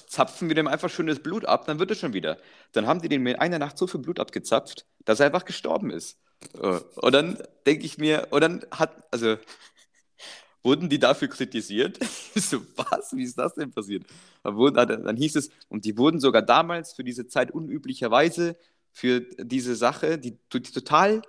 zapfen 0.07 0.47
wir 0.47 0.55
dem 0.55 0.67
einfach 0.67 0.91
schönes 0.91 1.19
Blut 1.21 1.45
ab, 1.45 1.65
dann 1.65 1.79
wird 1.79 1.89
es 1.89 1.99
schon 1.99 2.13
wieder. 2.13 2.37
Dann 2.71 2.85
haben 2.85 3.01
die 3.01 3.09
dem 3.09 3.25
in 3.25 3.35
einer 3.37 3.57
Nacht 3.57 3.79
so 3.79 3.87
viel 3.87 3.99
Blut 3.99 4.19
abgezapft, 4.19 4.85
dass 5.05 5.19
er 5.19 5.25
einfach 5.25 5.45
gestorben 5.45 5.89
ist. 5.89 6.19
Äh, 6.61 6.79
und 6.95 7.11
dann 7.11 7.39
denke 7.65 7.85
ich 7.85 7.97
mir, 7.97 8.27
und 8.29 8.41
dann 8.41 8.65
hat, 8.69 8.91
also, 9.11 9.37
wurden 10.61 10.87
die 10.89 10.99
dafür 10.99 11.29
kritisiert? 11.29 11.97
so, 12.35 12.61
was? 12.75 13.15
Wie 13.15 13.23
ist 13.23 13.39
das 13.39 13.55
denn 13.55 13.71
passiert? 13.71 14.03
Dann, 14.43 15.03
dann 15.03 15.17
hieß 15.17 15.35
es, 15.35 15.49
und 15.67 15.83
die 15.85 15.97
wurden 15.97 16.19
sogar 16.19 16.43
damals 16.43 16.93
für 16.93 17.03
diese 17.03 17.27
Zeit 17.27 17.49
unüblicherweise 17.49 18.55
für 18.91 19.21
diese 19.21 19.75
Sache, 19.75 20.17
die, 20.17 20.37
die 20.53 20.61
total, 20.61 21.21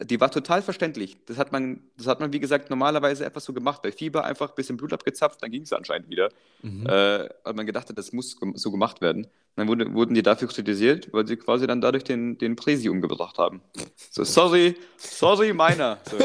die 0.00 0.20
war 0.20 0.30
total 0.30 0.62
verständlich. 0.62 1.18
Das 1.26 1.38
hat 1.38 1.52
man, 1.52 1.80
das 1.96 2.06
hat 2.06 2.20
man, 2.20 2.32
wie 2.32 2.40
gesagt, 2.40 2.70
normalerweise 2.70 3.24
etwas 3.24 3.44
so 3.44 3.52
gemacht. 3.52 3.82
Bei 3.82 3.92
Fieber 3.92 4.24
einfach 4.24 4.50
ein 4.50 4.54
bisschen 4.54 4.76
Blut 4.76 4.92
abgezapft, 4.92 5.42
dann 5.42 5.50
ging 5.50 5.62
es 5.62 5.72
anscheinend 5.72 6.08
wieder. 6.08 6.30
Mhm. 6.62 6.86
Äh, 6.86 7.28
weil 7.44 7.54
man 7.54 7.66
gedacht 7.66 7.88
hat, 7.88 7.98
das 7.98 8.12
muss 8.12 8.36
so 8.54 8.70
gemacht 8.70 9.00
werden. 9.00 9.26
dann 9.56 9.68
wurde, 9.68 9.92
wurden 9.94 10.14
die 10.14 10.22
dafür 10.22 10.48
kritisiert, 10.48 11.12
weil 11.12 11.26
sie 11.26 11.36
quasi 11.36 11.66
dann 11.66 11.80
dadurch 11.80 12.04
den, 12.04 12.38
den 12.38 12.56
Präsi 12.56 12.88
umgebracht 12.88 13.38
haben. 13.38 13.62
So, 14.10 14.24
sorry, 14.24 14.76
sorry, 14.96 15.52
meiner. 15.52 15.98
So. 16.10 16.18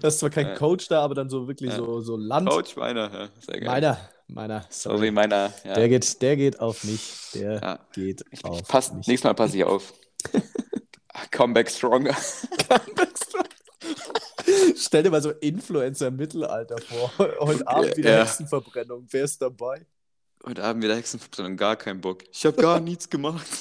das 0.00 0.14
ist 0.14 0.20
zwar 0.20 0.30
kein 0.30 0.56
Coach 0.56 0.88
da, 0.88 1.02
aber 1.02 1.14
dann 1.14 1.28
so 1.28 1.46
wirklich 1.46 1.70
ja. 1.70 1.76
so, 1.76 2.00
so 2.00 2.16
Land. 2.16 2.48
Coach 2.48 2.76
meiner, 2.76 3.12
ja, 3.12 3.28
sehr 3.40 3.60
geil. 3.60 3.68
Meiner, 3.68 3.98
meiner. 4.34 4.64
Sorry, 4.70 5.10
meiner. 5.10 5.52
Ja. 5.64 5.74
Der, 5.74 5.88
geht, 5.88 6.22
der 6.22 6.36
geht 6.36 6.60
auf 6.60 6.84
mich. 6.84 7.30
Der 7.34 7.60
ja. 7.60 7.78
geht 7.92 8.24
auf 8.44 8.66
pass, 8.68 8.92
mich. 8.92 9.06
Nächstes 9.06 9.24
Mal 9.24 9.34
passe 9.34 9.56
ich 9.56 9.64
auf. 9.64 9.92
Comeback 11.30 11.70
stronger. 11.70 12.16
Comeback 12.68 13.12
stronger. 13.16 13.48
Stell 14.76 15.02
dir 15.02 15.10
mal 15.10 15.22
so 15.22 15.30
Influencer 15.30 16.08
im 16.08 16.16
Mittelalter 16.16 16.76
vor. 16.78 17.12
Heute 17.40 17.66
Abend 17.66 17.96
wieder 17.96 18.10
ja. 18.10 18.24
Hexenverbrennung. 18.24 19.06
Wer 19.10 19.24
ist 19.24 19.40
dabei? 19.40 19.86
Heute 20.44 20.62
Abend 20.64 20.84
wieder 20.84 20.96
Hexenverbrennung. 20.96 21.56
Gar 21.56 21.76
keinen 21.76 22.00
Bock. 22.00 22.24
Ich 22.32 22.44
habe 22.46 22.60
gar 22.60 22.80
nichts 22.80 23.08
gemacht. 23.08 23.46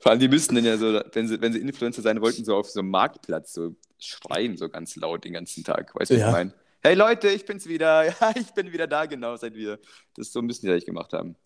Vor 0.00 0.10
allem, 0.10 0.20
die 0.20 0.28
müssten 0.28 0.56
dann 0.56 0.64
ja 0.64 0.76
so, 0.76 1.00
wenn 1.12 1.28
sie, 1.28 1.40
wenn 1.40 1.52
sie 1.52 1.60
Influencer 1.60 2.02
sein 2.02 2.20
wollten, 2.20 2.44
so 2.44 2.56
auf 2.56 2.68
so 2.68 2.80
einem 2.80 2.90
Marktplatz 2.90 3.52
so 3.52 3.76
schreien, 3.98 4.56
so 4.56 4.68
ganz 4.68 4.96
laut 4.96 5.24
den 5.24 5.32
ganzen 5.32 5.62
Tag. 5.62 5.94
Weißt 5.94 6.10
du, 6.10 6.14
ja. 6.16 6.22
was 6.22 6.28
ich 6.28 6.32
meine? 6.32 6.54
Hey 6.84 6.94
Leute, 6.94 7.28
ich 7.28 7.44
bin's 7.44 7.66
wieder. 7.66 8.04
Ja, 8.20 8.32
ich 8.34 8.52
bin 8.52 8.72
wieder 8.72 8.86
da, 8.86 9.06
genau, 9.06 9.36
seit 9.36 9.54
wir 9.54 9.78
das 10.14 10.32
so 10.32 10.42
müssen 10.42 10.66
die 10.66 10.72
eigentlich 10.72 10.86
gemacht 10.86 11.12
haben. 11.12 11.36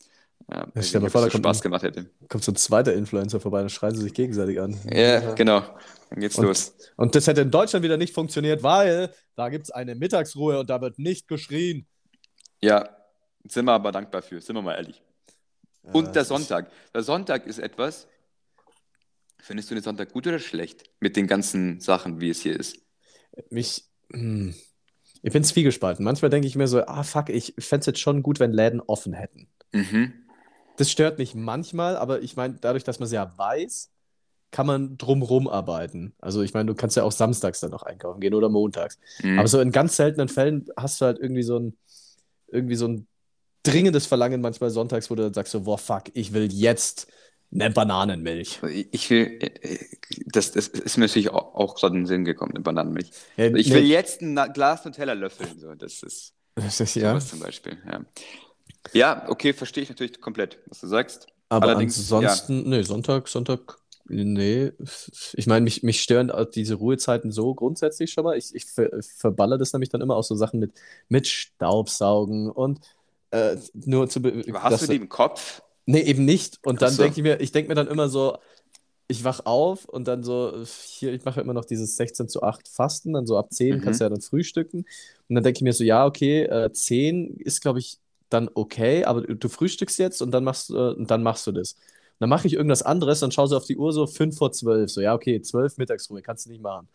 Ja, 0.50 0.66
ich 0.74 0.88
stelle 0.88 1.04
mir 1.04 1.10
vor, 1.10 1.20
da 1.20 1.28
kommt, 1.28 1.44
Spaß 1.44 1.62
gemacht 1.62 1.82
hätte. 1.82 2.10
kommt 2.28 2.44
so 2.44 2.52
ein 2.52 2.56
zweiter 2.56 2.94
Influencer 2.94 3.40
vorbei, 3.40 3.60
dann 3.60 3.68
schreien 3.68 3.94
sie 3.94 4.02
sich 4.02 4.14
gegenseitig 4.14 4.60
an. 4.60 4.78
Ja, 4.90 5.20
ja. 5.20 5.34
genau. 5.34 5.62
Dann 6.10 6.20
geht's 6.20 6.36
und, 6.36 6.44
los. 6.44 6.76
Und 6.96 7.14
das 7.14 7.26
hätte 7.26 7.40
in 7.40 7.50
Deutschland 7.50 7.84
wieder 7.84 7.96
nicht 7.96 8.14
funktioniert, 8.14 8.62
weil 8.62 9.12
da 9.34 9.48
gibt 9.48 9.64
es 9.64 9.70
eine 9.70 9.94
Mittagsruhe 9.94 10.60
und 10.60 10.70
da 10.70 10.80
wird 10.80 10.98
nicht 10.98 11.28
geschrien. 11.28 11.86
Ja, 12.62 12.88
sind 13.48 13.64
wir 13.64 13.72
aber 13.72 13.92
dankbar 13.92 14.22
für, 14.22 14.40
sind 14.40 14.56
wir 14.56 14.62
mal 14.62 14.74
ehrlich. 14.74 15.02
Und 15.82 16.14
der 16.16 16.24
Sonntag. 16.24 16.70
Der 16.94 17.02
Sonntag 17.02 17.46
ist 17.46 17.58
etwas, 17.58 18.08
Findest 19.46 19.70
du 19.70 19.76
den 19.76 19.84
Sonntag 19.84 20.12
gut 20.12 20.26
oder 20.26 20.40
schlecht? 20.40 20.90
Mit 20.98 21.14
den 21.14 21.28
ganzen 21.28 21.78
Sachen, 21.78 22.20
wie 22.20 22.30
es 22.30 22.40
hier 22.40 22.58
ist? 22.58 22.78
Mich. 23.50 23.84
Hm, 24.12 24.56
ich 25.22 25.32
bin 25.32 25.44
zwiegespalten. 25.44 26.04
Manchmal 26.04 26.30
denke 26.30 26.46
ich 26.46 26.56
mir 26.56 26.68
so, 26.68 26.84
ah 26.86 27.02
fuck, 27.02 27.28
ich 27.28 27.54
fände 27.58 27.80
es 27.80 27.86
jetzt 27.86 28.00
schon 28.00 28.22
gut, 28.22 28.40
wenn 28.40 28.52
Läden 28.52 28.80
offen 28.80 29.12
hätten. 29.12 29.48
Mhm. 29.72 30.12
Das 30.76 30.90
stört 30.90 31.18
mich 31.18 31.34
manchmal, 31.34 31.96
aber 31.96 32.22
ich 32.22 32.36
meine, 32.36 32.54
dadurch, 32.60 32.84
dass 32.84 32.98
man 32.98 33.06
es 33.06 33.12
ja 33.12 33.32
weiß, 33.36 33.90
kann 34.50 34.66
man 34.66 34.96
drumrum 34.96 35.48
arbeiten. 35.48 36.14
Also 36.20 36.42
ich 36.42 36.54
meine, 36.54 36.66
du 36.66 36.74
kannst 36.74 36.96
ja 36.96 37.02
auch 37.02 37.12
samstags 37.12 37.60
dann 37.60 37.70
noch 37.70 37.82
einkaufen 37.82 38.20
gehen 38.20 38.34
oder 38.34 38.48
montags. 38.48 38.98
Mhm. 39.22 39.38
Aber 39.38 39.48
so 39.48 39.60
in 39.60 39.72
ganz 39.72 39.96
seltenen 39.96 40.28
Fällen 40.28 40.66
hast 40.76 41.00
du 41.00 41.06
halt 41.06 41.18
irgendwie 41.18 41.42
so 41.42 41.58
ein, 41.58 41.76
irgendwie 42.48 42.76
so 42.76 42.86
ein 42.86 43.06
dringendes 43.62 44.06
Verlangen 44.06 44.40
manchmal 44.40 44.70
sonntags, 44.70 45.10
wo 45.10 45.14
du 45.14 45.24
dann 45.24 45.34
sagst 45.34 45.52
so, 45.52 45.62
boah, 45.62 45.78
fuck, 45.78 46.04
ich 46.14 46.32
will 46.32 46.52
jetzt 46.52 47.08
eine 47.52 47.70
Bananenmilch. 47.70 48.60
Ich 48.90 49.10
will, 49.10 49.38
äh, 49.40 49.78
das, 50.26 50.52
das 50.52 50.68
ist 50.68 50.96
mir 50.96 51.06
natürlich 51.06 51.30
auch, 51.30 51.54
auch 51.54 51.74
gerade 51.74 51.94
in 51.94 52.02
den 52.02 52.06
Sinn 52.06 52.24
gekommen, 52.24 52.52
eine 52.52 52.60
Bananenmilch. 52.60 53.10
Ja, 53.36 53.46
ich 53.54 53.70
will 53.70 53.84
jetzt 53.84 54.20
ein 54.22 54.34
Glas 54.52 54.84
Nutella 54.84 55.12
löffeln, 55.12 55.58
so, 55.58 55.74
das 55.74 56.02
ist, 56.02 56.34
das 56.54 56.80
ist 56.80 56.96
ja. 56.96 57.18
zum 57.20 57.40
Beispiel, 57.40 57.78
ja. 57.90 58.00
Ja, 58.92 59.28
okay, 59.28 59.52
verstehe 59.52 59.82
ich 59.82 59.88
natürlich 59.88 60.20
komplett, 60.20 60.58
was 60.66 60.80
du 60.80 60.86
sagst. 60.86 61.26
Aber 61.48 61.68
Allerdings, 61.68 61.98
ansonsten, 61.98 62.62
ja. 62.62 62.78
nee, 62.78 62.82
Sonntag, 62.82 63.28
Sonntag, 63.28 63.78
nee. 64.06 64.72
Ich 65.34 65.46
meine, 65.46 65.62
mich, 65.62 65.82
mich 65.82 66.02
stören 66.02 66.32
diese 66.54 66.74
Ruhezeiten 66.74 67.30
so 67.30 67.54
grundsätzlich 67.54 68.12
schon 68.12 68.24
mal. 68.24 68.36
Ich, 68.36 68.54
ich 68.54 68.66
ver, 68.66 68.90
verballer 69.00 69.58
das 69.58 69.72
nämlich 69.72 69.90
dann 69.90 70.00
immer 70.00 70.16
auch 70.16 70.24
so 70.24 70.34
Sachen 70.34 70.60
mit, 70.60 70.72
mit 71.08 71.26
Staubsaugen 71.26 72.50
und 72.50 72.80
äh, 73.30 73.56
nur 73.74 74.08
zu. 74.08 74.20
Aber 74.20 74.62
hast 74.62 74.82
du 74.82 74.86
die 74.88 74.96
im 74.96 75.08
Kopf? 75.08 75.62
Nee, 75.86 76.02
eben 76.02 76.24
nicht. 76.24 76.58
Und 76.64 76.82
dann 76.82 76.92
so. 76.92 77.02
denke 77.02 77.20
ich 77.20 77.22
mir, 77.22 77.40
ich 77.40 77.52
denke 77.52 77.68
mir 77.68 77.76
dann 77.76 77.86
immer 77.86 78.08
so, 78.08 78.38
ich 79.08 79.22
wach 79.22 79.40
auf 79.44 79.84
und 79.84 80.08
dann 80.08 80.24
so, 80.24 80.64
hier, 80.66 81.12
ich 81.12 81.24
mache 81.24 81.40
immer 81.40 81.54
noch 81.54 81.64
dieses 81.64 81.96
16 81.96 82.28
zu 82.28 82.42
8 82.42 82.68
Fasten, 82.68 83.12
dann 83.12 83.26
so 83.26 83.38
ab 83.38 83.52
10 83.52 83.76
mhm. 83.76 83.80
kannst 83.82 84.00
du 84.00 84.04
ja 84.04 84.10
dann 84.10 84.20
frühstücken. 84.20 84.80
Und 85.28 85.34
dann 85.34 85.44
denke 85.44 85.58
ich 85.58 85.62
mir 85.62 85.72
so, 85.72 85.84
ja, 85.84 86.04
okay, 86.04 86.42
äh, 86.42 86.72
10 86.72 87.36
ist, 87.36 87.60
glaube 87.60 87.78
ich, 87.78 87.98
dann 88.28 88.50
okay, 88.54 89.04
aber 89.04 89.22
du, 89.22 89.36
du 89.36 89.48
frühstückst 89.48 89.98
jetzt 90.00 90.22
und 90.22 90.32
dann 90.32 90.42
machst, 90.42 90.70
äh, 90.70 90.74
und 90.74 91.08
dann 91.10 91.22
machst 91.22 91.46
du 91.46 91.52
das. 91.52 91.74
Und 91.74 92.20
dann 92.20 92.30
mache 92.30 92.48
ich 92.48 92.54
irgendwas 92.54 92.82
anderes, 92.82 93.20
dann 93.20 93.30
schaue 93.30 93.46
ich 93.46 93.52
auf 93.52 93.66
die 93.66 93.76
Uhr 93.76 93.92
so 93.92 94.06
5 94.08 94.36
vor 94.36 94.50
12. 94.50 94.90
So, 94.90 95.00
ja, 95.00 95.14
okay, 95.14 95.40
12 95.40 95.76
Mittagsruhe, 95.76 96.22
kannst 96.22 96.46
du 96.46 96.50
nicht 96.50 96.62
machen. 96.62 96.88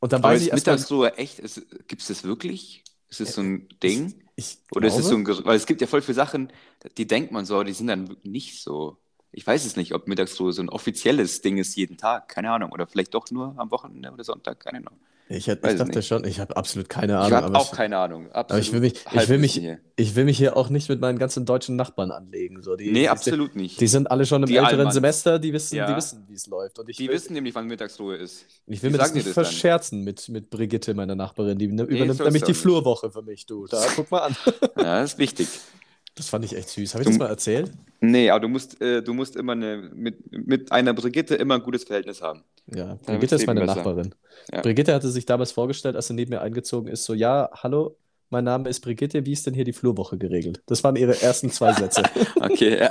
Und 0.00 0.12
dann 0.12 0.22
aber 0.22 0.34
weiß 0.34 0.42
ich 0.42 0.50
erst 0.50 0.66
Mittagsruhe 0.66 1.14
echt, 1.16 1.42
gibt 1.88 2.00
es 2.00 2.08
das 2.08 2.24
wirklich? 2.24 2.84
Ist 3.20 3.28
es 3.28 3.34
so 3.34 3.42
ein 3.42 3.68
Ding? 3.82 4.14
Ich 4.36 4.58
Oder 4.72 4.88
glaube. 4.88 5.00
ist 5.00 5.04
es 5.04 5.08
so 5.08 5.16
ein, 5.16 5.26
weil 5.46 5.56
es 5.56 5.66
gibt 5.66 5.80
ja 5.80 5.86
voll 5.86 6.02
viele 6.02 6.14
Sachen, 6.14 6.52
die 6.96 7.06
denkt 7.06 7.30
man 7.32 7.44
so, 7.44 7.62
die 7.62 7.72
sind 7.72 7.86
dann 7.86 8.16
nicht 8.24 8.60
so. 8.62 8.98
Ich 9.30 9.46
weiß 9.46 9.64
es 9.64 9.76
nicht, 9.76 9.94
ob 9.94 10.06
Mittagsruhe 10.08 10.52
so 10.52 10.62
ein 10.62 10.68
offizielles 10.68 11.40
Ding 11.40 11.58
ist 11.58 11.76
jeden 11.76 11.96
Tag, 11.96 12.28
keine 12.28 12.50
Ahnung. 12.52 12.72
Oder 12.72 12.86
vielleicht 12.86 13.14
doch 13.14 13.30
nur 13.30 13.54
am 13.58 13.70
Wochenende 13.70 14.10
oder 14.12 14.24
Sonntag, 14.24 14.60
keine 14.60 14.78
Ahnung. 14.78 15.00
Ich, 15.28 15.48
ich 15.48 15.58
dachte 15.58 15.84
nicht. 15.86 16.06
schon, 16.06 16.24
ich 16.24 16.38
habe 16.38 16.54
absolut 16.54 16.90
keine 16.90 17.16
Ahnung. 17.16 17.28
Ich 17.28 17.34
habe 17.34 17.58
auch 17.58 17.72
ich, 17.72 17.76
keine 17.76 17.96
Ahnung. 17.96 18.30
aber 18.32 18.58
ich 18.58 18.72
will, 18.72 18.80
mich, 18.80 18.94
ich, 19.10 19.28
will 19.28 19.38
mich, 19.38 19.62
ich 19.96 20.16
will 20.16 20.24
mich 20.26 20.36
hier 20.36 20.54
auch 20.54 20.68
nicht 20.68 20.90
mit 20.90 21.00
meinen 21.00 21.18
ganzen 21.18 21.46
deutschen 21.46 21.76
Nachbarn 21.76 22.10
anlegen. 22.10 22.62
So, 22.62 22.76
die, 22.76 22.92
nee, 22.92 23.00
die, 23.00 23.08
absolut 23.08 23.56
nicht. 23.56 23.80
Die 23.80 23.86
sind 23.86 24.10
alle 24.10 24.26
schon 24.26 24.42
im 24.42 24.48
die 24.48 24.56
älteren 24.56 24.80
Allmann. 24.80 24.92
Semester, 24.92 25.38
die 25.38 25.54
wissen, 25.54 25.76
ja. 25.76 25.96
wissen 25.96 26.26
wie 26.28 26.34
es 26.34 26.46
läuft. 26.46 26.78
Und 26.78 26.90
ich 26.90 26.98
die 26.98 27.08
will, 27.08 27.14
wissen 27.14 27.32
nämlich, 27.32 27.54
wann 27.54 27.66
Mittagsruhe 27.66 28.16
ist. 28.16 28.44
Ich 28.66 28.82
will 28.82 28.90
mir 28.90 28.98
das 28.98 29.14
nicht 29.14 29.26
das 29.26 29.32
verscherzen 29.32 30.04
mit, 30.04 30.28
mit 30.28 30.50
Brigitte, 30.50 30.92
meiner 30.92 31.14
Nachbarin. 31.14 31.58
Die 31.58 31.68
nee, 31.68 31.82
übernimmt 31.82 32.18
nämlich 32.20 32.42
die 32.42 32.54
Flurwoche 32.54 33.10
für 33.10 33.22
mich, 33.22 33.46
du. 33.46 33.66
Da, 33.66 33.82
guck 33.96 34.10
mal 34.10 34.18
an. 34.18 34.36
ja, 34.76 35.00
das 35.00 35.14
ist 35.14 35.18
wichtig. 35.18 35.48
Das 36.14 36.28
fand 36.28 36.44
ich 36.44 36.56
echt 36.56 36.68
süß. 36.68 36.94
Habe 36.94 37.02
ich 37.02 37.06
du, 37.06 37.10
das 37.12 37.18
mal 37.18 37.28
erzählt? 37.28 37.72
Nee, 38.00 38.30
aber 38.30 38.40
du 38.40 38.48
musst, 38.48 38.80
äh, 38.80 39.02
du 39.02 39.14
musst 39.14 39.34
immer 39.34 39.52
eine, 39.52 39.90
mit, 39.94 40.30
mit 40.30 40.70
einer 40.70 40.94
Brigitte 40.94 41.34
immer 41.34 41.56
ein 41.56 41.62
gutes 41.62 41.84
Verhältnis 41.84 42.22
haben. 42.22 42.44
Ja, 42.72 42.98
Brigitte 43.04 43.34
ist 43.34 43.46
meine 43.46 43.60
besser. 43.60 43.76
Nachbarin. 43.76 44.14
Ja. 44.52 44.60
Brigitte 44.60 44.94
hatte 44.94 45.10
sich 45.10 45.26
damals 45.26 45.52
vorgestellt, 45.52 45.96
als 45.96 46.06
sie 46.06 46.14
neben 46.14 46.30
mir 46.30 46.40
eingezogen 46.40 46.88
ist, 46.88 47.04
so, 47.04 47.14
ja, 47.14 47.50
hallo, 47.52 47.96
mein 48.30 48.44
Name 48.44 48.68
ist 48.68 48.80
Brigitte, 48.80 49.26
wie 49.26 49.32
ist 49.32 49.46
denn 49.46 49.54
hier 49.54 49.64
die 49.64 49.72
Flurwoche 49.72 50.16
geregelt? 50.16 50.62
Das 50.66 50.82
waren 50.84 50.96
ihre 50.96 51.20
ersten 51.20 51.50
zwei 51.50 51.72
Sätze. 51.72 52.02
okay, 52.40 52.78
ja. 52.78 52.90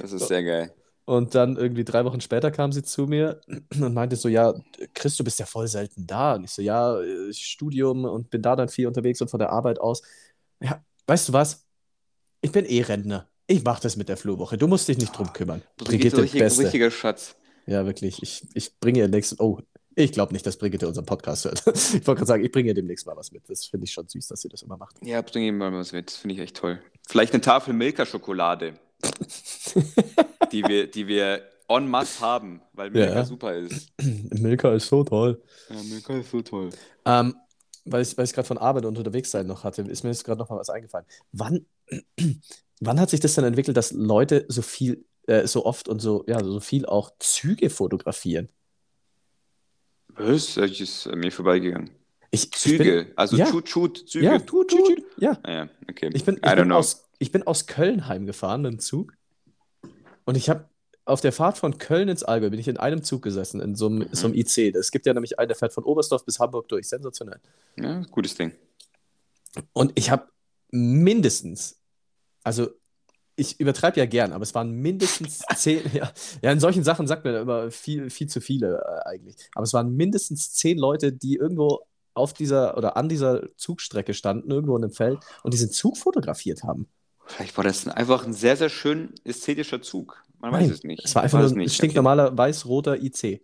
Das 0.00 0.12
ist 0.12 0.28
sehr 0.28 0.42
geil. 0.42 0.72
Und 1.06 1.34
dann 1.34 1.56
irgendwie 1.56 1.84
drei 1.84 2.04
Wochen 2.06 2.20
später 2.20 2.50
kam 2.50 2.72
sie 2.72 2.82
zu 2.82 3.06
mir 3.06 3.40
und 3.78 3.92
meinte 3.92 4.16
so, 4.16 4.28
ja, 4.28 4.54
Chris, 4.94 5.16
du 5.16 5.24
bist 5.24 5.38
ja 5.38 5.46
voll 5.46 5.68
selten 5.68 6.06
da. 6.06 6.34
Und 6.34 6.44
ich 6.44 6.50
so, 6.50 6.62
ja, 6.62 6.98
Studium 7.32 8.04
und 8.06 8.30
bin 8.30 8.40
da 8.40 8.56
dann 8.56 8.68
viel 8.68 8.86
unterwegs 8.86 9.20
und 9.20 9.28
von 9.30 9.40
der 9.40 9.50
Arbeit 9.50 9.78
aus. 9.80 10.02
Ja, 10.60 10.82
weißt 11.06 11.28
du 11.28 11.32
was? 11.34 11.63
Ich 12.44 12.52
bin 12.52 12.66
eh 12.66 12.82
Rentner. 12.82 13.26
Ich 13.46 13.64
mach 13.64 13.80
das 13.80 13.96
mit 13.96 14.10
der 14.10 14.18
Flurwoche. 14.18 14.58
Du 14.58 14.68
musst 14.68 14.86
dich 14.86 14.98
nicht 14.98 15.16
drum 15.16 15.32
kümmern. 15.32 15.62
Brigitte, 15.78 15.86
Brigitte 15.86 16.22
richtig, 16.24 16.40
Beste. 16.40 16.64
richtiger 16.64 16.90
Schatz. 16.90 17.36
Ja, 17.64 17.86
wirklich. 17.86 18.22
Ich, 18.22 18.46
ich 18.52 18.78
bringe 18.78 18.98
ihr 18.98 19.08
nächstes. 19.08 19.40
Oh, 19.40 19.60
ich 19.94 20.12
glaube 20.12 20.34
nicht, 20.34 20.46
dass 20.46 20.58
Brigitte 20.58 20.86
unseren 20.86 21.06
Podcast 21.06 21.46
hört. 21.46 21.62
ich 21.66 22.06
wollte 22.06 22.16
gerade 22.16 22.26
sagen, 22.26 22.44
ich 22.44 22.52
bringe 22.52 22.68
ihr 22.68 22.74
demnächst 22.74 23.06
mal 23.06 23.16
was 23.16 23.32
mit. 23.32 23.48
Das 23.48 23.64
finde 23.64 23.84
ich 23.84 23.92
schon 23.92 24.08
süß, 24.08 24.28
dass 24.28 24.42
sie 24.42 24.50
das 24.50 24.60
immer 24.60 24.76
macht. 24.76 24.96
Ja, 25.02 25.22
bringe 25.22 25.46
ihr 25.46 25.52
mal 25.54 25.72
was 25.72 25.92
mit. 25.92 26.10
Das 26.10 26.18
finde 26.18 26.34
ich 26.34 26.40
echt 26.42 26.56
toll. 26.58 26.82
Vielleicht 27.08 27.32
eine 27.32 27.40
Tafel 27.40 27.72
Milka-Schokolade. 27.72 28.74
die, 30.52 30.64
wir, 30.64 30.90
die 30.90 31.06
wir 31.06 31.48
en 31.68 31.88
masse 31.88 32.20
haben, 32.20 32.60
weil 32.74 32.90
Milka 32.90 33.14
ja. 33.14 33.24
super 33.24 33.56
ist. 33.56 33.90
Milka 34.38 34.74
ist 34.74 34.88
so 34.88 35.02
toll. 35.02 35.42
Ja, 35.70 35.82
Milka 35.82 36.18
ist 36.18 36.30
so 36.30 36.42
toll. 36.42 36.68
Ähm, 37.06 37.34
weil 37.84 38.02
ich, 38.02 38.16
weil 38.16 38.24
ich 38.24 38.32
gerade 38.32 38.48
von 38.48 38.58
Arbeit 38.58 38.84
und 38.84 38.96
unterwegs 38.96 39.30
sein 39.30 39.46
noch 39.46 39.64
hatte, 39.64 39.82
ist 39.82 40.04
mir 40.04 40.10
jetzt 40.10 40.24
gerade 40.24 40.38
noch 40.38 40.50
mal 40.50 40.58
was 40.58 40.70
eingefallen. 40.70 41.06
Wann, 41.32 41.66
wann 42.80 43.00
hat 43.00 43.10
sich 43.10 43.20
das 43.20 43.34
dann 43.34 43.44
entwickelt, 43.44 43.76
dass 43.76 43.92
Leute 43.92 44.44
so 44.48 44.62
viel, 44.62 45.04
äh, 45.26 45.46
so 45.46 45.64
oft 45.64 45.88
und 45.88 46.00
so, 46.00 46.24
ja, 46.26 46.42
so 46.42 46.60
viel 46.60 46.86
auch 46.86 47.12
Züge 47.18 47.70
fotografieren? 47.70 48.48
Was? 50.08 50.54
Das 50.54 50.80
ist 50.80 51.06
mir 51.14 51.32
vorbeigegangen. 51.32 51.90
Ich, 52.30 52.50
Züge, 52.52 53.00
ich 53.00 53.06
bin, 53.06 53.16
also 53.16 53.36
ja. 53.36 53.46
Chut, 53.46 53.66
Chut, 53.66 54.08
Züge. 54.08 54.26
Ja, 54.26 54.40
Chut, 54.40 54.70
Chut. 54.70 55.02
Ja. 55.18 55.38
Ah, 55.42 55.52
ja, 55.52 55.68
okay. 55.88 56.10
Ich 56.14 56.24
bin, 56.24 56.36
ich 56.36 56.54
bin 56.54 56.72
aus, 56.72 57.08
ich 57.18 57.30
bin 57.30 57.44
aus 57.44 57.66
Köln 57.66 58.08
heimgefahren 58.08 58.62
mit 58.62 58.72
dem 58.72 58.78
Zug 58.80 59.14
und 60.24 60.36
ich 60.36 60.48
habe 60.48 60.68
auf 61.04 61.20
der 61.20 61.32
Fahrt 61.32 61.58
von 61.58 61.78
Köln 61.78 62.08
ins 62.08 62.22
Allgäu 62.22 62.50
bin 62.50 62.58
ich 62.58 62.68
in 62.68 62.76
einem 62.76 63.02
Zug 63.02 63.22
gesessen, 63.22 63.60
in 63.60 63.74
so 63.74 63.86
einem, 63.86 63.98
mhm. 63.98 64.08
so 64.12 64.26
einem 64.26 64.36
IC. 64.36 64.74
Es 64.74 64.90
gibt 64.90 65.06
ja 65.06 65.12
nämlich 65.12 65.38
einen, 65.38 65.48
der 65.48 65.56
fährt 65.56 65.72
von 65.72 65.84
Oberstdorf 65.84 66.24
bis 66.24 66.38
Hamburg 66.38 66.68
durch. 66.68 66.88
Sensationell. 66.88 67.40
Ja, 67.76 68.02
gutes 68.10 68.34
Ding. 68.34 68.52
Und 69.72 69.92
ich 69.94 70.10
habe 70.10 70.28
mindestens, 70.70 71.78
also 72.42 72.68
ich 73.36 73.60
übertreibe 73.60 73.98
ja 73.98 74.06
gern, 74.06 74.32
aber 74.32 74.42
es 74.42 74.54
waren 74.54 74.70
mindestens 74.70 75.42
zehn, 75.56 75.82
ja, 75.92 76.10
ja, 76.42 76.52
in 76.52 76.60
solchen 76.60 76.84
Sachen 76.84 77.06
sagt 77.06 77.24
man 77.24 77.34
immer 77.34 77.70
viel, 77.70 78.10
viel 78.10 78.28
zu 78.28 78.40
viele 78.40 78.78
äh, 78.78 79.08
eigentlich. 79.08 79.36
Aber 79.54 79.64
es 79.64 79.72
waren 79.72 79.94
mindestens 79.94 80.52
zehn 80.52 80.78
Leute, 80.78 81.12
die 81.12 81.36
irgendwo 81.36 81.86
auf 82.14 82.32
dieser 82.32 82.76
oder 82.76 82.96
an 82.96 83.08
dieser 83.08 83.54
Zugstrecke 83.56 84.14
standen, 84.14 84.50
irgendwo 84.50 84.76
in 84.76 84.84
einem 84.84 84.92
Feld 84.92 85.18
und 85.42 85.52
diesen 85.52 85.70
Zug 85.70 85.98
fotografiert 85.98 86.62
haben. 86.62 86.88
Vielleicht 87.26 87.56
war 87.56 87.64
das 87.64 87.88
einfach 87.88 88.24
ein 88.26 88.34
sehr, 88.34 88.56
sehr 88.56 88.68
schön 88.68 89.14
ästhetischer 89.24 89.82
Zug. 89.82 90.22
Man 90.44 90.52
Nein, 90.52 90.64
weiß 90.64 90.76
es 90.76 90.84
nicht. 90.84 91.02
Es 91.02 91.14
war 91.14 91.22
einfach 91.22 91.40
ein 91.40 91.68
stinknormaler 91.70 92.28
okay. 92.28 92.38
weiß-roter 92.38 93.02
IC. 93.02 93.40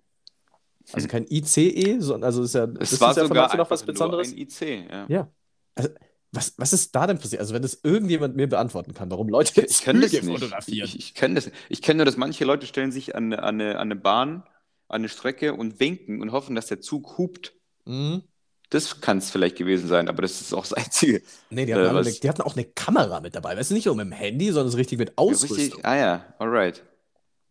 Also 0.93 1.09
kein 1.09 1.27
ICE, 1.31 1.99
sondern 2.01 2.25
also 2.25 2.43
ist 2.43 2.55
ja, 2.55 2.65
es 2.79 2.91
das 2.91 3.01
war 3.01 3.13
ist 3.13 3.17
ja 3.17 3.27
sogar 3.27 3.57
noch 3.57 3.71
was 3.71 3.85
Besonderes. 3.85 4.33
ein 4.33 4.39
IC, 4.39 4.91
ja. 4.91 5.07
ja. 5.09 5.33
Also, 5.75 5.91
was, 6.33 6.55
was 6.59 6.73
ist 6.75 6.95
da 6.95 7.07
denn 7.07 7.19
passiert? 7.19 7.41
Also, 7.41 7.55
wenn 7.55 7.63
das 7.63 7.81
irgendjemand 7.83 8.37
mir 8.37 8.49
beantworten 8.49 8.93
kann, 8.93 9.11
warum 9.11 9.29
Leute 9.31 9.63
ich 9.67 9.83
kann 9.83 10.01
das 10.01 10.15
fotografieren. 10.15 10.87
Ich, 10.87 10.99
ich 10.99 11.15
kenne 11.15 11.37
das. 11.37 11.51
Ich 11.71 11.81
kenne 11.81 11.99
nur, 11.99 12.05
dass 12.05 12.19
manche 12.19 12.45
Leute 12.45 12.67
stellen 12.67 12.93
sich 12.93 13.15
an, 13.15 13.33
an, 13.33 13.61
eine, 13.61 13.77
an 13.77 13.81
eine 13.81 13.97
Bahn, 13.97 14.43
an 14.89 15.01
eine 15.01 15.09
Strecke 15.09 15.55
und 15.55 15.81
winken 15.81 16.21
und 16.21 16.33
hoffen, 16.33 16.55
dass 16.55 16.67
der 16.67 16.81
Zug 16.81 17.17
hupt. 17.17 17.55
Mhm. 17.87 18.25
Das 18.69 19.01
kann 19.01 19.19
es 19.19 19.31
vielleicht 19.31 19.57
gewesen 19.57 19.89
sein, 19.89 20.09
aber 20.09 20.23
das 20.23 20.41
ist 20.41 20.53
auch 20.53 20.67
das 20.67 20.75
Einzige. 20.75 21.23
Nee, 21.49 21.67
die 21.67 21.75
hatten, 21.75 21.97
äh, 21.97 21.99
eine, 21.99 22.13
die 22.13 22.29
hatten, 22.29 22.43
auch 22.43 22.57
eine 22.57 22.65
Kamera 22.67 23.21
mit 23.21 23.35
dabei. 23.35 23.57
Weißt 23.57 23.71
du, 23.71 23.75
nicht 23.75 23.87
nur 23.87 23.97
mit 23.97 24.07
dem 24.07 24.13
Handy, 24.13 24.53
sondern 24.53 24.71
so 24.71 24.77
richtig 24.77 24.99
mit 24.99 25.17
Ausrüstung. 25.17 25.57
Ja, 25.57 25.65
richtig? 25.65 25.85
Ah 25.85 25.97
ja, 25.97 26.35
alright. 26.39 26.85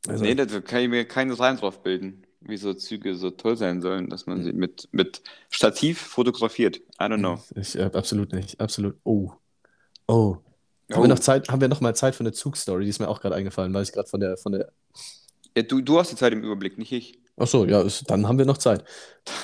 Also, 0.08 0.24
nee, 0.24 0.36
da 0.36 0.45
kann 0.62 0.82
ich 0.82 0.89
mir 0.89 1.06
keinen 1.06 1.32
Reim 1.32 1.58
drauf 1.58 1.84
bilden, 1.84 2.24
wie 2.41 2.58
so 2.58 2.74
Züge 2.74 3.16
so 3.16 3.32
toll 3.32 3.58
sein 3.58 3.82
sollen, 3.82 4.10
dass 4.10 4.26
man 4.26 4.43
sie 4.43 4.54
mit, 4.54 4.88
mit 4.91 5.22
Stativ 5.50 6.00
fotografiert. 6.00 6.78
I 6.78 7.04
don't 7.04 7.18
know. 7.18 7.39
Ich, 7.56 7.78
äh, 7.78 7.89
absolut 7.93 8.34
nicht, 8.34 8.60
absolut. 8.60 8.95
Oh. 9.04 9.32
Oh. 10.08 10.38
Haben, 10.91 11.00
oh. 11.00 11.02
Wir 11.04 11.08
noch 11.10 11.20
Zeit, 11.20 11.50
haben 11.50 11.62
wir 11.62 11.68
noch 11.68 11.82
mal 11.82 11.95
Zeit 11.95 12.16
für 12.16 12.22
eine 12.22 12.32
Zugstory? 12.32 12.84
Die 12.84 12.89
ist 12.89 13.00
mir 13.00 13.10
auch 13.10 13.22
gerade 13.22 13.36
eingefallen, 13.36 13.74
weil 13.74 13.84
ich 13.84 13.91
gerade 13.91 14.10
von 14.10 14.20
der, 14.20 14.38
von 14.38 14.54
der. 14.54 14.72
Ja, 15.56 15.64
du, 15.64 15.82
du 15.82 16.00
hast 16.00 16.12
die 16.12 16.16
Zeit 16.16 16.34
im 16.34 16.43
Überblick, 16.43 16.78
nicht 16.78 16.91
ich. 16.91 17.20
Ach 17.38 17.47
so, 17.47 17.66
ja, 17.66 17.82
ist, 17.82 18.10
dann 18.10 18.28
haben 18.28 18.38
wir 18.38 18.45
noch 18.45 18.58
Zeit. 18.58 18.84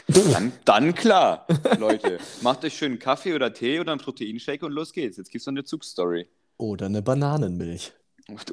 Dann, 0.08 0.52
dann 0.66 0.94
klar, 0.96 1.48
Leute. 1.80 2.18
Macht 2.42 2.66
euch 2.66 2.76
schön 2.76 2.94
einen 2.94 3.00
Kaffee 3.00 3.34
oder 3.34 3.54
Tee 3.54 3.80
oder 3.80 3.94
einen 3.94 4.02
Proteinshake 4.02 4.66
und 4.66 4.74
los 4.74 4.92
geht's. 4.92 5.18
Jetzt 5.18 5.32
gibt's 5.32 5.46
noch 5.46 5.54
eine 5.54 5.64
Zugstory. 5.64 6.28
Oder 6.58 6.88
eine 6.88 7.02
Bananenmilch. 7.02 7.94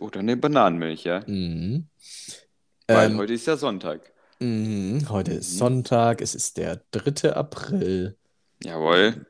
Oder 0.00 0.20
eine 0.20 0.36
Bananenmilch, 0.36 1.04
ja. 1.04 1.22
Mhm. 1.26 1.86
Weil 2.86 3.10
ähm, 3.10 3.18
heute 3.18 3.32
ist 3.32 3.46
ja 3.46 3.56
Sonntag. 3.56 4.12
Mhm, 4.38 5.08
heute 5.08 5.32
ist 5.32 5.54
mhm. 5.54 5.58
Sonntag, 5.58 6.20
es 6.20 6.34
ist 6.34 6.56
der 6.58 6.82
3. 6.90 7.32
April. 7.32 8.16
Jawohl. 8.62 9.26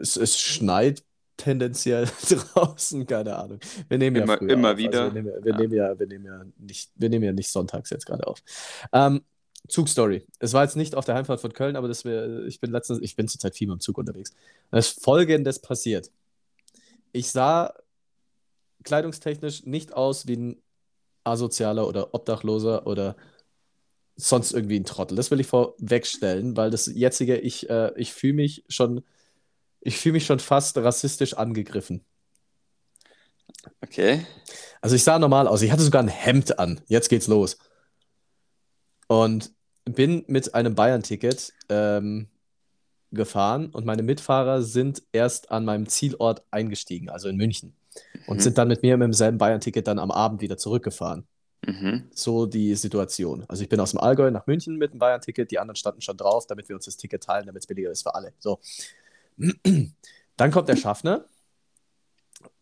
Es, 0.00 0.16
es 0.16 0.38
schneit 0.38 1.02
tendenziell 1.36 2.08
draußen, 2.54 3.06
keine 3.06 3.36
Ahnung. 3.36 3.60
Wir 3.88 3.98
nehmen 3.98 4.22
immer, 4.22 4.40
ja 4.40 4.48
immer 4.48 4.72
auf. 4.72 4.76
wieder. 4.78 5.02
Also 5.02 5.14
wir, 5.14 5.22
nehmen, 5.22 5.44
wir, 5.44 5.52
ja. 5.52 5.58
Nehmen 5.58 5.74
ja, 5.74 5.98
wir, 5.98 6.06
nehmen 6.06 6.24
ja 6.24 6.42
nicht, 6.58 6.90
wir 6.94 7.08
nehmen 7.08 7.24
ja 7.24 7.32
nicht 7.32 7.50
sonntags 7.50 7.90
jetzt 7.90 8.06
gerade 8.06 8.26
auf. 8.26 8.42
Ähm, 8.92 9.22
Zugstory. 9.68 10.26
Es 10.38 10.52
war 10.52 10.62
jetzt 10.62 10.76
nicht 10.76 10.94
auf 10.94 11.04
der 11.04 11.16
Heimfahrt 11.16 11.40
von 11.40 11.52
Köln, 11.52 11.76
aber 11.76 11.88
das 11.88 12.04
wär, 12.04 12.46
ich 12.46 12.60
bin 12.60 12.70
letztens, 12.70 13.00
ich 13.02 13.16
bin 13.16 13.28
zurzeit 13.28 13.56
viel 13.56 13.66
mit 13.66 13.78
dem 13.78 13.80
Zug 13.80 13.98
unterwegs. 13.98 14.32
Es 14.70 14.90
ist 14.92 15.02
folgendes 15.02 15.58
passiert. 15.58 16.10
Ich 17.12 17.30
sah 17.30 17.74
kleidungstechnisch 18.86 19.66
nicht 19.66 19.92
aus 19.92 20.26
wie 20.26 20.36
ein 20.36 20.62
asozialer 21.24 21.86
oder 21.86 22.14
Obdachloser 22.14 22.86
oder 22.86 23.16
sonst 24.16 24.52
irgendwie 24.52 24.78
ein 24.78 24.84
Trottel. 24.84 25.16
Das 25.16 25.30
will 25.30 25.40
ich 25.40 25.46
vorwegstellen, 25.46 26.56
weil 26.56 26.70
das 26.70 26.86
jetzige, 26.86 27.36
ich, 27.36 27.68
äh, 27.68 27.92
ich 27.96 28.12
fühle 28.14 28.32
mich 28.32 28.64
schon, 28.68 29.04
ich 29.80 29.98
fühle 29.98 30.14
mich 30.14 30.26
schon 30.26 30.38
fast 30.38 30.78
rassistisch 30.78 31.34
angegriffen. 31.34 32.04
Okay. 33.82 34.26
Also 34.80 34.96
ich 34.96 35.04
sah 35.04 35.18
normal 35.18 35.48
aus. 35.48 35.62
Ich 35.62 35.70
hatte 35.70 35.82
sogar 35.82 36.02
ein 36.02 36.08
Hemd 36.08 36.58
an. 36.58 36.80
Jetzt 36.86 37.08
geht's 37.08 37.26
los. 37.26 37.58
Und 39.08 39.52
bin 39.84 40.24
mit 40.26 40.54
einem 40.54 40.74
Bayern-Ticket 40.74 41.52
ähm, 41.68 42.28
gefahren 43.12 43.70
und 43.70 43.86
meine 43.86 44.02
Mitfahrer 44.02 44.62
sind 44.62 45.02
erst 45.12 45.50
an 45.50 45.64
meinem 45.64 45.88
Zielort 45.88 46.42
eingestiegen, 46.50 47.08
also 47.08 47.28
in 47.28 47.36
München. 47.36 47.76
Und 48.26 48.38
mhm. 48.38 48.40
sind 48.40 48.58
dann 48.58 48.68
mit 48.68 48.82
mir 48.82 48.96
mit 48.96 49.06
demselben 49.06 49.38
Bayern-Ticket 49.38 49.86
dann 49.86 49.98
am 49.98 50.10
Abend 50.10 50.40
wieder 50.40 50.56
zurückgefahren. 50.56 51.26
Mhm. 51.66 52.08
So 52.12 52.46
die 52.46 52.74
Situation. 52.74 53.44
Also 53.48 53.62
ich 53.62 53.68
bin 53.68 53.80
aus 53.80 53.90
dem 53.90 54.00
Allgäu 54.00 54.30
nach 54.30 54.46
München 54.46 54.76
mit 54.76 54.92
dem 54.92 54.98
Bayern-Ticket, 54.98 55.50
die 55.50 55.58
anderen 55.58 55.76
standen 55.76 56.00
schon 56.00 56.16
drauf, 56.16 56.46
damit 56.46 56.68
wir 56.68 56.76
uns 56.76 56.84
das 56.84 56.96
Ticket 56.96 57.22
teilen, 57.22 57.46
damit 57.46 57.62
es 57.62 57.66
billiger 57.66 57.90
ist 57.90 58.02
für 58.02 58.14
alle. 58.14 58.32
So. 58.38 58.60
Dann 60.36 60.50
kommt 60.50 60.68
der 60.68 60.76
Schaffner, 60.76 61.24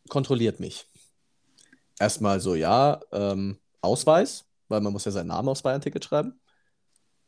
kontrolliert 0.09 0.61
mich. 0.61 0.87
Erstmal 1.99 2.41
so, 2.41 2.55
ja, 2.55 3.01
ähm, 3.13 3.59
Ausweis, 3.81 4.47
weil 4.69 4.81
man 4.81 4.93
muss 4.93 5.05
ja 5.05 5.13
seinen 5.13 5.29
Namen 5.29 5.49
aufs 5.49 5.63
Bayern-Ticket 5.63 6.05
schreiben. 6.05 6.41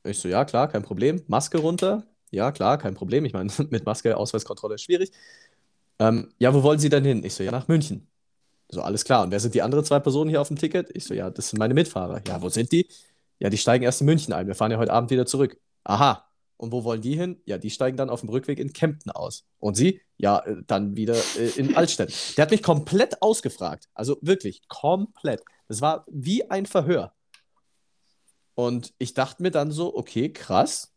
Ich 0.05 0.19
so, 0.19 0.29
ja, 0.29 0.45
klar, 0.45 0.69
kein 0.69 0.83
Problem. 0.83 1.23
Maske 1.27 1.59
runter. 1.59 2.05
Ja, 2.31 2.53
klar, 2.53 2.79
kein 2.79 2.95
Problem. 2.95 3.25
Ich 3.25 3.33
meine, 3.33 3.53
mit 3.71 3.85
Maske 3.87 4.17
Ausweiskontrolle 4.17 4.77
ist 4.77 4.83
schwierig. 4.83 5.13
Ähm, 5.99 6.33
ja, 6.39 6.53
wo 6.55 6.63
wollen 6.63 6.79
Sie 6.79 6.89
denn 6.89 7.05
hin? 7.05 7.25
Ich 7.25 7.35
so, 7.35 7.43
ja, 7.43 7.51
nach 7.51 7.69
München. 7.69 8.09
So, 8.69 8.83
alles 8.83 9.05
klar. 9.05 9.23
Und 9.23 9.31
wer 9.31 9.41
sind 9.41 9.55
die 9.55 9.63
anderen 9.63 9.85
zwei 9.85 10.01
Personen 10.01 10.29
hier 10.29 10.41
auf 10.41 10.49
dem 10.49 10.59
Ticket? 10.59 10.91
Ich 10.95 11.05
so, 11.05 11.15
ja, 11.15 11.31
das 11.31 11.51
sind 11.51 11.59
meine 11.59 11.75
Mitfahrer. 11.75 12.21
Ja, 12.27 12.43
wo 12.43 12.49
sind 12.49 12.73
die? 12.73 12.89
Ja, 13.39 13.51
die 13.51 13.59
steigen 13.59 13.85
erst 13.85 14.01
in 14.01 14.07
München 14.07 14.33
ein. 14.33 14.47
Wir 14.47 14.55
fahren 14.55 14.71
ja 14.71 14.79
heute 14.79 14.93
Abend 14.93 15.11
wieder 15.11 15.27
zurück. 15.27 15.59
Aha. 15.85 16.27
Und 16.57 16.73
wo 16.73 16.85
wollen 16.85 17.03
die 17.03 17.17
hin? 17.17 17.41
Ja, 17.45 17.59
die 17.59 17.71
steigen 17.71 17.97
dann 17.97 18.09
auf 18.11 18.21
dem 18.21 18.31
Rückweg 18.31 18.59
in 18.59 18.73
Kempten 18.73 19.11
aus. 19.13 19.45
Und 19.59 19.77
sie? 19.77 20.01
Ja, 20.17 20.39
äh, 20.41 20.63
dann 20.67 20.97
wieder 20.97 21.17
äh, 21.39 21.49
in 21.57 21.77
Altstedt. 21.77 22.37
Der 22.37 22.43
hat 22.43 22.51
mich 22.51 22.63
komplett 22.63 23.23
ausgefragt. 23.23 23.89
Also 23.95 24.17
wirklich, 24.23 24.67
komplett. 24.69 25.43
Das 25.69 25.81
war 25.81 26.05
wie 26.09 26.51
ein 26.51 26.67
Verhör. 26.67 27.13
Und 28.55 28.95
ich 28.99 29.13
dachte 29.13 29.43
mir 29.43 29.51
dann 29.51 29.71
so, 29.71 29.95
okay, 29.95 30.33
krass. 30.33 30.93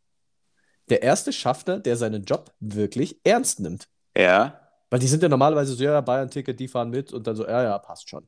Der 0.90 1.04
erste 1.04 1.34
Schaffner, 1.34 1.80
der 1.80 1.98
seinen 1.98 2.24
Job 2.24 2.54
wirklich 2.60 3.20
ernst 3.24 3.60
nimmt. 3.60 3.90
Ja. 4.16 4.59
Weil 4.90 5.00
die 5.00 5.08
sind 5.08 5.22
ja 5.22 5.30
normalerweise 5.30 5.74
so, 5.74 5.84
ja, 5.84 6.02
Bayern-Ticket, 6.02 6.60
die 6.60 6.68
fahren 6.68 6.90
mit 6.90 7.14
und 7.14 7.28
dann 7.28 7.36
so, 7.36 7.46
ja, 7.46 7.64
ja, 7.64 7.78
passt 7.78 8.10
schon. 8.10 8.28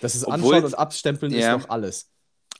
Das 0.00 0.14
ist 0.14 0.24
Obwohl, 0.26 0.56
Anschauen 0.56 0.64
und 0.64 0.78
Abstempeln 0.78 1.32
ja, 1.32 1.54
ist 1.54 1.64
doch 1.64 1.70
alles. 1.70 2.10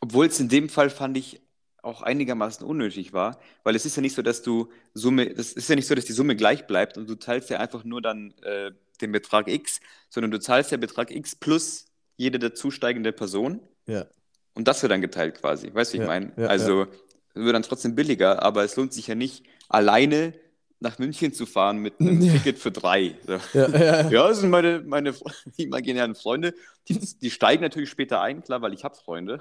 Obwohl 0.01 0.26
es 0.26 0.38
in 0.38 0.49
dem 0.49 0.68
Fall 0.68 0.90
fand 0.90 1.16
ich 1.16 1.40
auch 1.82 2.03
einigermaßen 2.03 2.64
unnötig 2.64 3.12
war, 3.12 3.38
weil 3.64 3.74
es 3.74 3.84
ist 3.84 3.97
ja 3.97 4.03
nicht 4.03 4.14
so, 4.14 4.22
dass 4.22 4.43
du 4.43 4.70
Summe, 4.95 5.34
das 5.34 5.53
ist 5.53 5.68
ja 5.68 5.74
nicht 5.74 5.88
so, 5.88 5.97
dass 5.97 6.05
die 6.05 6.12
Summe 6.12 6.36
gleich 6.36 6.66
bleibt 6.68 6.97
und 6.97 7.11
du 7.11 7.16
zahlst 7.16 7.51
ja 7.51 7.59
einfach 7.59 7.82
nur 7.82 8.01
dann 8.01 8.32
äh, 8.43 8.70
den 9.01 9.11
Betrag 9.11 9.49
X, 9.49 9.80
sondern 10.09 10.30
du 10.30 10.38
zahlst 10.38 10.70
ja 10.70 10.76
Betrag 10.76 11.11
X 11.11 11.34
plus 11.34 11.86
jede 12.16 12.38
dazusteigende 12.38 13.12
Person. 13.12 13.61
Ja. 13.86 14.07
Und 14.55 14.68
das 14.68 14.82
wird 14.82 14.93
dann 14.93 15.01
geteilt 15.01 15.40
quasi. 15.40 15.74
Weißt 15.74 15.93
du, 15.93 15.95
wie 15.95 15.99
ja, 15.99 16.05
ich 16.05 16.09
meine? 16.09 16.32
Ja, 16.36 16.47
also 16.47 16.82
ja. 16.82 16.88
wird 17.34 17.55
dann 17.55 17.62
trotzdem 17.64 17.97
billiger, 17.97 18.43
aber 18.43 18.62
es 18.62 18.76
lohnt 18.76 18.93
sich 18.93 19.09
ja 19.09 19.16
nicht 19.16 19.45
alleine 19.68 20.34
nach 20.83 20.99
München 20.99 21.33
zu 21.33 21.47
fahren 21.47 21.78
mit 21.78 22.01
einem 22.01 22.20
ja. 22.20 22.33
Ticket 22.33 22.59
für 22.59 22.70
drei. 22.70 23.16
So. 23.26 23.39
Ja, 23.59 23.68
ja. 23.68 24.11
ja, 24.11 24.28
das 24.28 24.41
sind 24.41 24.51
meine, 24.51 24.83
meine 24.85 25.14
imaginären 25.57 26.14
Freunde. 26.14 26.55
Die, 26.89 26.99
die, 26.99 27.30
steigen 27.30 27.62
natürlich 27.62 27.91
später 27.91 28.20
ein, 28.20 28.43
klar, 28.43 28.61
weil 28.61 28.74
ich 28.74 28.85
habe 28.85 28.97
Freunde. 28.97 29.41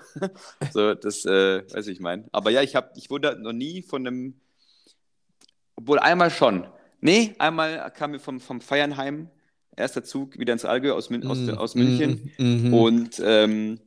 so, 0.72 0.94
das 0.94 1.26
äh, 1.26 1.64
weiß 1.74 1.88
ich 1.88 2.00
mein. 2.00 2.26
Aber 2.32 2.52
ja, 2.52 2.62
ich, 2.62 2.76
hab, 2.76 2.96
ich 2.96 3.10
wurde 3.10 3.38
noch 3.42 3.54
nie 3.54 3.82
von 3.82 4.06
einem, 4.06 4.36
obwohl 5.76 6.00
einmal 6.00 6.30
schon. 6.30 6.68
Nee, 7.02 7.34
einmal 7.40 7.92
kam 7.92 8.12
mir 8.12 8.20
vom, 8.20 8.40
vom 8.40 8.62
Feiernheim, 8.62 9.28
erster 9.76 10.04
Zug 10.04 10.38
wieder 10.38 10.54
ins 10.54 10.66
Allgäu 10.66 10.92
aus, 10.92 11.12
aus, 11.12 11.40
mm, 11.40 11.50
aus 11.50 11.74
München. 11.74 12.32
Mm, 12.38 12.70
mm, 12.70 12.74
und 12.76 13.22
ähm, 13.26 13.80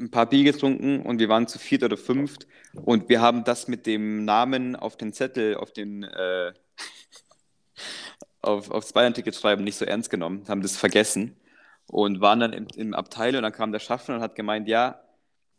ein 0.00 0.10
paar 0.10 0.26
Bier 0.26 0.44
getrunken 0.44 1.02
und 1.02 1.18
wir 1.18 1.28
waren 1.28 1.46
zu 1.46 1.58
viert 1.58 1.82
oder 1.82 1.96
fünft 1.96 2.46
und 2.72 3.08
wir 3.08 3.20
haben 3.20 3.44
das 3.44 3.68
mit 3.68 3.86
dem 3.86 4.24
Namen 4.24 4.74
auf 4.74 4.96
den 4.96 5.12
Zettel, 5.12 5.56
auf 5.56 5.72
den 5.72 6.04
äh, 6.04 6.52
auf, 8.42 8.70
aufs 8.70 8.92
Bayern-Ticket 8.92 9.34
schreiben 9.34 9.64
nicht 9.64 9.76
so 9.76 9.84
ernst 9.84 10.10
genommen, 10.10 10.44
haben 10.48 10.62
das 10.62 10.76
vergessen 10.76 11.36
und 11.86 12.20
waren 12.20 12.40
dann 12.40 12.52
im, 12.52 12.66
im 12.76 12.94
Abteil 12.94 13.36
und 13.36 13.42
dann 13.42 13.52
kam 13.52 13.72
der 13.72 13.80
Schaffner 13.80 14.16
und 14.16 14.22
hat 14.22 14.34
gemeint, 14.34 14.68
ja, 14.68 15.00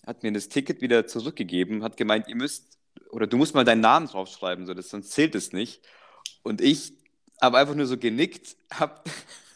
hat 0.05 0.23
mir 0.23 0.31
das 0.31 0.49
Ticket 0.49 0.81
wieder 0.81 1.05
zurückgegeben, 1.05 1.83
hat 1.83 1.95
gemeint, 1.95 2.27
ihr 2.27 2.35
müsst 2.35 2.79
oder 3.11 3.27
du 3.27 3.37
musst 3.37 3.55
mal 3.55 3.63
deinen 3.63 3.81
Namen 3.81 4.07
draufschreiben, 4.07 4.65
so, 4.65 4.73
das, 4.73 4.89
sonst 4.89 5.11
zählt 5.11 5.35
es 5.35 5.53
nicht. 5.53 5.81
Und 6.43 6.61
ich 6.61 6.93
habe 7.41 7.57
einfach 7.57 7.75
nur 7.75 7.85
so 7.85 7.97
genickt, 7.97 8.55
habe 8.73 9.01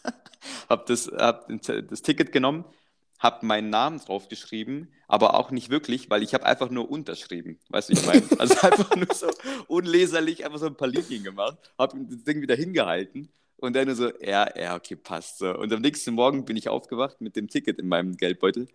hab 0.69 0.85
das, 0.85 1.07
hab 1.07 1.47
das 1.47 2.01
Ticket 2.01 2.31
genommen, 2.31 2.65
habe 3.19 3.45
meinen 3.45 3.69
Namen 3.69 3.99
draufgeschrieben, 3.99 4.91
aber 5.07 5.35
auch 5.35 5.51
nicht 5.51 5.69
wirklich, 5.69 6.09
weil 6.09 6.23
ich 6.23 6.33
habe 6.33 6.45
einfach 6.45 6.69
nur 6.69 6.89
unterschrieben. 6.89 7.59
Weißt 7.69 7.89
du, 7.89 7.93
ich 7.93 8.05
meine? 8.05 8.23
Also 8.39 8.55
einfach 8.61 8.95
nur 8.95 9.13
so 9.13 9.27
unleserlich, 9.67 10.45
einfach 10.45 10.59
so 10.59 10.67
ein 10.67 10.75
paar 10.75 10.87
Linien 10.87 11.23
gemacht, 11.23 11.57
habe 11.77 11.97
das 12.09 12.23
Ding 12.23 12.41
wieder 12.41 12.55
hingehalten 12.55 13.29
und 13.57 13.75
dann 13.75 13.87
nur 13.87 13.95
so, 13.95 14.11
ja, 14.21 14.47
ja, 14.57 14.75
okay, 14.75 14.95
passt 14.95 15.39
so. 15.39 15.57
Und 15.57 15.71
am 15.71 15.81
nächsten 15.81 16.13
Morgen 16.13 16.45
bin 16.45 16.57
ich 16.57 16.69
aufgewacht 16.69 17.21
mit 17.21 17.35
dem 17.35 17.47
Ticket 17.47 17.79
in 17.79 17.87
meinem 17.87 18.17
Geldbeutel 18.17 18.67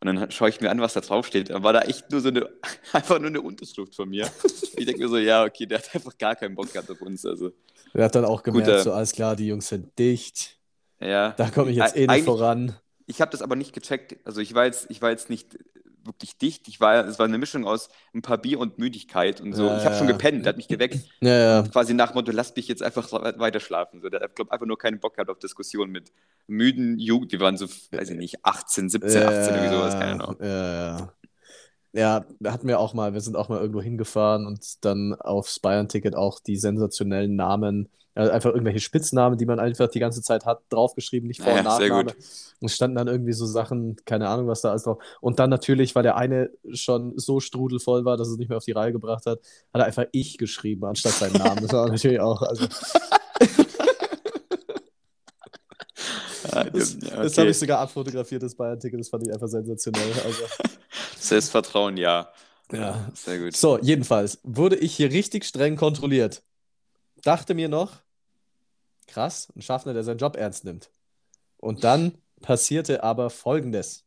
und 0.00 0.06
dann 0.06 0.30
schaue 0.30 0.48
ich 0.48 0.60
mir 0.60 0.70
an, 0.70 0.80
was 0.80 0.94
da 0.94 1.00
draufsteht. 1.00 1.50
Dann 1.50 1.62
war 1.62 1.72
da 1.72 1.82
echt 1.82 2.10
nur 2.10 2.20
so 2.20 2.28
eine, 2.28 2.48
einfach 2.92 3.18
nur 3.18 3.28
eine 3.28 3.40
Unterschrift 3.40 3.94
von 3.94 4.08
mir. 4.08 4.28
Ich 4.76 4.86
denke 4.86 5.02
mir 5.02 5.08
so, 5.08 5.18
ja, 5.18 5.44
okay, 5.44 5.66
der 5.66 5.78
hat 5.78 5.94
einfach 5.94 6.18
gar 6.18 6.36
keinen 6.36 6.54
Bock 6.54 6.72
gehabt 6.72 6.90
auf 6.90 7.00
uns. 7.00 7.24
Also, 7.24 7.52
er 7.92 8.04
hat 8.04 8.14
dann 8.14 8.24
auch 8.24 8.42
gemerkt, 8.42 8.66
Guter, 8.66 8.82
so 8.82 8.92
alles 8.92 9.12
klar, 9.12 9.36
die 9.36 9.46
Jungs 9.46 9.68
sind 9.68 9.96
dicht. 9.98 10.58
Ja. 11.00 11.30
Da 11.32 11.50
komme 11.50 11.70
ich 11.70 11.76
jetzt 11.76 11.96
eh 11.96 12.06
nicht 12.06 12.24
voran 12.24 12.76
ich 13.06 13.20
habe 13.20 13.30
das 13.30 13.42
aber 13.42 13.56
nicht 13.56 13.72
gecheckt. 13.72 14.16
Also 14.24 14.40
ich 14.40 14.54
war 14.54 14.64
jetzt, 14.64 14.86
ich 14.90 15.02
war 15.02 15.10
jetzt 15.10 15.30
nicht 15.30 15.58
wirklich 16.04 16.36
dicht. 16.38 16.68
Ich 16.68 16.80
war, 16.80 17.06
es 17.06 17.18
war 17.18 17.26
eine 17.26 17.38
Mischung 17.38 17.66
aus 17.66 17.88
ein 18.14 18.22
paar 18.22 18.38
Bier 18.38 18.58
und 18.58 18.78
Müdigkeit 18.78 19.40
und 19.40 19.54
so. 19.54 19.66
Ja, 19.66 19.78
ich 19.78 19.84
habe 19.84 19.96
schon 19.96 20.06
gepennt, 20.06 20.44
der 20.44 20.50
hat 20.50 20.56
mich 20.56 20.68
geweckt. 20.68 20.98
Ja, 21.20 21.62
ja. 21.62 21.62
Quasi 21.62 21.94
nach 21.94 22.14
Motto, 22.14 22.30
lass 22.32 22.54
mich 22.54 22.68
jetzt 22.68 22.82
einfach 22.82 23.10
weiter 23.12 23.60
schlafen. 23.60 24.00
So, 24.00 24.08
der 24.08 24.20
hat, 24.20 24.36
glaube 24.36 24.52
einfach 24.52 24.66
nur 24.66 24.78
keinen 24.78 25.00
Bock 25.00 25.14
gehabt 25.14 25.30
auf 25.30 25.38
Diskussionen 25.38 25.92
mit 25.92 26.12
müden 26.46 26.98
Jugend. 26.98 27.32
Die 27.32 27.40
waren 27.40 27.56
so, 27.56 27.66
weiß 27.66 28.10
ich 28.10 28.16
nicht, 28.16 28.44
18, 28.44 28.88
17, 28.90 29.22
18, 29.22 29.54
irgendwie 29.54 29.74
sowas, 29.74 29.94
keine 29.94 30.12
Ahnung. 30.12 30.36
Ja, 30.40 30.98
ja. 30.98 31.12
Ja, 31.94 32.24
da 32.40 32.52
hatten 32.52 32.68
wir 32.68 32.80
auch 32.80 32.92
mal, 32.92 33.14
wir 33.14 33.20
sind 33.20 33.36
auch 33.36 33.48
mal 33.48 33.60
irgendwo 33.60 33.80
hingefahren 33.80 34.46
und 34.46 34.84
dann 34.84 35.14
aufs 35.14 35.60
Bayern-Ticket 35.60 36.14
auch 36.16 36.40
die 36.40 36.56
sensationellen 36.56 37.36
Namen 37.36 37.88
also 38.14 38.30
einfach 38.30 38.50
irgendwelche 38.50 38.80
Spitznamen, 38.80 39.38
die 39.38 39.46
man 39.46 39.58
einfach 39.58 39.88
die 39.88 39.98
ganze 39.98 40.22
Zeit 40.22 40.46
hat, 40.46 40.60
draufgeschrieben, 40.70 41.26
nicht 41.26 41.42
Vor- 41.42 41.52
und 41.52 41.58
ja, 41.58 41.62
Nachname. 41.64 42.12
Und 42.60 42.66
es 42.66 42.76
standen 42.76 42.96
dann 42.96 43.08
irgendwie 43.08 43.32
so 43.32 43.44
Sachen, 43.44 43.96
keine 44.04 44.28
Ahnung, 44.28 44.46
was 44.46 44.60
da 44.60 44.70
alles 44.70 44.84
drauf. 44.84 45.02
Und 45.20 45.40
dann 45.40 45.50
natürlich, 45.50 45.94
weil 45.96 46.04
der 46.04 46.16
eine 46.16 46.50
schon 46.72 47.14
so 47.16 47.40
strudelvoll 47.40 48.04
war, 48.04 48.16
dass 48.16 48.28
es 48.28 48.38
nicht 48.38 48.48
mehr 48.48 48.58
auf 48.58 48.64
die 48.64 48.72
Reihe 48.72 48.92
gebracht 48.92 49.26
hat, 49.26 49.40
hat 49.72 49.80
er 49.80 49.86
einfach 49.86 50.04
ich 50.12 50.38
geschrieben, 50.38 50.84
anstatt 50.84 51.14
seinen 51.14 51.34
Namen. 51.34 51.62
Das 51.62 51.72
war 51.72 51.88
natürlich 51.88 52.20
auch. 52.20 52.42
Also, 52.42 52.66
das, 56.72 56.96
okay. 56.96 57.10
das 57.16 57.38
habe 57.38 57.50
ich 57.50 57.58
sogar 57.58 57.80
abfotografiert, 57.80 58.42
das 58.42 58.54
Bayern-Ticket, 58.54 59.00
das 59.00 59.08
fand 59.08 59.26
ich 59.26 59.32
einfach 59.32 59.48
sensationell. 59.48 60.12
Also. 60.24 60.42
Selbstvertrauen, 61.18 61.96
ja. 61.96 62.32
Ja, 62.72 63.10
sehr 63.14 63.38
gut. 63.38 63.56
So, 63.56 63.78
jedenfalls 63.78 64.38
wurde 64.42 64.76
ich 64.76 64.96
hier 64.96 65.10
richtig 65.10 65.44
streng 65.44 65.76
kontrolliert. 65.76 66.42
Dachte 67.22 67.54
mir 67.54 67.68
noch, 67.68 67.92
krass, 69.06 69.48
ein 69.54 69.62
Schaffner, 69.62 69.92
der 69.92 70.02
seinen 70.02 70.18
Job 70.18 70.36
ernst 70.36 70.64
nimmt. 70.64 70.90
Und 71.58 71.84
dann 71.84 72.18
passierte 72.40 73.02
aber 73.02 73.30
Folgendes. 73.30 74.04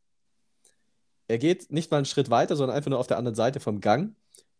Er 1.27 1.37
geht 1.37 1.71
nicht 1.71 1.91
mal 1.91 1.97
einen 1.97 2.05
Schritt 2.05 2.29
weiter, 2.29 2.55
sondern 2.55 2.75
einfach 2.75 2.89
nur 2.89 2.99
auf 2.99 3.07
der 3.07 3.17
anderen 3.17 3.35
Seite 3.35 3.59
vom 3.59 3.81
Gang, 3.81 4.15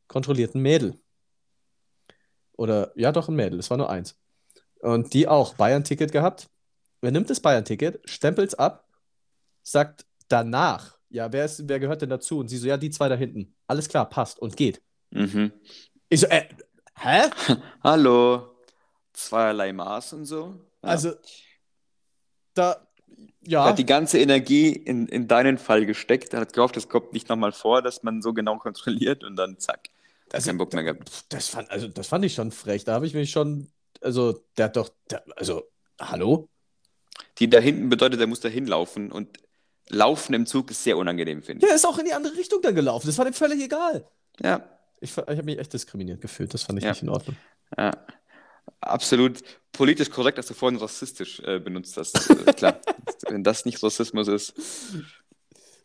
kontrolliert 0.07 0.55
ein 0.55 0.61
Mädel. 0.61 0.99
Oder, 2.53 2.91
ja, 2.95 3.11
doch 3.11 3.29
ein 3.29 3.35
Mädel, 3.35 3.59
es 3.59 3.69
war 3.69 3.77
nur 3.77 3.89
eins. 3.89 4.17
Und 4.79 5.13
die 5.13 5.27
auch 5.27 5.53
Bayern-Ticket 5.55 6.11
gehabt. 6.11 6.49
Er 7.01 7.11
nimmt 7.11 7.29
das 7.29 7.39
Bayern-Ticket, 7.39 8.01
stempelt 8.09 8.49
es 8.49 8.55
ab, 8.55 8.87
sagt 9.63 10.05
danach, 10.27 10.97
ja, 11.09 11.31
wer, 11.31 11.45
ist, 11.45 11.67
wer 11.69 11.79
gehört 11.79 12.01
denn 12.01 12.09
dazu? 12.09 12.39
Und 12.39 12.49
sie 12.49 12.57
so, 12.57 12.67
ja, 12.67 12.77
die 12.77 12.89
zwei 12.89 13.07
da 13.07 13.15
hinten. 13.15 13.55
Alles 13.67 13.87
klar, 13.87 14.09
passt 14.09 14.39
und 14.39 14.57
geht. 14.57 14.81
Mhm. 15.11 15.53
Ich 16.09 16.21
so, 16.21 16.27
äh, 16.27 16.47
hä? 16.95 17.29
Hallo 17.83 18.57
zweierlei 19.17 19.73
Maß 19.73 20.13
und 20.13 20.25
so. 20.25 20.55
Ja. 20.83 20.89
Also, 20.89 21.13
da, 22.53 22.87
ja. 23.41 23.63
Er 23.63 23.69
hat 23.69 23.79
die 23.79 23.85
ganze 23.85 24.19
Energie 24.19 24.69
in, 24.69 25.07
in 25.07 25.27
deinen 25.27 25.57
Fall 25.57 25.85
gesteckt. 25.85 26.33
Er 26.33 26.41
hat 26.41 26.53
gehofft, 26.53 26.77
es 26.77 26.87
kommt 26.87 27.13
nicht 27.13 27.29
nochmal 27.29 27.51
vor, 27.51 27.81
dass 27.81 28.03
man 28.03 28.21
so 28.21 28.33
genau 28.33 28.57
kontrolliert 28.57 29.23
und 29.23 29.35
dann 29.35 29.59
zack. 29.59 29.89
Da 30.29 30.35
also, 30.35 30.49
keinen 30.49 30.57
Bock 30.57 30.73
mehr 30.73 30.83
gehabt. 30.83 31.25
Das 31.29 31.49
fand, 31.49 31.71
also, 31.71 31.87
das 31.87 32.07
fand 32.07 32.25
ich 32.25 32.33
schon 32.33 32.51
frech. 32.51 32.83
Da 32.83 32.93
habe 32.93 33.07
ich 33.07 33.13
mich 33.13 33.31
schon, 33.31 33.69
also, 34.01 34.43
der 34.57 34.65
hat 34.65 34.75
doch, 34.75 34.89
der, 35.09 35.23
also, 35.35 35.63
hallo? 35.99 36.49
Die 37.39 37.49
da 37.49 37.59
hinten 37.59 37.89
bedeutet, 37.89 38.19
er 38.19 38.27
muss 38.27 38.39
da 38.39 38.49
hinlaufen 38.49 39.11
und 39.11 39.37
Laufen 39.89 40.33
im 40.33 40.45
Zug 40.45 40.69
ist 40.71 40.83
sehr 40.83 40.97
unangenehm, 40.97 41.41
finde 41.41 41.65
ich. 41.65 41.69
Ja, 41.69 41.75
ist 41.75 41.85
auch 41.85 41.97
in 41.97 42.05
die 42.05 42.13
andere 42.13 42.35
Richtung 42.35 42.61
dann 42.61 42.75
gelaufen. 42.75 43.07
Das 43.07 43.17
war 43.17 43.25
dem 43.25 43.33
völlig 43.33 43.63
egal. 43.63 44.05
Ja. 44.41 44.67
Ich, 44.99 45.11
ich 45.11 45.17
habe 45.17 45.43
mich 45.43 45.59
echt 45.59 45.71
diskriminiert 45.71 46.19
gefühlt. 46.19 46.53
Das 46.53 46.63
fand 46.63 46.79
ich 46.79 46.83
ja. 46.83 46.91
nicht 46.91 47.03
in 47.03 47.09
Ordnung. 47.09 47.37
Ja 47.77 47.91
absolut 48.81 49.41
politisch 49.71 50.09
korrekt, 50.09 50.37
dass 50.37 50.47
du 50.47 50.53
vorhin 50.53 50.79
rassistisch 50.79 51.39
äh, 51.41 51.59
benutzt 51.59 51.97
hast. 51.97 52.29
Äh, 52.47 52.53
klar, 52.53 52.79
wenn 53.29 53.43
das 53.43 53.65
nicht 53.65 53.81
Rassismus 53.83 54.27
ist. 54.27 54.53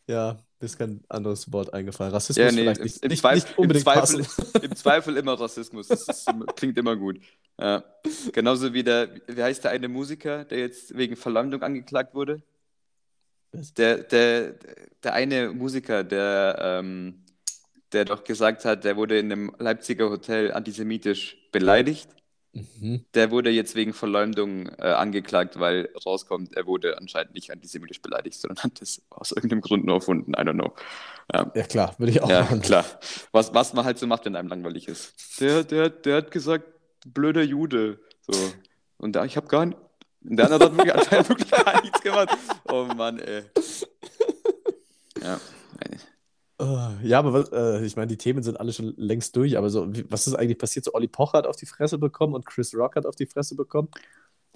Ja, 0.07 0.37
ist 0.63 0.77
kein 0.77 1.03
anderes 1.09 1.51
Wort 1.51 1.73
eingefallen. 1.73 2.11
Rassismus 2.11 2.45
ja, 2.45 2.51
nee, 2.51 2.61
vielleicht 2.61 2.83
nicht, 2.83 3.03
im, 3.03 3.09
nicht, 3.09 3.21
Zweifel, 3.21 3.49
nicht 3.49 3.57
unbedingt 3.57 3.87
im 3.87 3.93
Zweifel, 3.93 4.61
Im 4.61 4.75
Zweifel 4.75 5.17
immer 5.17 5.39
Rassismus. 5.39 5.87
Das 5.87 6.07
ist, 6.07 6.27
klingt 6.55 6.77
immer 6.77 6.95
gut. 6.95 7.19
Ja. 7.59 7.83
Genauso 8.31 8.73
wie 8.73 8.83
der, 8.83 9.09
wie 9.27 9.43
heißt 9.43 9.63
der 9.63 9.71
eine 9.71 9.87
Musiker, 9.87 10.45
der 10.45 10.59
jetzt 10.59 10.97
wegen 10.97 11.15
Verleumdung 11.15 11.61
angeklagt 11.61 12.15
wurde? 12.15 12.41
Der, 13.77 13.97
der, 13.97 14.55
der 15.03 15.13
eine 15.13 15.51
Musiker, 15.51 16.03
der, 16.03 16.57
ähm, 16.59 17.23
der 17.91 18.05
doch 18.05 18.23
gesagt 18.23 18.65
hat, 18.65 18.83
der 18.83 18.97
wurde 18.97 19.19
in 19.19 19.31
einem 19.31 19.55
Leipziger 19.59 20.09
Hotel 20.09 20.51
antisemitisch 20.51 21.37
beleidigt. 21.51 22.09
Mhm. 22.53 23.05
Der 23.15 23.31
wurde 23.31 23.49
jetzt 23.49 23.73
wegen 23.73 23.93
Verleumdung 23.93 24.67
äh, 24.77 24.83
angeklagt, 24.83 25.59
weil 25.59 25.89
rauskommt, 26.05 26.55
er 26.55 26.67
wurde 26.67 26.97
anscheinend 26.97 27.33
nicht 27.33 27.51
antisemitisch 27.51 28.01
beleidigt, 28.01 28.39
sondern 28.39 28.63
hat 28.63 28.79
das 28.79 29.01
aus 29.09 29.31
irgendeinem 29.31 29.61
Grund 29.61 29.85
nur 29.85 29.95
erfunden. 29.95 30.33
I 30.33 30.41
don't 30.41 30.53
know. 30.53 30.73
Ja, 31.33 31.51
ja 31.55 31.63
klar, 31.63 31.95
würde 31.97 32.11
ich 32.11 32.21
auch 32.21 32.29
ja, 32.29 32.41
machen. 32.41 32.61
klar. 32.61 32.85
Was, 33.31 33.53
was 33.55 33.73
man 33.73 33.85
halt 33.85 33.97
so 33.97 34.05
macht, 34.05 34.25
wenn 34.25 34.35
einem 34.35 34.49
langweilig 34.49 34.87
ist. 34.87 35.41
Der, 35.41 35.63
der, 35.63 35.89
der 35.89 36.17
hat 36.17 36.31
gesagt, 36.31 36.65
blöder 37.05 37.41
Jude. 37.43 37.99
So. 38.21 38.37
Und 38.97 39.15
da, 39.15 39.25
ich 39.25 39.35
habe 39.35 39.47
gar 39.47 39.65
nicht. 39.65 39.77
Der 40.21 40.45
andere 40.45 40.71
hat 40.87 41.29
wirklich 41.29 41.51
gar 41.51 41.81
nichts 41.81 42.01
gemacht. 42.01 42.37
Oh 42.71 42.85
Mann, 42.95 43.19
ey. 43.19 43.43
Ja. 45.21 45.39
Uh, 46.63 46.91
ja, 47.03 47.19
aber 47.19 47.33
was, 47.33 47.51
äh, 47.51 47.85
ich 47.85 47.97
meine, 47.97 48.07
die 48.07 48.17
Themen 48.17 48.41
sind 48.41 48.57
alle 48.57 48.71
schon 48.71 48.93
längst 48.95 49.35
durch, 49.35 49.57
aber 49.57 49.69
so, 49.69 49.93
wie, 49.93 50.05
was 50.09 50.27
ist 50.27 50.35
eigentlich 50.35 50.57
passiert? 50.57 50.85
So, 50.85 50.93
Olli 50.93 51.09
Pocher 51.09 51.39
hat 51.39 51.47
auf 51.47 51.57
die 51.57 51.65
Fresse 51.65 51.97
bekommen 51.97 52.33
und 52.35 52.45
Chris 52.45 52.73
Rock 52.73 52.95
hat 52.95 53.05
auf 53.05 53.15
die 53.15 53.25
Fresse 53.25 53.55
bekommen. 53.55 53.89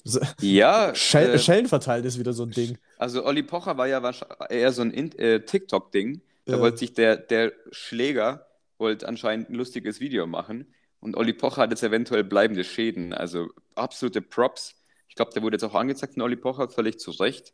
So, 0.06 0.22
ja. 0.40 0.96
Schell, 0.96 1.32
äh, 1.32 1.40
Schellen 1.40 1.68
verteilt 1.68 2.06
ist 2.06 2.18
wieder 2.18 2.32
so 2.32 2.44
ein 2.44 2.52
Ding. 2.52 2.78
Also, 2.98 3.26
Olli 3.26 3.44
Pocher 3.44 3.78
war 3.78 3.88
ja 3.88 4.02
eher 4.50 4.72
so 4.72 4.84
ein 4.84 4.94
äh, 4.94 5.42
TikTok-Ding. 5.42 6.22
Da 6.46 6.62
wollte 6.62 6.78
sich 6.78 6.94
der, 6.94 7.18
der 7.18 7.52
Schläger 7.72 8.48
wollte 8.78 9.06
anscheinend 9.06 9.50
ein 9.50 9.56
lustiges 9.56 10.00
Video 10.00 10.28
machen. 10.28 10.74
Und 11.02 11.18
Olli 11.18 11.34
Pocher 11.34 11.64
hat 11.64 11.72
jetzt 11.72 11.84
eventuell 11.84 12.24
bleibende 12.24 12.64
Schäden. 12.64 13.14
Also, 13.14 13.50
absolute 13.76 14.22
Props. 14.22 14.76
Ich 15.10 15.16
glaube, 15.16 15.32
der 15.34 15.44
wurde 15.44 15.56
jetzt 15.56 15.64
auch 15.64 15.76
angezeigt 15.76 16.14
von 16.14 16.22
Olli 16.22 16.38
Pocher, 16.38 16.70
völlig 16.70 17.00
zu 17.00 17.12
Recht. 17.12 17.54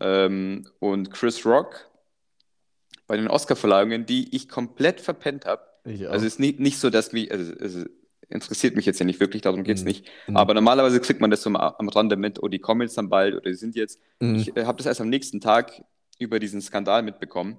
Ähm, 0.00 0.66
und 0.80 1.12
Chris 1.12 1.46
Rock 1.46 1.88
bei 3.08 3.16
den 3.16 3.26
Oscar-Verleihungen, 3.26 4.06
die 4.06 4.36
ich 4.36 4.48
komplett 4.48 5.00
verpennt 5.00 5.46
habe. 5.46 5.62
Also 5.84 6.26
es 6.26 6.34
ist 6.34 6.40
nicht, 6.40 6.60
nicht 6.60 6.78
so, 6.78 6.90
dass 6.90 7.12
mich, 7.12 7.32
also 7.32 7.52
es 7.54 7.86
interessiert 8.28 8.76
mich 8.76 8.86
jetzt 8.86 9.00
ja 9.00 9.06
nicht 9.06 9.18
wirklich, 9.18 9.42
darum 9.42 9.64
geht 9.64 9.78
es 9.78 9.82
mhm. 9.82 9.88
nicht. 9.88 10.06
Mhm. 10.28 10.36
Aber 10.36 10.54
normalerweise 10.54 11.00
kriegt 11.00 11.20
man 11.20 11.30
das 11.30 11.42
so 11.42 11.50
am, 11.50 11.56
am 11.56 11.88
Rande 11.88 12.16
mit, 12.16 12.40
oh, 12.42 12.48
die 12.48 12.58
kommen 12.58 12.82
jetzt 12.82 12.98
dann 12.98 13.08
bald 13.08 13.34
oder 13.34 13.50
die 13.50 13.56
sind 13.56 13.74
jetzt. 13.74 13.98
Mhm. 14.20 14.36
Ich 14.36 14.56
äh, 14.56 14.64
habe 14.64 14.76
das 14.76 14.86
erst 14.86 15.00
am 15.00 15.08
nächsten 15.08 15.40
Tag 15.40 15.82
über 16.18 16.38
diesen 16.38 16.60
Skandal 16.60 17.02
mitbekommen. 17.02 17.56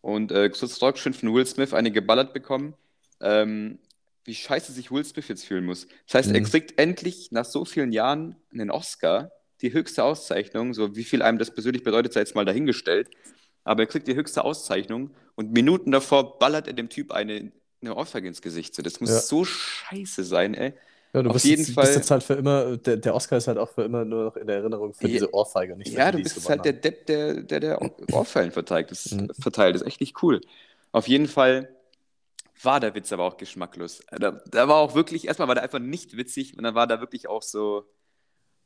Und 0.00 0.30
äh, 0.30 0.48
Chris 0.50 0.80
Rock 0.80 0.98
schon 0.98 1.14
von 1.14 1.34
Will 1.34 1.46
Smith 1.46 1.74
eine 1.74 1.90
geballert 1.90 2.32
bekommen. 2.32 2.74
Ähm, 3.20 3.80
wie 4.24 4.34
scheiße 4.34 4.72
sich 4.72 4.92
Will 4.92 5.04
Smith 5.04 5.26
jetzt 5.28 5.44
fühlen 5.44 5.64
muss. 5.64 5.88
Das 6.06 6.14
heißt, 6.14 6.28
mhm. 6.28 6.36
er 6.36 6.40
kriegt 6.42 6.78
endlich 6.78 7.32
nach 7.32 7.44
so 7.44 7.64
vielen 7.64 7.92
Jahren 7.92 8.36
einen 8.52 8.70
Oscar, 8.70 9.32
die 9.62 9.72
höchste 9.72 10.04
Auszeichnung, 10.04 10.74
so 10.74 10.94
wie 10.94 11.04
viel 11.04 11.22
einem 11.22 11.38
das 11.38 11.50
persönlich 11.50 11.82
bedeutet, 11.82 12.12
sei 12.12 12.20
jetzt 12.20 12.34
mal 12.34 12.44
dahingestellt. 12.44 13.08
Aber 13.66 13.82
er 13.82 13.86
kriegt 13.86 14.06
die 14.06 14.14
höchste 14.14 14.44
Auszeichnung 14.44 15.10
und 15.34 15.52
Minuten 15.52 15.90
davor 15.90 16.38
ballert 16.38 16.68
er 16.68 16.72
dem 16.72 16.88
Typ 16.88 17.10
eine, 17.10 17.52
eine 17.82 17.94
Ohrfeige 17.94 18.28
ins 18.28 18.40
Gesicht. 18.40 18.74
So, 18.74 18.82
das 18.82 19.00
muss 19.00 19.10
ja. 19.10 19.18
so 19.18 19.44
scheiße 19.44 20.24
sein, 20.24 20.54
ey. 20.54 20.72
Ja, 21.12 21.22
du 21.22 21.30
Auf 21.30 21.34
bist, 21.34 21.46
jeden 21.46 21.62
jetzt, 21.62 21.74
Fall. 21.74 21.84
bist 21.84 21.96
jetzt 21.96 22.10
halt 22.10 22.22
für 22.22 22.34
immer, 22.34 22.76
der, 22.76 22.96
der, 22.96 23.14
Oscar 23.14 23.38
ist 23.38 23.48
halt 23.48 23.58
auch 23.58 23.70
für 23.70 23.82
immer 23.82 24.04
nur 24.04 24.24
noch 24.24 24.36
in 24.36 24.46
der 24.46 24.58
Erinnerung 24.58 24.94
für 24.94 25.06
ja, 25.06 25.14
diese 25.14 25.34
Ohrfeige, 25.34 25.76
nicht 25.76 25.92
Ja, 25.92 26.12
du 26.12 26.22
bist 26.22 26.48
halt 26.48 26.64
der 26.64 26.74
Depp, 26.74 27.06
der 27.06 27.42
der, 27.42 27.60
der 27.60 27.80
Ohrfeigen 28.12 28.52
verteilt. 28.52 28.90
Das, 28.90 29.10
mhm. 29.10 29.30
verteilt. 29.38 29.74
Das 29.74 29.82
ist 29.82 29.88
echt 29.88 30.00
nicht 30.00 30.22
cool. 30.22 30.40
Auf 30.92 31.08
jeden 31.08 31.26
Fall 31.26 31.68
war 32.62 32.80
der 32.80 32.94
Witz 32.94 33.12
aber 33.12 33.24
auch 33.24 33.36
geschmacklos. 33.36 34.02
Da, 34.10 34.40
da 34.46 34.68
war 34.68 34.76
auch 34.76 34.94
wirklich, 34.94 35.26
erstmal 35.26 35.48
war 35.48 35.54
der 35.54 35.64
einfach 35.64 35.78
nicht 35.78 36.16
witzig 36.16 36.56
und 36.56 36.62
dann 36.62 36.74
war 36.74 36.86
da 36.86 37.00
wirklich 37.00 37.28
auch 37.28 37.42
so. 37.42 37.84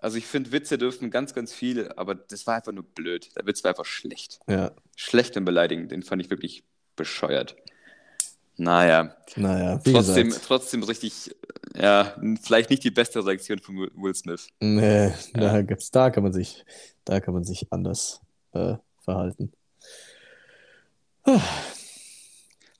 Also 0.01 0.17
ich 0.17 0.27
finde, 0.27 0.51
Witze 0.53 0.79
dürfen 0.79 1.11
ganz, 1.11 1.35
ganz 1.35 1.53
viel, 1.53 1.93
aber 1.93 2.15
das 2.15 2.47
war 2.47 2.57
einfach 2.57 2.73
nur 2.73 2.85
blöd. 2.85 3.31
Der 3.37 3.47
Witz 3.47 3.63
war 3.63 3.71
einfach 3.71 3.85
schlecht. 3.85 4.41
Ja. 4.49 4.73
Schlecht 4.97 5.37
und 5.37 5.45
beleidigend. 5.45 5.93
Den 5.93 6.03
fand 6.03 6.23
ich 6.23 6.31
wirklich 6.31 6.65
bescheuert. 6.97 7.55
Naja. 8.57 9.15
Naja, 9.37 9.79
trotzdem, 9.85 10.35
trotzdem 10.47 10.83
richtig, 10.83 11.35
ja, 11.75 12.15
vielleicht 12.43 12.71
nicht 12.71 12.85
die 12.85 12.91
beste 12.91 13.25
Reaktion 13.25 13.59
von 13.59 13.77
Will 13.95 14.15
Smith. 14.15 14.49
Nee, 14.61 15.07
ja. 15.07 15.13
da, 15.33 15.63
gibt's, 15.63 15.91
da, 15.91 16.11
kann 16.11 16.23
man 16.23 16.33
sich, 16.33 16.65
da 17.05 17.21
kann 17.21 17.35
man 17.35 17.45
sich 17.45 17.71
anders 17.71 18.21
äh, 18.53 18.75
verhalten. 19.03 19.53
Ah. 21.25 21.41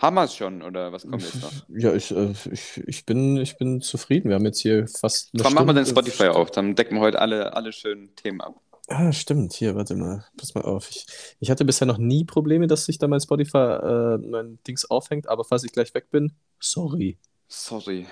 Haben 0.01 0.15
wir 0.15 0.25
es 0.25 0.35
schon 0.35 0.63
oder 0.63 0.93
was 0.93 1.03
kommt 1.03 1.23
jetzt 1.23 1.43
noch? 1.43 1.53
Ja, 1.69 1.93
ich, 1.93 2.11
äh, 2.11 2.33
ich, 2.51 2.83
ich, 2.87 3.05
bin, 3.05 3.37
ich 3.37 3.59
bin 3.59 3.83
zufrieden. 3.83 4.31
Wir 4.31 4.37
haben 4.37 4.47
jetzt 4.47 4.61
hier 4.61 4.89
fast 4.89 5.35
eine 5.35 5.43
Dann 5.43 5.53
machen 5.53 5.67
wir 5.67 5.75
den 5.75 5.85
Spotify 5.85 6.29
auf, 6.29 6.51
dann 6.51 6.75
decken 6.75 6.97
wir 6.97 7.03
heute 7.03 7.21
alle, 7.21 7.55
alle 7.55 7.73
schönen 7.73 8.17
Themen 8.17 8.41
ab. 8.41 8.55
Ah, 8.89 9.13
stimmt. 9.13 9.53
Hier, 9.53 9.77
warte 9.77 9.95
mal. 9.95 10.25
Pass 10.39 10.55
mal 10.55 10.65
auf. 10.65 10.89
Ich, 10.91 11.07
ich 11.39 11.51
hatte 11.51 11.67
bisher 11.67 11.87
noch 11.87 11.99
nie 11.99 12.25
Probleme, 12.25 12.67
dass 12.67 12.87
sich 12.87 12.99
da 12.99 13.09
mein 13.09 13.21
Spotify, 13.21 13.59
äh, 13.59 14.19
mein 14.19 14.59
Dings 14.67 14.85
aufhängt, 14.87 15.29
aber 15.29 15.45
falls 15.45 15.65
ich 15.65 15.73
gleich 15.73 15.95
weg 15.95 16.11
bin, 16.11 16.33
sorry. 16.59 17.19
Sorry. 17.47 18.07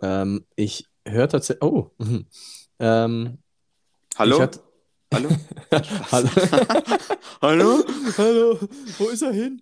Ähm, 0.00 0.46
ich 0.56 0.86
höre 1.06 1.28
tatsächlich. 1.28 1.62
Oh. 1.62 1.90
Mhm. 1.98 2.26
Ähm, 2.78 3.38
Hallo? 4.16 4.40
Hat... 4.40 4.60
Hallo? 5.12 5.28
Hallo? 6.10 6.28
Hallo? 7.42 7.84
Hallo? 8.16 8.58
Wo 8.98 9.08
ist 9.08 9.22
er 9.22 9.32
hin? 9.32 9.60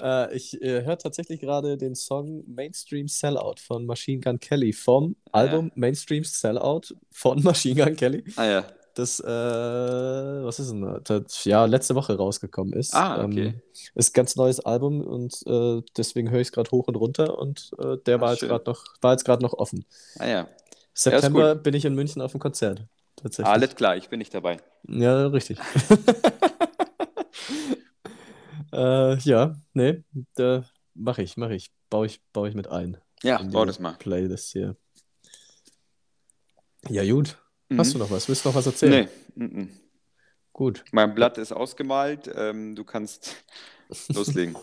Äh, 0.00 0.34
ich 0.34 0.60
äh, 0.62 0.84
höre 0.84 0.96
tatsächlich 0.96 1.40
gerade 1.40 1.76
den 1.76 1.94
Song 1.94 2.44
Mainstream 2.46 3.06
Sellout 3.06 3.56
von 3.58 3.84
Machine 3.84 4.20
Gun 4.20 4.40
Kelly 4.40 4.72
vom 4.72 5.16
ah, 5.32 5.40
Album 5.40 5.66
ja. 5.66 5.72
Mainstream 5.74 6.24
Sellout 6.24 6.94
von 7.10 7.42
Machine 7.44 7.84
Gun 7.84 7.96
Kelly. 7.96 8.24
Ah 8.36 8.44
ja. 8.44 8.64
Das, 8.94 9.20
äh, 9.20 9.26
was 9.26 10.58
ist 10.58 10.70
denn 10.70 11.00
das? 11.04 11.44
Ja, 11.44 11.66
letzte 11.66 11.94
Woche 11.94 12.16
rausgekommen 12.16 12.72
ist. 12.72 12.94
Ah, 12.94 13.22
okay. 13.22 13.48
Ähm, 13.48 13.62
ist 13.94 14.10
ein 14.10 14.14
ganz 14.14 14.36
neues 14.36 14.60
Album 14.60 15.02
und 15.02 15.42
äh, 15.46 15.82
deswegen 15.98 16.30
höre 16.30 16.40
ich 16.40 16.48
es 16.48 16.52
gerade 16.52 16.70
hoch 16.70 16.88
und 16.88 16.94
runter 16.94 17.38
und 17.38 17.72
äh, 17.78 17.98
der 18.06 18.16
Ach, 18.16 18.20
war, 18.22 18.32
jetzt 18.32 18.66
noch, 18.66 18.84
war 19.02 19.12
jetzt 19.12 19.26
gerade 19.26 19.42
noch 19.42 19.52
offen. 19.52 19.84
Ah 20.18 20.26
ja. 20.26 20.48
September 20.94 21.48
ja, 21.48 21.54
bin 21.54 21.74
ich 21.74 21.84
in 21.84 21.94
München 21.94 22.22
auf 22.22 22.32
dem 22.32 22.40
Konzert. 22.40 22.86
Tatsächlich. 23.26 23.52
Alles 23.52 23.74
klar, 23.74 23.96
ich 23.96 24.08
bin 24.08 24.18
nicht 24.18 24.32
dabei. 24.32 24.58
Ja, 24.88 25.26
richtig. 25.26 25.58
Äh, 28.72 29.16
ja, 29.20 29.56
nee, 29.72 30.02
da 30.34 30.64
mache 30.92 31.22
ich, 31.22 31.36
mache 31.36 31.54
ich. 31.54 31.70
Baue 31.88 32.06
ich, 32.06 32.20
baue 32.32 32.48
ich 32.48 32.54
mit 32.54 32.68
ein. 32.68 32.98
Ja, 33.22 33.40
bau 33.42 33.64
das 33.64 33.78
mal. 33.78 33.94
Playlist 33.94 34.52
hier. 34.52 34.76
Ja, 36.88 37.04
gut. 37.10 37.38
Mhm. 37.68 37.78
Hast 37.78 37.94
du 37.94 37.98
noch 37.98 38.10
was? 38.10 38.28
Willst 38.28 38.44
du 38.44 38.48
noch 38.50 38.56
was 38.56 38.66
erzählen? 38.66 39.08
Nee. 39.36 39.46
Mhm. 39.46 39.70
Gut. 40.52 40.84
Mein 40.92 41.14
Blatt 41.14 41.38
ist 41.38 41.52
ausgemalt. 41.52 42.30
Ähm, 42.34 42.74
du 42.74 42.84
kannst 42.84 43.36
loslegen. 44.08 44.56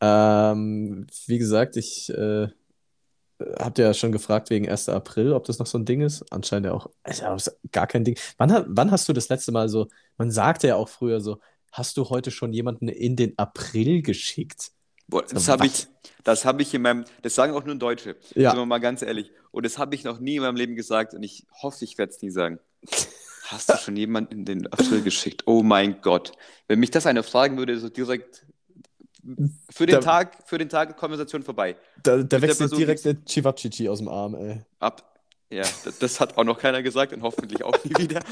ähm, 0.00 1.06
wie 1.26 1.38
gesagt, 1.38 1.76
ich 1.76 2.08
äh, 2.10 2.48
habt 3.58 3.78
ja 3.78 3.92
schon 3.94 4.12
gefragt 4.12 4.50
wegen 4.50 4.68
1. 4.68 4.88
April, 4.88 5.32
ob 5.32 5.44
das 5.44 5.58
noch 5.58 5.66
so 5.66 5.78
ein 5.78 5.84
Ding 5.84 6.00
ist. 6.00 6.24
Anscheinend 6.32 6.66
ja 6.66 6.72
auch. 6.72 6.88
Also, 7.02 7.50
gar 7.72 7.86
kein 7.86 8.04
Ding. 8.04 8.18
Wann, 8.38 8.64
wann 8.68 8.90
hast 8.90 9.08
du 9.08 9.12
das 9.12 9.28
letzte 9.28 9.52
Mal 9.52 9.68
so? 9.68 9.88
Man 10.16 10.30
sagte 10.30 10.68
ja 10.68 10.76
auch 10.76 10.88
früher 10.88 11.20
so, 11.20 11.38
hast 11.72 11.96
du 11.96 12.08
heute 12.08 12.30
schon 12.30 12.52
jemanden 12.52 12.88
in 12.88 13.16
den 13.16 13.38
April 13.38 14.02
geschickt? 14.02 14.70
Boah, 15.08 15.22
das 15.22 15.48
habe 15.48 15.66
ich, 15.66 15.86
hab 16.26 16.60
ich 16.60 16.74
in 16.74 16.82
meinem, 16.82 17.04
das 17.22 17.34
sagen 17.34 17.54
auch 17.54 17.64
nur 17.64 17.76
Deutsche, 17.76 18.16
ja. 18.34 18.50
sind 18.50 18.58
wir 18.58 18.66
mal 18.66 18.78
ganz 18.78 19.02
ehrlich. 19.02 19.30
Und 19.52 19.64
das 19.64 19.78
habe 19.78 19.94
ich 19.94 20.02
noch 20.02 20.18
nie 20.18 20.36
in 20.36 20.42
meinem 20.42 20.56
Leben 20.56 20.74
gesagt 20.74 21.14
und 21.14 21.22
ich 21.22 21.46
hoffe, 21.62 21.84
ich 21.84 21.96
werde 21.96 22.12
es 22.12 22.22
nie 22.22 22.30
sagen. 22.30 22.58
Hast 23.44 23.68
du 23.68 23.76
schon 23.76 23.96
jemanden 23.96 24.40
in 24.40 24.44
den 24.44 24.66
April 24.72 25.02
geschickt? 25.02 25.44
Oh 25.46 25.62
mein 25.62 26.00
Gott. 26.00 26.32
Wenn 26.66 26.80
mich 26.80 26.90
das 26.90 27.06
einer 27.06 27.22
fragen 27.22 27.56
würde, 27.56 27.78
so 27.78 27.88
direkt 27.88 28.44
für 29.70 29.86
den 29.86 29.96
da, 29.96 30.00
Tag, 30.00 30.38
für 30.46 30.58
den 30.58 30.68
Tag 30.68 30.96
Konversation 30.96 31.42
vorbei. 31.42 31.76
Da, 32.02 32.22
da 32.22 32.40
wechselt 32.40 32.76
direkt 32.76 33.04
der 33.04 33.16
Chivapchichi 33.24 33.88
aus 33.88 33.98
dem 33.98 34.08
Arm, 34.08 34.34
ey. 34.34 34.62
Ab. 34.78 35.20
Ja, 35.50 35.64
das, 35.84 35.98
das 35.98 36.20
hat 36.20 36.36
auch 36.36 36.44
noch 36.44 36.58
keiner 36.58 36.82
gesagt 36.82 37.12
und 37.12 37.22
hoffentlich 37.22 37.62
auch 37.62 37.84
nie 37.84 37.94
wieder. 37.96 38.20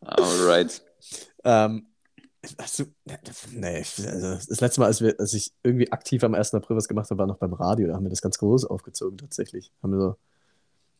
Alright. 0.00 0.82
Ähm, 1.44 1.86
also, 2.56 2.84
nee, 3.52 3.78
also 3.78 4.48
das 4.48 4.60
letzte 4.60 4.80
Mal, 4.80 4.86
als, 4.86 5.00
wir, 5.00 5.14
als 5.18 5.34
ich 5.34 5.52
irgendwie 5.62 5.92
aktiv 5.92 6.24
am 6.24 6.34
1. 6.34 6.54
April 6.54 6.76
was 6.76 6.88
gemacht 6.88 7.10
habe, 7.10 7.18
war 7.18 7.26
noch 7.26 7.38
beim 7.38 7.52
Radio. 7.52 7.88
Da 7.88 7.94
haben 7.94 8.04
wir 8.04 8.10
das 8.10 8.22
ganz 8.22 8.38
groß 8.38 8.64
aufgezogen, 8.64 9.18
tatsächlich. 9.18 9.72
Haben 9.82 9.92
wir 9.92 10.00
so, 10.00 10.16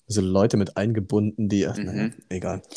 so 0.06 0.20
Leute 0.20 0.56
mit 0.56 0.76
eingebunden, 0.76 1.48
die, 1.48 1.66
mhm. 1.66 1.84
naja, 1.84 2.10
egal. 2.28 2.62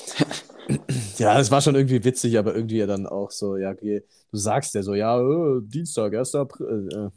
ja, 1.17 1.39
es 1.39 1.51
war 1.51 1.61
schon 1.61 1.75
irgendwie 1.75 2.03
witzig, 2.03 2.37
aber 2.37 2.55
irgendwie 2.55 2.85
dann 2.85 3.05
auch 3.05 3.31
so, 3.31 3.57
ja, 3.57 3.73
du 3.73 4.01
sagst 4.31 4.73
ja 4.73 4.83
so, 4.83 4.93
ja, 4.93 5.17
oh, 5.17 5.59
Dienstag, 5.59 6.13
1. 6.13 6.35
April. 6.35 6.89
Äh, 6.91 6.97
äh 6.97 7.09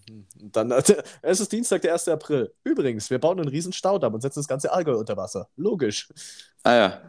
dann, 0.52 0.70
äh, 0.70 0.82
es 1.22 1.40
ist 1.40 1.52
Dienstag, 1.52 1.82
der 1.82 1.92
1. 1.92 2.08
April. 2.08 2.52
Übrigens, 2.64 3.10
wir 3.10 3.18
bauen 3.18 3.40
einen 3.40 3.48
riesen 3.48 3.72
Staudamm 3.72 4.14
und 4.14 4.20
setzen 4.20 4.40
das 4.40 4.48
ganze 4.48 4.72
Allgäu 4.72 4.96
unter 4.96 5.16
Wasser. 5.16 5.48
Logisch. 5.56 6.08
Ah 6.62 6.74
ja. 6.74 7.02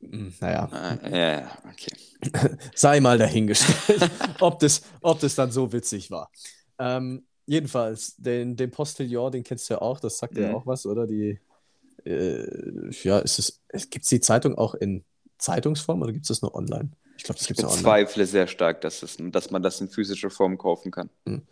Hm, 0.00 0.34
naja. 0.40 0.68
Ah, 0.70 1.08
ja, 1.08 1.58
okay. 1.70 2.56
Sei 2.74 3.00
mal 3.00 3.18
dahingestellt, 3.18 4.10
ob, 4.40 4.58
das, 4.58 4.82
ob 5.00 5.20
das 5.20 5.34
dann 5.34 5.50
so 5.50 5.72
witzig 5.72 6.10
war. 6.10 6.30
Ähm, 6.78 7.24
jedenfalls, 7.46 8.16
den, 8.16 8.56
den 8.56 8.70
Postillon, 8.70 9.32
den 9.32 9.42
kennst 9.42 9.70
du 9.70 9.74
ja 9.74 9.80
auch, 9.80 10.00
das 10.00 10.18
sagt 10.18 10.34
mhm. 10.34 10.42
ja 10.42 10.54
auch 10.54 10.66
was, 10.66 10.84
oder? 10.86 11.06
Die, 11.06 11.40
äh, 12.04 12.90
ja, 13.02 13.18
ist 13.18 13.38
es, 13.68 13.90
gibt 13.90 14.04
es 14.04 14.10
die 14.10 14.20
Zeitung 14.20 14.56
auch 14.56 14.74
in 14.74 15.04
Zeitungsform 15.46 16.02
oder 16.02 16.12
gibt 16.12 16.24
es 16.24 16.28
das 16.28 16.42
nur 16.42 16.54
online? 16.54 16.90
Ich 17.16 17.22
glaube, 17.22 17.38
das 17.38 17.46
gibt 17.46 17.60
es 17.60 17.64
online. 17.64 17.78
Ich 17.78 17.82
bezweifle 17.82 18.26
sehr 18.26 18.46
stark, 18.46 18.80
dass, 18.80 19.02
es, 19.02 19.16
dass 19.18 19.50
man 19.50 19.62
das 19.62 19.80
in 19.80 19.88
physischer 19.88 20.28
Form 20.28 20.58
kaufen 20.58 20.90
kann. 20.90 21.08
Mhm. 21.24 21.42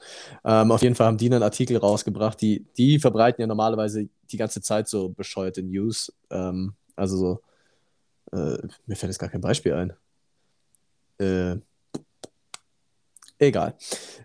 Ähm, 0.45 0.73
auf 0.73 0.83
jeden 0.83 0.95
Fall 0.95 1.07
haben 1.07 1.17
die 1.17 1.27
einen 1.27 1.43
Artikel 1.43 1.77
rausgebracht, 1.77 2.41
die, 2.41 2.67
die 2.77 2.99
verbreiten 2.99 3.41
ja 3.41 3.47
normalerweise 3.47 4.09
die 4.31 4.37
ganze 4.37 4.61
Zeit 4.61 4.89
so 4.89 5.09
bescheuerte 5.11 5.63
News. 5.63 6.13
Ähm, 6.31 6.75
also 6.97 7.17
so 7.17 7.41
äh, 8.33 8.59
mir 8.87 8.97
fällt 8.97 9.11
jetzt 9.13 9.19
gar 9.19 9.31
kein 9.31 9.41
Beispiel 9.41 9.73
ein. 9.75 9.93
Äh, 11.19 11.61
egal. 13.39 13.75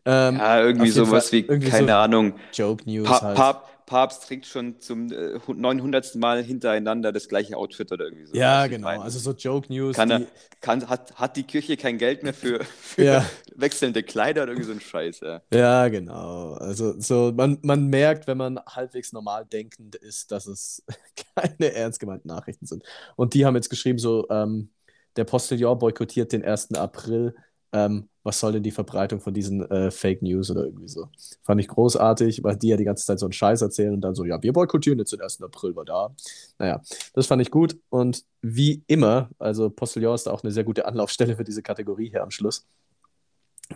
Ähm, 0.04 0.38
ja, 0.38 0.62
irgendwie 0.62 0.90
sowas 0.90 1.30
Fall, 1.30 1.40
wie, 1.40 1.46
irgendwie 1.46 1.70
keine 1.70 1.88
so 1.88 1.94
Ahnung. 1.94 2.34
Joke 2.54 2.84
News. 2.90 3.08
Pa 3.08 3.22
halt. 3.22 3.38
Pa 3.38 3.64
Papst 3.90 4.28
trägt 4.28 4.46
schon 4.46 4.80
zum 4.80 5.12
äh, 5.12 5.40
900. 5.48 6.16
Mal 6.16 6.44
hintereinander 6.44 7.12
das 7.12 7.28
gleiche 7.28 7.58
Outfit 7.58 7.92
oder 7.92 8.06
irgendwie 8.06 8.28
so. 8.28 8.36
Ja, 8.36 8.68
genau. 8.68 8.88
Also 9.02 9.18
so 9.18 9.32
Joke 9.32 9.74
News. 9.74 9.96
Kann 9.96 10.12
er, 10.12 10.22
kann, 10.62 10.88
hat, 10.88 11.16
hat 11.16 11.36
die 11.36 11.44
Kirche 11.44 11.76
kein 11.76 11.98
Geld 11.98 12.22
mehr 12.22 12.36
für, 12.36 12.64
für 12.64 13.04
ja. 13.04 13.30
wechselnde 13.56 14.04
Kleider 14.04 14.44
oder 14.44 14.52
irgendwie 14.52 14.68
so 14.68 14.74
ein 14.74 14.80
Scheiß, 14.80 15.22
ja. 15.22 15.42
Ja, 15.52 15.88
genau. 15.88 16.54
Also 16.54 17.00
so, 17.00 17.34
man, 17.36 17.58
man 17.64 17.88
merkt, 17.88 18.28
wenn 18.28 18.38
man 18.38 18.60
halbwegs 18.60 19.12
normal 19.12 19.46
denkend 19.46 19.96
ist, 19.96 20.32
dass 20.32 20.46
es 20.46 20.84
keine 21.36 21.74
ernst 21.74 22.00
gemeinten 22.00 22.28
Nachrichten 22.28 22.68
sind. 22.68 22.84
Und 23.16 23.34
die 23.34 23.46
haben 23.46 23.56
jetzt 23.56 23.70
geschrieben, 23.70 23.98
so, 23.98 24.28
ähm, 24.30 24.70
der 25.16 25.24
Postillon 25.24 25.80
boykottiert 25.80 26.32
den 26.32 26.46
1. 26.46 26.76
April 26.76 27.36
ähm, 27.72 28.10
was 28.24 28.40
soll 28.40 28.54
denn 28.54 28.64
die 28.64 28.72
Verbreitung 28.72 29.22
von 29.22 29.34
diesen 29.34 29.70
äh, 29.70 29.92
Fake 29.92 30.22
News 30.22 30.52
oder 30.52 30.66
irgendwie 30.66 30.88
so. 30.88 31.10
Fand 31.44 31.62
ich 31.62 31.68
großartig, 31.68 32.44
weil 32.44 32.58
die 32.58 32.70
ja 32.70 32.78
die 32.78 32.84
ganze 32.84 33.06
Zeit 33.06 33.20
so 33.20 33.26
einen 33.26 33.34
Scheiß 33.34 33.62
erzählen 33.62 33.94
und 33.94 34.02
dann 34.02 34.16
so, 34.16 34.26
ja, 34.26 34.42
wir 34.42 34.54
boykottieren 34.54 35.00
jetzt 35.00 35.14
den 35.14 35.22
1. 35.22 35.42
April, 35.42 35.76
war 35.76 35.86
da. 35.86 36.16
Naja, 36.58 36.82
das 37.14 37.28
fand 37.28 37.42
ich 37.42 37.52
gut 37.52 37.78
und 37.90 38.24
wie 38.42 38.84
immer, 38.88 39.30
also 39.40 39.70
Postillon 39.70 40.16
ist 40.16 40.28
da 40.28 40.32
auch 40.32 40.44
eine 40.44 40.52
sehr 40.52 40.64
gute 40.64 40.86
Anlaufstelle 40.86 41.36
für 41.36 41.44
diese 41.44 41.62
Kategorie 41.62 42.10
hier 42.10 42.24
am 42.24 42.32
Schluss. 42.32 42.66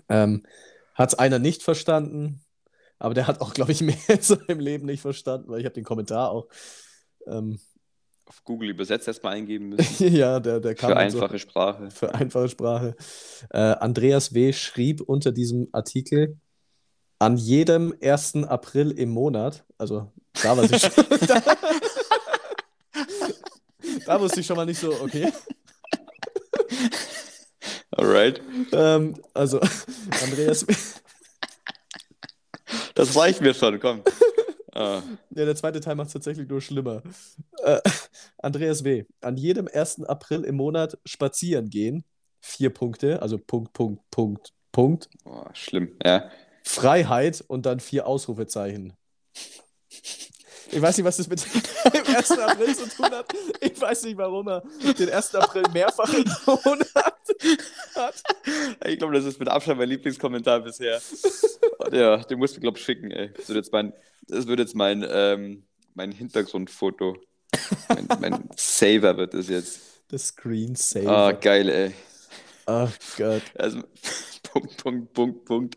Ähm, 0.10 0.44
hat 0.96 1.10
es 1.10 1.20
einer 1.20 1.40
nicht 1.40 1.64
verstanden, 1.64 2.42
aber 3.00 3.14
der 3.14 3.28
hat 3.28 3.42
auch, 3.42 3.54
glaube 3.54 3.72
ich, 3.72 3.82
mehr 3.82 3.96
in 4.08 4.22
seinem 4.22 4.60
Leben 4.60 4.86
nicht 4.86 5.02
verstanden, 5.02 5.50
weil 5.50 5.60
ich 5.60 5.66
habe 5.66 5.76
den 5.76 5.84
Kommentar 5.84 6.32
auch 6.32 6.48
ähm, 7.28 7.60
auf 8.26 8.44
Google 8.44 8.70
übersetzt 8.70 9.08
erstmal 9.08 9.36
eingeben 9.36 9.70
müssen. 9.76 10.14
ja, 10.16 10.40
der, 10.40 10.60
der 10.60 10.76
kam. 10.76 10.92
Für 10.92 10.98
einfache 10.98 11.34
so, 11.34 11.38
Sprache. 11.38 11.92
Für 11.92 12.14
einfache 12.16 12.50
Sprache. 12.50 12.96
Äh, 13.50 13.58
Andreas 13.58 14.34
W. 14.34 14.54
schrieb 14.54 15.02
unter 15.02 15.32
diesem 15.32 15.68
Artikel: 15.72 16.38
An 17.20 17.38
jedem 17.38 17.94
1. 18.02 18.44
April 18.46 18.92
im 18.92 19.10
Monat, 19.10 19.66
also 19.78 20.12
da 20.42 20.58
war 20.58 20.64
ich 20.64 20.82
schon, 20.82 20.92
da, 21.28 21.42
da 24.06 24.20
wusste 24.20 24.40
ich 24.40 24.46
schon 24.46 24.58
mal 24.58 24.66
nicht 24.66 24.80
so, 24.80 24.92
okay. 25.02 25.32
Alright. 27.92 28.42
Ähm, 28.72 29.22
also, 29.34 29.60
Andreas. 30.24 30.66
Das 32.96 33.16
reicht 33.16 33.42
mir 33.42 33.54
schon, 33.54 33.80
komm. 33.80 34.02
Ah. 34.74 35.02
Ja, 35.30 35.46
der 35.46 35.56
zweite 35.56 35.80
Teil 35.80 35.96
macht 35.96 36.08
es 36.08 36.14
tatsächlich 36.14 36.48
nur 36.48 36.62
schlimmer. 36.62 37.04
Äh, 37.64 37.80
Andreas 38.38 38.84
W. 38.84 39.06
An 39.22 39.38
jedem 39.38 39.68
1. 39.72 40.04
April 40.06 40.44
im 40.44 40.56
Monat 40.56 40.98
spazieren 41.06 41.70
gehen. 41.70 42.04
Vier 42.42 42.72
Punkte, 42.72 43.22
also 43.22 43.38
Punkt, 43.38 43.74
Punkt, 43.74 44.02
Punkt, 44.12 44.54
Punkt. 44.72 45.10
Oh, 45.26 45.46
schlimm, 45.54 45.96
ja. 46.04 46.30
Freiheit 46.64 47.44
und 47.48 47.66
dann 47.66 47.80
vier 47.80 48.08
Ausrufezeichen. 48.08 48.94
Ich 50.72 50.82
weiß 50.82 50.98
nicht, 50.98 51.06
was 51.06 51.18
das 51.18 51.28
mit 51.28 51.44
dem 51.94 52.16
1. 52.16 52.32
April 52.32 52.76
zu 52.76 52.88
tun 52.90 53.06
hat. 53.06 53.26
Ich 53.60 53.80
weiß 53.80 54.04
nicht, 54.04 54.18
warum 54.18 54.48
er 54.48 54.64
den 54.98 55.10
1. 55.10 55.36
April 55.36 55.64
mehrfach 55.74 56.12
im 56.14 56.26
Monat 56.46 56.88
hat. 57.96 58.24
Ich 58.86 58.98
glaube, 58.98 59.14
das 59.14 59.26
ist 59.26 59.40
mit 59.40 59.48
Abstand 59.50 59.80
mein 59.80 59.90
Lieblingskommentar 59.90 60.62
bisher. 60.62 61.02
ja, 61.92 62.18
den 62.18 62.40
musst 62.40 62.56
du, 62.56 62.62
glaube 62.62 62.78
ich, 62.78 62.84
schicken, 62.84 63.12
ey. 63.12 63.32
Das 63.36 63.48
wird 63.50 63.58
jetzt 63.58 63.72
mein, 63.72 63.94
das 64.28 64.48
wird 64.48 64.60
jetzt 64.60 64.76
mein, 64.76 65.06
ähm, 65.08 65.64
mein 65.94 66.12
Hintergrundfoto. 66.12 67.18
Mein, 67.90 68.08
mein 68.20 68.50
Saver 68.56 69.18
wird 69.18 69.34
das 69.34 69.48
jetzt. 69.50 69.80
Das 70.10 70.28
Screensaver. 70.28 71.10
Ah, 71.10 71.32
geil, 71.32 71.70
ey. 71.70 71.94
Oh 72.66 72.88
Gott. 73.18 73.42
Also, 73.56 73.84
Punkt, 74.54 74.78
Punkt, 74.78 75.14
Punkt, 75.14 75.46
Punkt. 75.46 75.76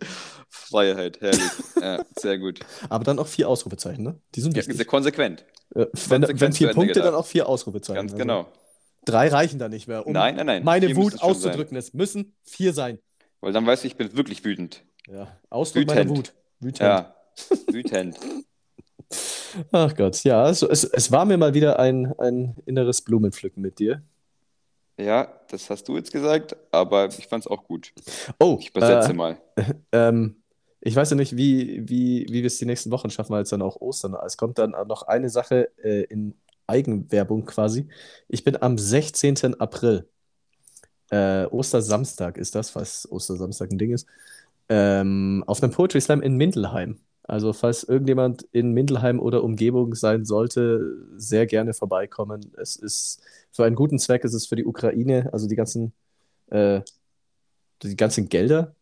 Freiheit, 0.48 1.20
herrlich. 1.20 1.42
Ja, 1.80 2.04
sehr 2.16 2.38
gut. 2.38 2.60
Aber 2.88 3.04
dann 3.04 3.18
auch 3.18 3.26
vier 3.26 3.48
Ausrufezeichen, 3.48 4.04
ne? 4.04 4.20
Die 4.34 4.40
sind 4.40 4.54
wichtig. 4.54 4.74
Ja, 4.74 4.76
sehr 4.76 4.86
konsequent. 4.86 5.46
Äh, 5.74 5.86
wenn, 6.08 6.22
konsequent 6.22 6.40
wenn 6.40 6.52
vier 6.52 6.70
Punkte, 6.72 7.00
dann 7.00 7.14
auch 7.14 7.26
vier 7.26 7.48
Ausrufezeichen. 7.48 7.96
Ganz 7.96 8.12
also 8.12 8.22
genau. 8.22 8.52
Drei 9.04 9.28
reichen 9.28 9.58
da 9.58 9.68
nicht 9.68 9.86
mehr, 9.86 10.06
um 10.06 10.12
nein, 10.12 10.36
nein, 10.36 10.46
nein. 10.46 10.64
meine 10.64 10.86
vier 10.86 10.96
Wut 10.96 11.22
auszudrücken. 11.22 11.76
Es 11.76 11.94
müssen 11.94 12.34
vier 12.42 12.72
sein. 12.72 12.98
Weil 13.40 13.52
dann 13.52 13.64
weißt 13.64 13.84
du, 13.84 13.88
ich 13.88 13.96
bin 13.96 14.16
wirklich 14.16 14.44
wütend. 14.44 14.82
Ja, 15.06 15.28
Ausdruck 15.48 15.86
meiner 15.86 16.08
Wut. 16.08 16.34
Wütend. 16.60 16.80
Ja, 16.80 17.14
wütend. 17.68 18.18
Ach 19.70 19.94
Gott, 19.94 20.24
ja, 20.24 20.42
also 20.42 20.68
es, 20.68 20.84
es 20.84 21.12
war 21.12 21.24
mir 21.24 21.36
mal 21.36 21.54
wieder 21.54 21.78
ein, 21.78 22.12
ein 22.18 22.56
inneres 22.66 23.02
Blumenpflücken 23.02 23.62
mit 23.62 23.78
dir. 23.78 24.02
Ja, 24.98 25.28
das 25.50 25.68
hast 25.68 25.88
du 25.88 25.96
jetzt 25.96 26.10
gesagt, 26.10 26.56
aber 26.70 27.06
ich 27.06 27.26
fand 27.26 27.44
es 27.44 27.50
auch 27.50 27.64
gut. 27.64 27.92
Oh, 28.38 28.56
ich 28.60 28.70
übersetze 28.70 29.10
äh, 29.10 29.14
mal. 29.14 29.38
Ähm, 29.92 30.36
ich 30.80 30.94
weiß 30.94 31.10
ja 31.10 31.16
nicht, 31.16 31.36
wie, 31.36 31.88
wie, 31.88 32.26
wie 32.28 32.42
wir 32.42 32.46
es 32.46 32.58
die 32.58 32.66
nächsten 32.66 32.90
Wochen 32.90 33.10
schaffen, 33.10 33.32
weil 33.32 33.42
es 33.42 33.50
dann 33.50 33.62
auch 33.62 33.76
Ostern 33.80 34.14
ist. 34.14 34.20
Es 34.24 34.36
kommt 34.36 34.58
dann 34.58 34.70
noch 34.86 35.02
eine 35.02 35.28
Sache 35.28 35.68
äh, 35.82 36.02
in 36.04 36.34
Eigenwerbung 36.66 37.44
quasi. 37.44 37.88
Ich 38.28 38.44
bin 38.44 38.60
am 38.60 38.78
16. 38.78 39.60
April. 39.60 40.08
Äh, 41.10 41.46
Ostersamstag 41.46 42.36
ist 42.38 42.54
das, 42.54 42.74
was 42.74 43.10
Ostersamstag 43.10 43.70
ein 43.70 43.78
Ding 43.78 43.92
ist. 43.92 44.06
Ähm, 44.68 45.44
auf 45.46 45.62
einem 45.62 45.72
Poetry 45.72 46.00
Slam 46.00 46.22
in 46.22 46.36
Mindelheim. 46.36 46.98
Also, 47.28 47.52
falls 47.52 47.82
irgendjemand 47.82 48.42
in 48.52 48.72
Mindelheim 48.72 49.18
oder 49.18 49.42
Umgebung 49.42 49.94
sein 49.94 50.24
sollte, 50.24 50.96
sehr 51.16 51.46
gerne 51.46 51.74
vorbeikommen. 51.74 52.52
Es 52.56 52.76
ist 52.76 53.20
für 53.50 53.64
einen 53.64 53.74
guten 53.74 53.98
Zweck, 53.98 54.24
es 54.24 54.32
ist 54.32 54.48
für 54.48 54.56
die 54.56 54.64
Ukraine, 54.64 55.30
also 55.32 55.48
die 55.48 55.56
ganzen, 55.56 55.92
äh, 56.50 56.82
die 57.82 57.96
ganzen 57.96 58.28
Gelder, 58.28 58.76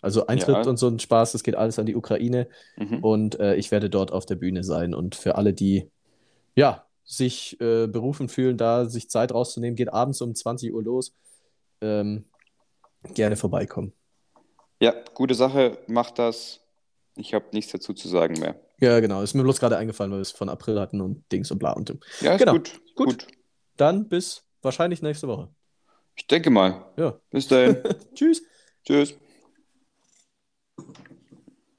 also 0.00 0.26
Eintritt 0.26 0.64
ja. 0.64 0.70
und 0.70 0.78
so 0.78 0.88
ein 0.88 0.98
Spaß, 0.98 1.32
das 1.32 1.42
geht 1.42 1.56
alles 1.56 1.78
an 1.78 1.86
die 1.86 1.94
Ukraine. 1.94 2.48
Mhm. 2.76 3.04
Und 3.04 3.38
äh, 3.38 3.56
ich 3.56 3.70
werde 3.70 3.90
dort 3.90 4.12
auf 4.12 4.24
der 4.24 4.36
Bühne 4.36 4.64
sein. 4.64 4.94
Und 4.94 5.14
für 5.14 5.34
alle, 5.34 5.52
die 5.52 5.90
ja, 6.56 6.86
sich 7.04 7.60
äh, 7.60 7.86
berufen 7.86 8.28
fühlen, 8.28 8.56
da 8.56 8.86
sich 8.86 9.10
Zeit 9.10 9.32
rauszunehmen, 9.32 9.76
geht 9.76 9.92
abends 9.92 10.22
um 10.22 10.34
20 10.34 10.72
Uhr 10.72 10.82
los. 10.82 11.14
Ähm, 11.82 12.24
gerne 13.14 13.36
vorbeikommen. 13.36 13.92
Ja, 14.80 14.94
gute 15.14 15.34
Sache, 15.34 15.78
macht 15.86 16.18
das. 16.18 16.60
Ich 17.16 17.34
habe 17.34 17.46
nichts 17.52 17.72
dazu 17.72 17.92
zu 17.92 18.08
sagen 18.08 18.38
mehr. 18.40 18.60
Ja, 18.78 19.00
genau. 19.00 19.22
Ist 19.22 19.34
mir 19.34 19.42
bloß 19.42 19.60
gerade 19.60 19.76
eingefallen, 19.76 20.10
weil 20.10 20.18
wir 20.18 20.22
es 20.22 20.30
von 20.30 20.48
April 20.48 20.80
hatten 20.80 21.00
und 21.00 21.30
Dings 21.32 21.50
und 21.50 21.58
bla 21.58 21.72
und. 21.72 21.96
Ja, 22.20 22.34
ist 22.34 22.38
genau. 22.38 22.52
gut. 22.52 22.80
gut. 22.94 23.06
gut. 23.08 23.26
Dann 23.76 24.08
bis 24.08 24.44
wahrscheinlich 24.62 25.02
nächste 25.02 25.28
Woche. 25.28 25.48
Ich 26.16 26.26
denke 26.26 26.50
mal. 26.50 26.92
Ja. 26.96 27.18
Bis 27.30 27.48
dahin. 27.48 27.78
Tschüss. 28.14 28.42
Tschüss. 28.84 29.14